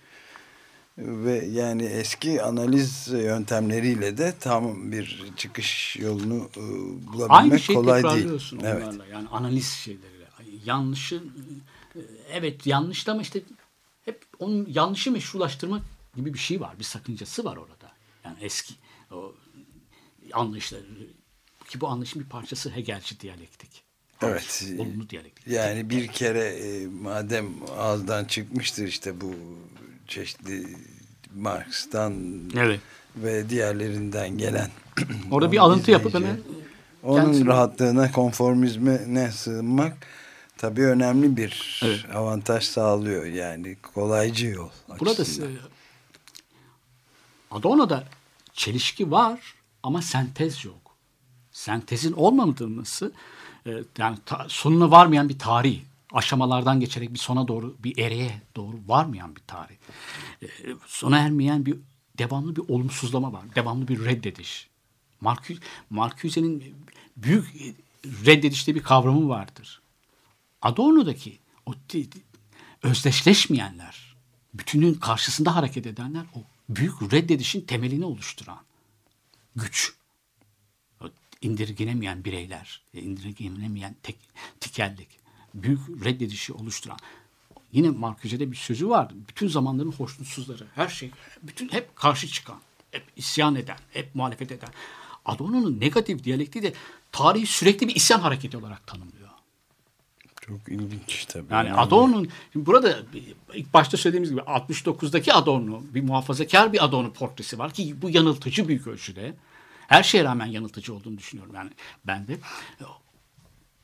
Ve 0.98 1.46
yani 1.46 1.84
eski 1.84 2.42
analiz 2.44 3.08
yöntemleriyle 3.08 4.18
de 4.18 4.34
tam 4.40 4.92
bir 4.92 5.24
çıkış 5.38 5.96
yolunu 6.00 6.50
e, 6.58 6.62
bulabilmek 7.08 7.30
Aynı 7.30 7.60
şey 7.60 7.76
kolay 7.76 8.04
değil. 8.04 8.30
Evet. 8.64 8.84
Onlarla. 8.84 9.06
Yani 9.06 9.28
analiz 9.28 9.68
şeyleriyle. 9.68 10.24
Yanlışı 10.66 11.24
evet 12.32 12.68
yanlış 12.68 13.08
ama 13.08 13.22
işte 13.22 13.42
hep 14.06 14.26
onun 14.40 14.68
yanlışı 14.70 15.12
meşrulaştırmak 15.12 15.82
gibi 16.16 16.34
bir 16.34 16.40
şey 16.40 16.62
var. 16.62 16.80
Bir 16.80 16.84
sakıncası 16.84 17.46
var 17.46 17.58
orada. 17.58 17.92
Yani 18.24 18.38
eski 18.42 18.74
o 19.12 19.36
anlayışları 20.34 20.84
ki 21.70 21.82
bu 21.82 21.88
anlayışın 21.88 22.24
bir 22.24 22.30
parçası 22.30 22.70
Hegelci 22.70 23.20
diyalektik. 23.20 23.84
Evet. 24.22 24.64
Olumlu 24.78 25.10
diyalektik. 25.10 25.48
Yani 25.48 25.90
bir 25.90 26.08
kere 26.08 26.46
e, 26.46 26.88
madem 26.88 27.48
ağızdan 27.78 28.26
çıkmıştır 28.26 28.88
işte 28.88 29.22
bu 29.22 29.36
çeşitli 30.08 30.68
Marx'tan 31.36 32.14
evet. 32.58 32.80
ve 33.16 33.50
diğerlerinden 33.50 34.38
gelen. 34.38 34.70
Orada 35.32 35.52
bir 35.52 35.58
alıntı 35.58 35.92
yapıp 35.92 36.14
hemen 36.14 36.38
onun 37.04 37.22
kendisine... 37.22 37.48
rahatlığına, 37.48 38.12
konformizme 38.12 39.02
ne 39.08 39.32
sığınmak 39.32 39.98
tabii 40.58 40.86
önemli 40.86 41.38
bir 41.38 41.82
evet. 41.86 42.16
avantaj 42.16 42.64
sağlıyor. 42.64 43.26
Yani 43.26 43.78
kolaycı 43.94 44.48
yol. 44.48 44.70
Burada 45.00 45.22
açısından. 45.22 45.52
Adorno'da 47.52 48.04
çelişki 48.54 49.12
var 49.12 49.56
ama 49.84 50.02
sentez 50.02 50.66
yok. 50.66 50.96
Sentezin 51.52 52.14
olmaması 52.14 53.12
e, 53.68 53.72
yani 53.98 54.18
ta, 54.26 54.46
sonuna 54.50 54.92
varmayan 54.92 55.30
bir 55.30 55.40
tarih 55.40 55.82
aşamalardan 56.14 56.80
geçerek 56.80 57.14
bir 57.14 57.20
sona 57.20 57.48
doğru 57.48 57.76
bir 57.84 57.98
ereye 57.98 58.42
doğru 58.56 58.78
varmayan 58.88 59.36
bir 59.36 59.42
tarih. 59.48 59.76
E, 60.44 60.48
sona 60.86 61.18
ermeyen 61.18 61.66
bir 61.66 61.76
devamlı 62.18 62.56
bir 62.56 62.62
olumsuzlama 62.68 63.34
var. 63.34 63.56
Devamlı 63.56 63.88
bir 63.88 64.06
reddediş. 64.06 64.68
Marcuse, 65.22 65.62
Marcuse'nin 65.90 66.76
büyük 67.18 67.76
reddedişte 68.06 68.76
bir 68.76 68.84
kavramı 68.84 69.30
vardır. 69.30 69.82
Adorno'daki 70.62 71.40
o 71.66 71.74
özdeşleşmeyenler, 72.84 74.16
bütünün 74.54 74.94
karşısında 74.94 75.56
hareket 75.56 75.88
edenler 75.88 76.26
o 76.36 76.40
büyük 76.70 77.14
reddedişin 77.14 77.62
temelini 77.62 78.06
oluşturan 78.06 78.60
güç. 79.56 79.94
İndirgenemeyen 81.44 82.26
bireyler, 82.26 82.82
indirgenemeyen 82.94 83.96
tek, 84.04 84.16
tikellik, 84.60 85.08
büyük 85.54 85.80
reddedişi 86.06 86.54
oluşturan. 86.54 86.98
Yine 87.72 87.90
Marcuse'de 87.90 88.52
bir 88.52 88.56
sözü 88.56 88.90
var. 88.90 89.12
Bütün 89.30 89.48
zamanların 89.48 89.92
hoşnutsuzları, 89.92 90.68
her 90.76 90.88
şey, 90.88 91.12
bütün 91.44 91.70
hep 91.70 91.96
karşı 91.96 92.28
çıkan, 92.28 92.60
hep 92.92 93.04
isyan 93.16 93.56
eden, 93.56 93.78
hep 93.92 94.16
muhalefet 94.16 94.52
eden. 94.52 94.70
Adorno'nun 95.26 95.80
negatif 95.80 96.24
diyalektiği 96.24 96.64
de 96.64 96.74
tarihi 97.12 97.46
sürekli 97.46 97.88
bir 97.88 97.96
isyan 97.96 98.20
hareketi 98.20 98.58
olarak 98.58 98.88
tanımlıyor. 98.88 99.30
Çok 100.42 100.60
ilginç 100.68 101.26
tabii. 101.26 101.54
Yani 101.54 101.68
yani. 101.68 101.80
Adorno'nun 101.80 102.30
burada 102.56 103.00
ilk 103.54 103.74
başta 103.74 103.98
söylediğimiz 103.98 104.30
gibi 104.30 104.42
69'daki 104.42 105.34
Adorno 105.34 105.82
bir 105.94 106.02
muhafazakar 106.02 106.74
bir 106.74 106.84
Adorno 106.84 107.14
portresi 107.14 107.60
var 107.60 107.74
ki 107.74 108.02
bu 108.02 108.10
yanıltıcı 108.10 108.68
büyük 108.68 108.88
ölçüde. 108.88 109.34
Her 109.88 110.04
şeye 110.04 110.24
rağmen 110.24 110.46
yanıltıcı 110.46 110.94
olduğunu 110.94 111.18
düşünüyorum 111.18 111.56
yani 111.56 111.72
ben 112.08 112.28
de. 112.28 112.40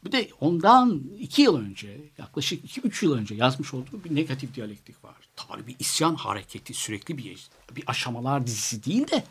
Bir 0.05 0.11
de 0.11 0.29
ondan 0.39 1.03
iki 1.19 1.41
yıl 1.41 1.57
önce, 1.57 2.01
yaklaşık 2.17 2.65
iki 2.65 2.81
üç 2.81 3.03
yıl 3.03 3.13
önce 3.13 3.35
yazmış 3.35 3.73
olduğu 3.73 4.03
bir 4.03 4.15
negatif 4.15 4.55
diyalektik 4.55 5.03
var. 5.03 5.15
Tabii 5.35 5.67
bir 5.67 5.75
isyan 5.79 6.15
hareketi, 6.15 6.73
sürekli 6.73 7.17
bir, 7.17 7.49
bir 7.75 7.83
aşamalar 7.87 8.47
dizisi 8.47 8.83
değil 8.83 9.07
de 9.07 9.23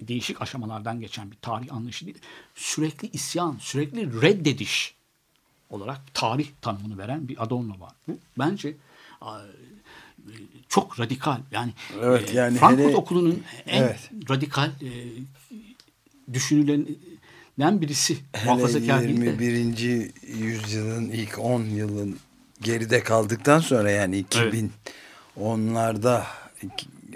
değişik 0.00 0.42
aşamalardan 0.42 1.00
geçen 1.00 1.30
bir 1.30 1.36
tarih 1.36 1.72
anlayışı 1.72 2.06
değil. 2.06 2.18
Sürekli 2.54 3.08
isyan, 3.08 3.56
sürekli 3.60 4.22
reddediş 4.22 4.94
olarak 5.70 6.14
tarih 6.14 6.48
tanımını 6.60 6.98
veren 6.98 7.28
bir 7.28 7.42
Adorno 7.42 7.80
var. 7.80 7.92
Bu 8.08 8.18
bence 8.38 8.76
çok 10.68 11.00
radikal. 11.00 11.38
Yani, 11.50 11.72
evet, 12.02 12.34
yani 12.34 12.58
Frankfurt 12.58 12.88
hele, 12.88 12.96
Okulu'nun 12.96 13.42
en 13.66 13.82
evet. 13.82 14.10
radikal 14.30 14.68
e, 14.68 14.90
düşünülerinden 16.32 17.80
birisi. 17.80 18.16
Hele 18.32 19.06
21. 19.06 20.12
yüzyılın 20.26 21.10
ilk 21.10 21.38
10 21.38 21.62
yılın 21.62 22.16
geride 22.62 23.02
kaldıktan 23.02 23.60
sonra 23.60 23.90
yani 23.90 24.18
2000 24.18 24.72
evet. 25.36 25.52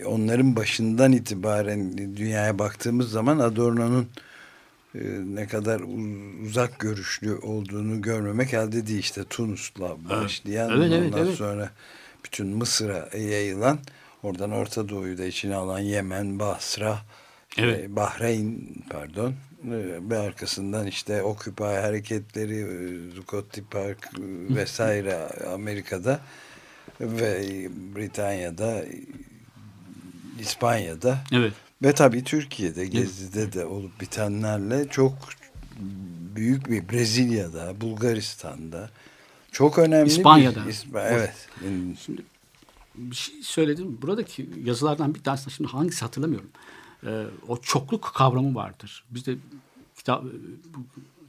onların 0.06 0.56
başından 0.56 1.12
itibaren 1.12 1.98
dünyaya 2.16 2.58
baktığımız 2.58 3.10
zaman 3.10 3.38
Adorno'nun 3.38 4.08
e, 4.94 5.00
ne 5.34 5.46
kadar 5.46 5.80
uzak 6.46 6.78
görüşlü 6.78 7.34
olduğunu 7.34 8.02
görmemek 8.02 8.54
elde 8.54 8.86
değil. 8.86 8.98
işte 8.98 9.24
Tunus'la 9.24 9.96
başlayan 10.10 10.70
evet, 10.70 10.92
evet, 10.92 11.06
ondan 11.06 11.26
evet. 11.26 11.36
sonra 11.36 11.70
bütün 12.24 12.46
Mısır'a 12.46 13.18
yayılan 13.18 13.78
oradan 14.22 14.50
Orta 14.50 14.88
Doğu'yu 14.88 15.18
da 15.18 15.24
içine 15.24 15.54
alan 15.54 15.78
Yemen, 15.78 16.38
Basra, 16.38 16.98
evet. 17.58 17.88
Bahreyn 17.88 18.58
pardon 18.90 19.34
e, 19.64 20.00
ve 20.10 20.18
arkasından 20.18 20.86
işte 20.86 21.22
Occupy 21.22 21.62
hareketleri 21.62 22.58
e, 22.58 23.10
Zuccotti 23.14 23.64
Park 23.70 24.10
vesaire 24.50 25.28
Amerika'da 25.54 26.20
ve 27.00 27.42
Britanya'da 27.96 28.84
İspanya'da 30.40 31.18
evet. 31.32 31.52
ve 31.82 31.92
tabii 31.92 32.24
Türkiye'de 32.24 32.86
Gezi'de 32.86 33.52
de 33.52 33.64
olup 33.64 34.00
bitenlerle 34.00 34.88
çok 34.88 35.14
büyük 36.36 36.70
bir 36.70 36.88
Brezilya'da, 36.88 37.80
Bulgaristan'da 37.80 38.90
çok 39.52 39.78
önemli 39.78 40.08
İspanya'da. 40.08 40.64
Bir, 40.64 40.70
İsp 40.70 40.96
evet. 40.96 41.48
Şimdi 42.04 42.22
bir 42.94 43.16
şey 43.16 43.42
söyledim. 43.42 43.98
Buradaki 44.02 44.50
yazılardan 44.64 45.14
bir 45.14 45.22
tanesi 45.22 45.50
şimdi 45.50 45.70
hangisi 45.70 46.00
hatırlamıyorum. 46.00 46.50
Ee, 47.06 47.24
o 47.48 47.56
çokluk 47.56 48.12
kavramı 48.14 48.54
vardır. 48.54 49.04
Biz 49.10 49.26
de 49.26 49.36
kitap 49.96 50.24
bu, 50.24 50.80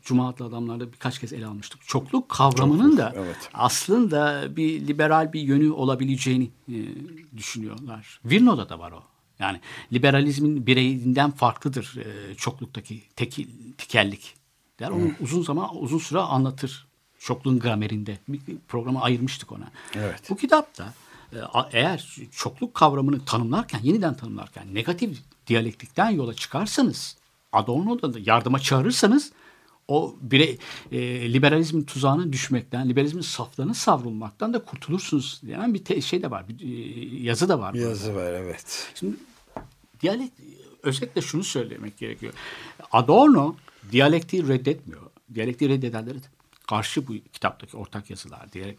Cuma 0.01 0.29
adlı 0.29 0.45
adamlarda 0.45 0.93
birkaç 0.93 1.19
kez 1.19 1.33
ele 1.33 1.45
almıştık. 1.45 1.81
Çokluk 1.87 2.29
kavramının 2.29 2.83
Çokluk, 2.83 2.97
da 2.97 3.13
evet. 3.15 3.49
aslında 3.53 4.47
bir 4.55 4.87
liberal 4.87 5.33
bir 5.33 5.41
yönü 5.41 5.71
olabileceğini 5.71 6.49
e, 6.69 6.75
düşünüyorlar. 7.37 8.19
Virno'da 8.25 8.69
da 8.69 8.79
var 8.79 8.91
o. 8.91 9.03
Yani 9.39 9.59
liberalizmin 9.93 10.65
bireyinden 10.67 11.31
farklıdır 11.31 11.97
e, 11.97 12.35
çokluktaki 12.35 13.01
tekil, 13.15 13.47
tikellik. 13.77 14.35
Der. 14.79 14.89
Onu 14.89 15.03
hmm. 15.03 15.15
uzun 15.21 15.41
zaman 15.41 15.69
uzun 15.77 15.97
süre 15.97 16.19
anlatır. 16.19 16.87
Çokluğun 17.19 17.59
gramerinde. 17.59 18.17
Bir 18.27 18.41
programa 18.67 19.01
ayırmıştık 19.01 19.51
ona. 19.51 19.71
Evet. 19.95 20.29
Bu 20.29 20.35
kitapta 20.35 20.93
e, 21.33 21.37
eğer 21.71 22.17
çokluk 22.31 22.73
kavramını 22.73 23.25
tanımlarken, 23.25 23.79
yeniden 23.83 24.13
tanımlarken 24.13 24.75
negatif 24.75 25.19
diyalektikten 25.47 26.09
yola 26.09 26.33
çıkarsanız 26.33 27.17
Adorno'da 27.51 28.13
da 28.13 28.19
yardıma 28.25 28.59
çağırırsanız 28.59 29.31
o 29.87 30.15
birey 30.21 30.57
e, 30.91 31.33
liberalizmin 31.33 31.83
tuzağına 31.83 32.33
düşmekten, 32.33 32.89
liberalizmin 32.89 33.21
saflarına 33.21 33.73
savrulmaktan 33.73 34.53
da 34.53 34.63
kurtulursunuz 34.63 35.41
diyen 35.45 35.73
bir 35.73 35.83
te, 35.83 36.01
şey 36.01 36.21
de 36.21 36.31
var, 36.31 36.45
bir 36.47 36.61
e, 36.61 37.23
yazı 37.23 37.49
da 37.49 37.59
var. 37.59 37.73
Bir 37.73 37.79
yazı 37.79 38.15
var 38.15 38.33
evet. 38.33 38.91
Şimdi 38.95 39.15
diyalekt 40.01 40.39
özellikle 40.83 41.21
şunu 41.21 41.43
söylemek 41.43 41.97
gerekiyor. 41.97 42.33
Adorno 42.91 43.55
diyalektiği 43.91 44.47
reddetmiyor. 44.47 45.01
Diyalektiği 45.33 45.69
reddedenlere 45.69 46.17
karşı 46.69 47.07
bu 47.07 47.13
kitaptaki 47.33 47.77
ortak 47.77 48.09
yazılar 48.09 48.51
diyerek 48.51 48.77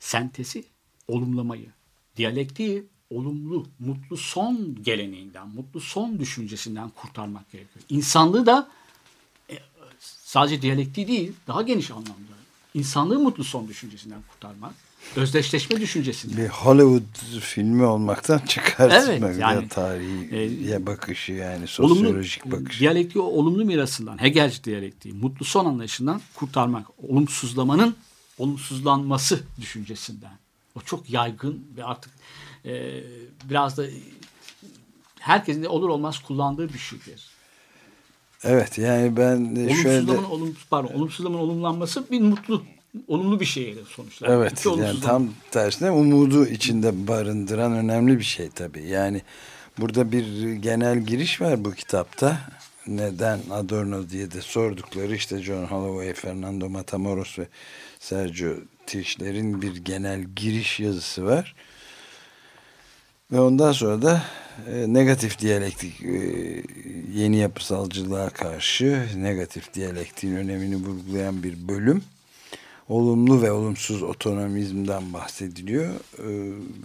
sentezi, 0.00 0.64
olumlamayı, 1.08 1.72
diyalektiği 2.16 2.86
olumlu, 3.10 3.66
mutlu 3.78 4.16
son 4.16 4.82
geleneğinden, 4.82 5.48
mutlu 5.48 5.80
son 5.80 6.18
düşüncesinden 6.18 6.88
kurtarmak 6.88 7.50
gerekiyor. 7.52 7.84
İnsanlığı 7.88 8.46
da 8.46 8.70
sadece 10.00 10.62
diyalektiği 10.62 11.08
değil, 11.08 11.32
daha 11.46 11.62
geniş 11.62 11.90
anlamda. 11.90 12.34
İnsanlığı 12.74 13.18
mutlu 13.18 13.44
son 13.44 13.68
düşüncesinden 13.68 14.22
kurtarmak. 14.32 14.74
Özdeşleşme 15.16 15.80
düşüncesinden. 15.80 16.36
Bir 16.36 16.48
Hollywood 16.48 17.40
filmi 17.40 17.84
olmaktan 17.84 18.38
çıkartmak. 18.46 19.08
Evet, 19.08 19.38
yani, 19.38 19.68
tarihe 19.68 20.74
e, 20.74 20.86
bakışı 20.86 21.32
yani 21.32 21.66
sosyolojik 21.66 22.46
olumlu, 22.46 22.60
bakışı. 22.60 22.80
Diyalektiği 22.80 23.20
olumlu 23.20 23.64
mirasından, 23.64 24.22
Hegelci 24.22 24.64
diyalektiği, 24.64 25.14
mutlu 25.14 25.44
son 25.44 25.64
anlayışından 25.64 26.20
kurtarmak. 26.34 26.86
Olumsuzlamanın 27.08 27.96
olumsuzlanması 28.38 29.40
düşüncesinden. 29.60 30.32
O 30.74 30.80
çok 30.80 31.10
yaygın 31.10 31.66
ve 31.76 31.84
artık 31.84 32.12
e, 32.64 33.02
biraz 33.44 33.76
da 33.76 33.84
herkesin 35.18 35.62
de 35.62 35.68
olur 35.68 35.88
olmaz 35.88 36.18
kullandığı 36.18 36.72
bir 36.72 36.78
şeydir. 36.78 37.30
Evet 38.44 38.78
yani 38.78 39.16
ben 39.16 39.54
şöyle... 39.82 40.12
Olumsuzlamanın, 40.12 40.56
pardon, 40.70 40.94
olumsuzlamanın 40.94 41.42
olumlanması 41.42 42.10
bir 42.10 42.20
mutlu 42.20 42.62
olumlu 43.08 43.40
bir 43.40 43.44
şeye 43.44 43.74
sonuçlar. 43.88 44.28
Evet 44.28 44.66
yani 44.66 45.00
tam 45.00 45.28
tersine 45.50 45.90
umudu 45.90 46.46
içinde 46.46 47.08
barındıran 47.08 47.72
önemli 47.72 48.18
bir 48.18 48.24
şey 48.24 48.50
tabii. 48.50 48.86
Yani 48.86 49.22
burada 49.78 50.12
bir 50.12 50.52
genel 50.52 50.98
giriş 50.98 51.40
var 51.40 51.64
bu 51.64 51.72
kitapta. 51.72 52.40
Neden 52.86 53.40
Adorno 53.50 54.08
diye 54.08 54.30
de 54.30 54.40
sordukları 54.40 55.14
işte 55.14 55.42
John 55.42 55.64
Holloway, 55.64 56.14
Fernando 56.14 56.68
Matamoros 56.68 57.38
ve 57.38 57.48
Sergio 57.98 58.54
Tischler'in 58.86 59.62
bir 59.62 59.76
genel 59.76 60.20
giriş 60.22 60.80
yazısı 60.80 61.24
var. 61.24 61.54
Ve 63.32 63.40
ondan 63.40 63.72
sonra 63.72 64.02
da 64.02 64.22
e, 64.72 64.92
negatif 64.92 65.38
diyalektik 65.38 66.02
e, 66.02 66.16
yeni 67.14 67.36
yapısalcılığa 67.36 68.30
karşı 68.30 69.06
negatif 69.16 69.74
diyalektiğin 69.74 70.36
önemini 70.36 70.76
vurgulayan 70.76 71.42
bir 71.42 71.68
bölüm. 71.68 72.02
Olumlu 72.90 73.42
ve 73.42 73.52
olumsuz 73.52 74.02
otonomizmden 74.02 75.12
bahsediliyor. 75.12 75.94
E, 76.18 76.28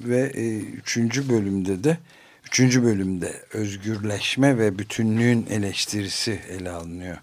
ve 0.09 0.31
e, 0.35 0.57
üçüncü 0.57 1.29
bölümde 1.29 1.83
de 1.83 1.97
üçüncü 2.45 2.83
bölümde 2.83 3.43
özgürleşme 3.53 4.57
ve 4.57 4.79
bütünlüğün 4.79 5.45
eleştirisi 5.49 6.39
ele 6.49 6.71
alınıyor. 6.71 7.17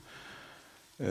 E, 1.00 1.10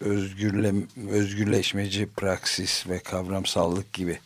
özgürle, 0.00 0.72
özgürleşmeci 1.10 2.06
praksis 2.06 2.88
ve 2.88 2.98
kavramsallık 2.98 3.92
gibi 3.92 4.18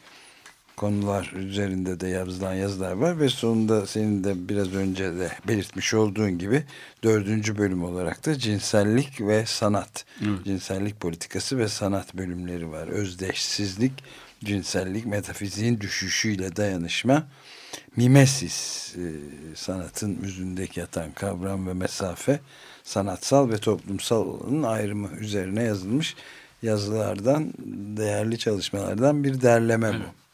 konular 0.78 1.32
üzerinde 1.36 2.00
de 2.00 2.08
yazılan 2.08 2.54
yazılar 2.54 2.92
var 2.92 3.20
ve 3.20 3.28
sonunda 3.28 3.86
senin 3.86 4.24
de 4.24 4.48
biraz 4.48 4.74
önce 4.74 5.04
de 5.04 5.30
belirtmiş 5.48 5.94
olduğun 5.94 6.38
gibi 6.38 6.64
dördüncü 7.02 7.58
bölüm 7.58 7.84
olarak 7.84 8.26
da 8.26 8.38
cinsellik 8.38 9.20
ve 9.20 9.46
sanat, 9.46 10.04
evet. 10.26 10.44
cinsellik 10.44 11.00
politikası 11.00 11.58
ve 11.58 11.68
sanat 11.68 12.14
bölümleri 12.14 12.70
var. 12.70 12.88
Özdeşsizlik, 12.88 13.92
cinsellik, 14.44 15.06
metafiziğin 15.06 15.80
düşüşüyle 15.80 16.56
dayanışma, 16.56 17.26
mimesis, 17.96 18.94
e, 18.96 19.06
sanatın 19.54 20.10
müzündeki 20.10 20.80
yatan 20.80 21.12
kavram 21.12 21.66
ve 21.66 21.72
mesafe, 21.72 22.40
sanatsal 22.84 23.50
ve 23.50 23.58
toplumsal 23.58 24.26
olanın 24.26 24.62
ayrımı 24.62 25.08
üzerine 25.20 25.62
yazılmış 25.62 26.16
yazılardan, 26.62 27.52
değerli 27.96 28.38
çalışmalardan 28.38 29.24
bir 29.24 29.40
derleme 29.40 29.88
evet. 29.88 30.00
bu 30.00 30.27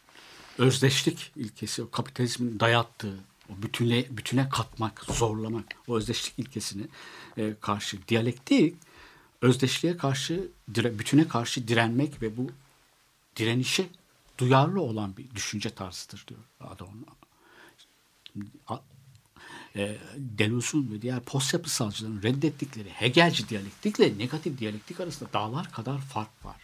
özdeşlik 0.59 1.33
ilkesi, 1.37 1.83
o 1.83 1.91
kapitalizmin 1.91 2.61
dayattığı, 2.61 3.17
o 3.49 3.63
bütüne, 3.63 4.05
bütüne 4.11 4.49
katmak, 4.49 5.05
zorlamak, 5.05 5.65
o 5.89 5.97
özdeşlik 5.97 6.39
ilkesine 6.39 6.83
e, 7.37 7.55
karşı 7.61 8.09
diyalektik, 8.09 8.77
özdeşliğe 9.43 9.97
karşı, 9.97 10.49
dire, 10.75 10.99
bütüne 10.99 11.29
karşı 11.29 11.69
direnmek 11.69 12.23
ve 12.23 12.37
bu 12.37 12.51
direnişe 13.37 13.87
duyarlı 14.39 14.81
olan 14.81 15.17
bir 15.17 15.31
düşünce 15.35 15.71
tarzıdır 15.71 16.25
diyor 16.29 16.41
Adorno. 16.61 17.05
E, 19.77 19.99
Deleuze'un 20.17 20.91
ve 20.91 21.03
diğer 21.03 21.21
post 21.21 21.55
yapısalcıların 21.55 22.23
reddettikleri 22.23 22.91
Hegelci 22.91 23.49
diyalektikle 23.49 24.19
negatif 24.19 24.59
diyalektik 24.59 25.01
arasında 25.01 25.33
dağlar 25.33 25.73
kadar 25.73 25.99
fark 25.99 26.45
var. 26.45 26.57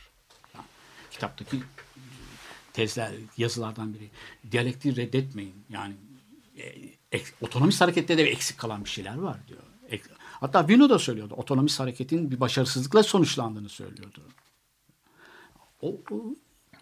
Yani, 0.54 0.66
kitaptaki 1.10 1.62
tezler, 2.72 3.12
yazılardan 3.36 3.94
biri. 3.94 4.10
Diyalektiği 4.52 4.96
reddetmeyin. 4.96 5.54
Yani 5.70 5.94
e, 6.58 6.64
ek, 7.12 7.24
otonomist 7.40 7.80
harekette 7.80 8.18
de 8.18 8.22
eksik 8.22 8.58
kalan 8.58 8.84
bir 8.84 8.90
şeyler 8.90 9.18
var 9.18 9.38
diyor. 9.48 9.62
Ek, 9.88 10.04
hatta 10.18 10.68
Vino 10.68 10.90
da 10.90 10.98
söylüyordu. 10.98 11.34
Otonomist 11.34 11.80
hareketin 11.80 12.30
bir 12.30 12.40
başarısızlıkla 12.40 13.02
sonuçlandığını 13.02 13.68
söylüyordu. 13.68 14.22
O, 15.82 15.88
o, 16.10 16.34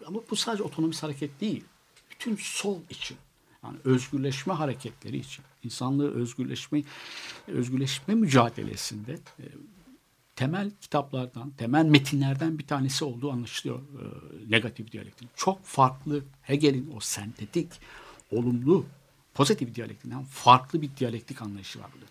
ama 0.05 0.19
bu 0.31 0.35
sadece 0.35 0.63
otonomist 0.63 1.03
hareket 1.03 1.41
değil. 1.41 1.63
Bütün 2.11 2.35
sol 2.35 2.77
için. 2.89 3.17
Yani 3.63 3.77
özgürleşme 3.83 4.53
hareketleri 4.53 5.17
için. 5.17 5.45
insanlığı 5.63 6.13
özgürleşme 6.13 6.83
özgürleşme 7.47 8.15
mücadelesinde 8.15 9.13
e, 9.13 9.43
temel 10.39 10.71
kitaplardan, 10.81 11.51
temel 11.51 11.85
metinlerden 11.85 12.59
bir 12.59 12.67
tanesi 12.67 13.05
olduğu 13.05 13.31
anlaşılıyor 13.31 13.79
e, 13.79 14.03
negatif 14.49 14.91
diyalektik. 14.91 15.29
Çok 15.35 15.65
farklı 15.65 16.23
Hegel'in 16.41 16.91
o 16.95 16.99
sentetik, 16.99 17.67
olumlu, 18.31 18.85
pozitif 19.33 19.75
diyalektinden 19.75 20.23
farklı 20.23 20.81
bir 20.81 20.89
diyalektik 20.97 21.41
anlayışı 21.41 21.79
var 21.79 21.87
burada. 21.93 22.05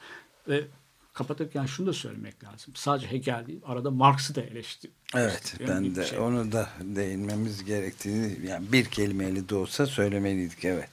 Ve 0.48 0.66
kapatırken 1.12 1.66
şunu 1.66 1.86
da 1.86 1.92
söylemek 1.92 2.44
lazım. 2.44 2.74
Sadece 2.76 3.10
Hegel 3.10 3.46
değil, 3.46 3.60
arada 3.64 3.90
Marx'ı 3.90 4.34
da 4.34 4.42
eleştir. 4.42 4.90
Evet, 5.14 5.54
ben 5.68 5.94
de 5.94 6.04
şey. 6.04 6.18
onu 6.18 6.52
da 6.52 6.68
değinmemiz 6.80 7.64
gerektiğini, 7.64 8.46
yani 8.46 8.72
bir 8.72 8.84
kelimeyle 8.84 9.48
de 9.48 9.54
olsa 9.54 9.86
söylemeliydik, 9.86 10.64
evet. 10.64 10.90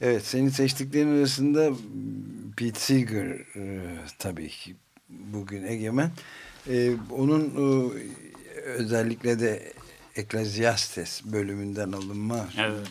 Evet, 0.00 0.26
senin 0.26 0.48
seçtiklerin 0.48 1.18
arasında 1.18 1.70
Pete 2.56 2.80
Seeger 2.80 3.26
e, 3.56 3.96
tabii 4.18 4.48
ki 4.48 4.76
bugün 5.10 5.64
egemen. 5.64 6.10
E, 6.68 6.92
onun 7.10 7.42
e, 7.42 7.92
özellikle 8.60 9.40
de 9.40 9.72
Ecclesiastes 10.16 11.24
bölümünden 11.24 11.92
alınma 11.92 12.48
evet. 12.58 12.88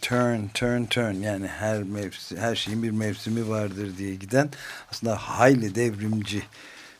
turn 0.00 0.48
turn 0.54 0.84
turn 0.84 1.14
yani 1.14 1.46
her 1.46 1.82
mevsim, 1.82 2.38
her 2.38 2.56
şeyin 2.56 2.82
bir 2.82 2.90
mevsimi 2.90 3.48
vardır 3.48 3.98
diye 3.98 4.14
giden 4.14 4.50
aslında 4.90 5.16
hayli 5.16 5.74
devrimci 5.74 6.42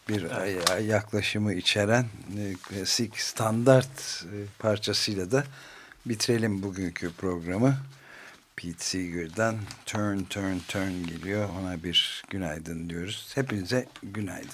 bir 0.08 0.26
evet. 0.40 0.88
yaklaşımı 0.88 1.54
içeren 1.54 2.06
e, 2.38 2.54
klasik 2.62 3.20
standart 3.20 4.24
e, 4.24 4.36
parçasıyla 4.58 5.30
da 5.30 5.44
bitirelim 6.06 6.62
bugünkü 6.62 7.12
programı. 7.12 7.76
Pete 8.56 8.84
Seeger'dan 8.84 9.58
Turn 9.86 10.24
Turn 10.24 10.58
Turn 10.68 11.06
geliyor. 11.06 11.48
Ona 11.60 11.82
bir 11.82 12.22
günaydın 12.30 12.90
diyoruz. 12.90 13.32
Hepinize 13.34 13.86
günaydın. 14.02 14.50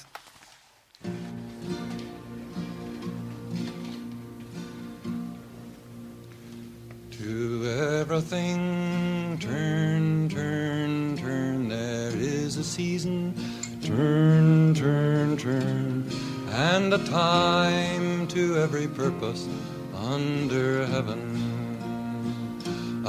To 7.18 7.64
everything 7.64 9.38
turn, 9.40 10.28
turn, 10.28 11.16
turn. 11.16 11.68
There 11.68 12.16
is 12.16 12.56
a 12.56 12.64
season. 12.64 13.34
Turn, 13.82 14.74
turn, 14.74 15.36
turn. 15.36 16.10
And 16.50 16.92
a 16.94 16.98
time 16.98 18.26
to 18.28 18.58
every 18.58 18.86
purpose 18.86 19.48
under 19.94 20.86
heaven. 20.86 21.57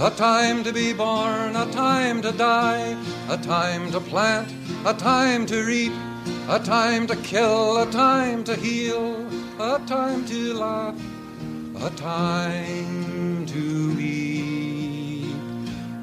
A 0.02 0.10
time 0.10 0.64
to 0.64 0.72
be 0.72 0.94
born, 0.94 1.58
a 1.58 1.70
time 1.74 2.22
to 2.22 2.32
die, 2.32 2.98
a 3.28 3.36
time 3.36 3.92
to 3.92 4.00
plant, 4.00 4.50
a 4.86 4.94
time 4.94 5.46
to 5.48 5.62
reap, 5.66 5.92
a 6.48 6.58
time 6.58 7.06
to 7.08 7.18
kill, 7.18 7.80
a 7.80 7.92
time 7.92 8.46
to 8.46 8.56
heal, 8.56 9.28
a 9.60 9.78
time 9.88 10.24
to 10.28 10.54
laugh, 10.54 10.96
a 11.82 11.90
time 11.98 13.46
to 13.48 13.94
weep. 13.98 15.36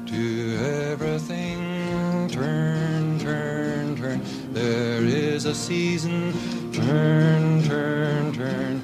To 0.05 0.57
everything 0.91 2.29
turn, 2.29 3.17
turn, 3.17 3.95
turn. 3.95 4.21
There 4.53 5.03
is 5.05 5.45
a 5.45 5.55
season, 5.55 6.33
turn, 6.71 7.63
turn, 7.63 8.31
turn, 8.31 8.83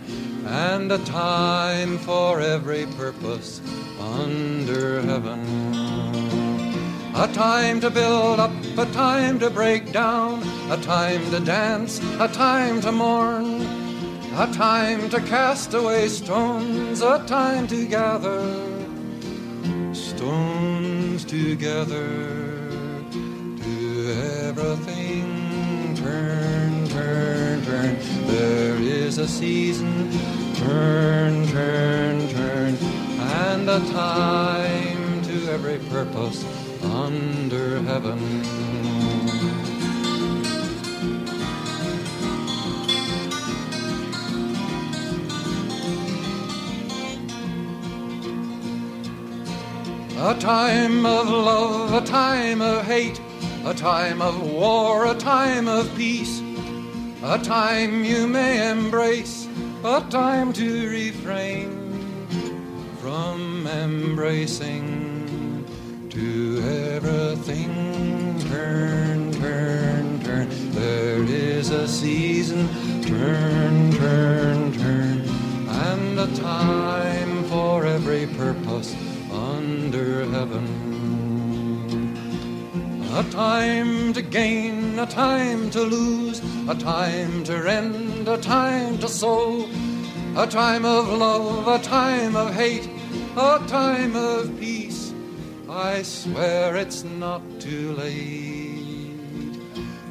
and 0.54 0.91
a 0.91 0.99
time 0.99 1.97
for 1.97 2.39
every 2.39 2.86
purpose 2.95 3.60
under 3.99 5.01
heaven. 5.01 5.41
A 7.16 7.28
time 7.34 7.82
to 7.82 7.89
build 7.89 8.39
up, 8.39 8.51
a 8.78 8.86
time 8.93 9.39
to 9.39 9.49
break 9.49 9.91
down, 9.91 10.43
a 10.70 10.78
time 10.78 11.28
to 11.32 11.39
dance, 11.39 11.99
a 12.20 12.28
time 12.28 12.82
to 12.82 12.91
mourn, 12.91 13.62
a 14.36 14.47
time 14.54 15.10
to 15.10 15.20
cast 15.22 15.74
away 15.74 16.08
stones, 16.08 17.01
a 17.01 17.24
time 17.26 17.66
to 17.68 17.88
gather 17.88 18.43
stones 19.91 21.26
together. 21.26 22.08
To 23.12 23.74
everything 24.45 25.95
turn, 25.95 26.88
turn, 26.89 27.66
turn. 27.66 27.97
There 28.28 28.76
is 28.76 29.18
a 29.18 29.28
season, 29.28 30.10
turn, 30.56 31.47
turn, 31.47 32.28
turn 32.30 32.78
and 33.66 33.70
a 33.70 33.80
time 33.91 35.22
to 35.22 35.51
every 35.51 35.80
purpose 35.89 36.43
under 36.84 37.82
heaven. 37.84 38.20
A 50.26 50.36
time 50.39 51.06
of 51.06 51.28
love, 51.28 51.93
a 51.93 52.06
time 52.06 52.62
of 52.62 52.86
hate, 52.86 53.20
a 53.66 53.74
time 53.74 54.22
of 54.22 54.41
war, 54.41 55.06
a 55.06 55.16
time 55.16 55.68
of 55.68 55.93
peace, 55.95 56.41
a 57.24 57.38
time 57.39 58.06
you 58.06 58.28
may 58.28 58.72
embrace, 58.72 59.43
a 59.86 60.00
time 60.10 60.54
to 60.54 60.90
refrain 60.90 62.26
from 63.02 63.68
embracing 63.68 65.66
to 66.10 66.62
everything. 66.96 68.40
Turn, 68.48 69.34
turn, 69.34 70.24
turn. 70.24 70.48
There 70.72 71.24
is 71.24 71.70
a 71.72 71.86
season. 71.86 72.70
Turn, 73.04 73.92
turn, 73.92 74.72
turn. 74.72 75.22
And 75.68 76.18
a 76.18 76.28
time 76.34 77.44
for 77.46 77.86
every 77.86 78.28
purpose 78.28 78.96
under 79.32 80.24
heaven. 80.32 80.94
A 83.16 83.24
time 83.32 84.14
to 84.14 84.22
gain, 84.22 84.98
a 84.98 85.06
time 85.06 85.70
to 85.72 85.82
lose, 85.82 86.42
a 86.70 86.74
time 86.74 87.44
to 87.44 87.62
rend, 87.62 88.12
a 88.28 88.38
time 88.38 88.98
to 89.00 89.08
sow, 89.08 89.68
a 90.38 90.48
time 90.48 90.86
of 90.86 91.10
love, 91.10 91.68
a 91.68 91.80
time 91.84 92.36
of 92.36 92.54
hate, 92.54 92.90
a 93.36 93.60
time 93.68 94.16
of 94.16 94.60
peace. 94.60 95.14
I 95.70 96.04
swear 96.04 96.76
it's 96.76 97.04
not 97.04 97.42
too 97.60 97.94
late 97.94 99.58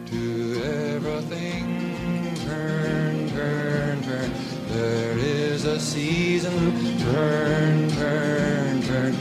to 0.07 0.63
everything 0.65 2.35
turn, 2.37 3.31
turn, 3.31 4.03
turn. 4.03 4.33
There 4.69 5.19
is 5.19 5.65
a 5.65 5.79
season, 5.79 6.99
turn, 6.99 7.89
turn, 7.91 8.83
turn, 8.83 9.15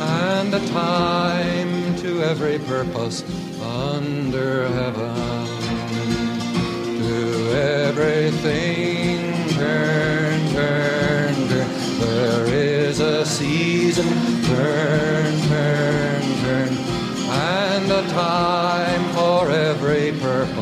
and 0.00 0.54
a 0.54 0.66
time 0.68 1.96
to 1.96 2.22
every 2.22 2.58
purpose 2.60 3.22
under 3.60 4.68
heaven. 4.68 5.41
Everything 7.94 9.50
turn, 9.50 10.48
turn, 10.54 11.34
turn. 11.34 12.00
There 12.00 12.46
is 12.46 13.00
a 13.00 13.26
season, 13.26 14.08
turn, 14.44 15.38
turn, 15.42 16.22
turn, 16.40 16.68
and 17.28 17.92
a 17.92 18.02
time 18.08 19.04
for 19.12 19.50
every 19.50 20.12
purpose 20.18 20.61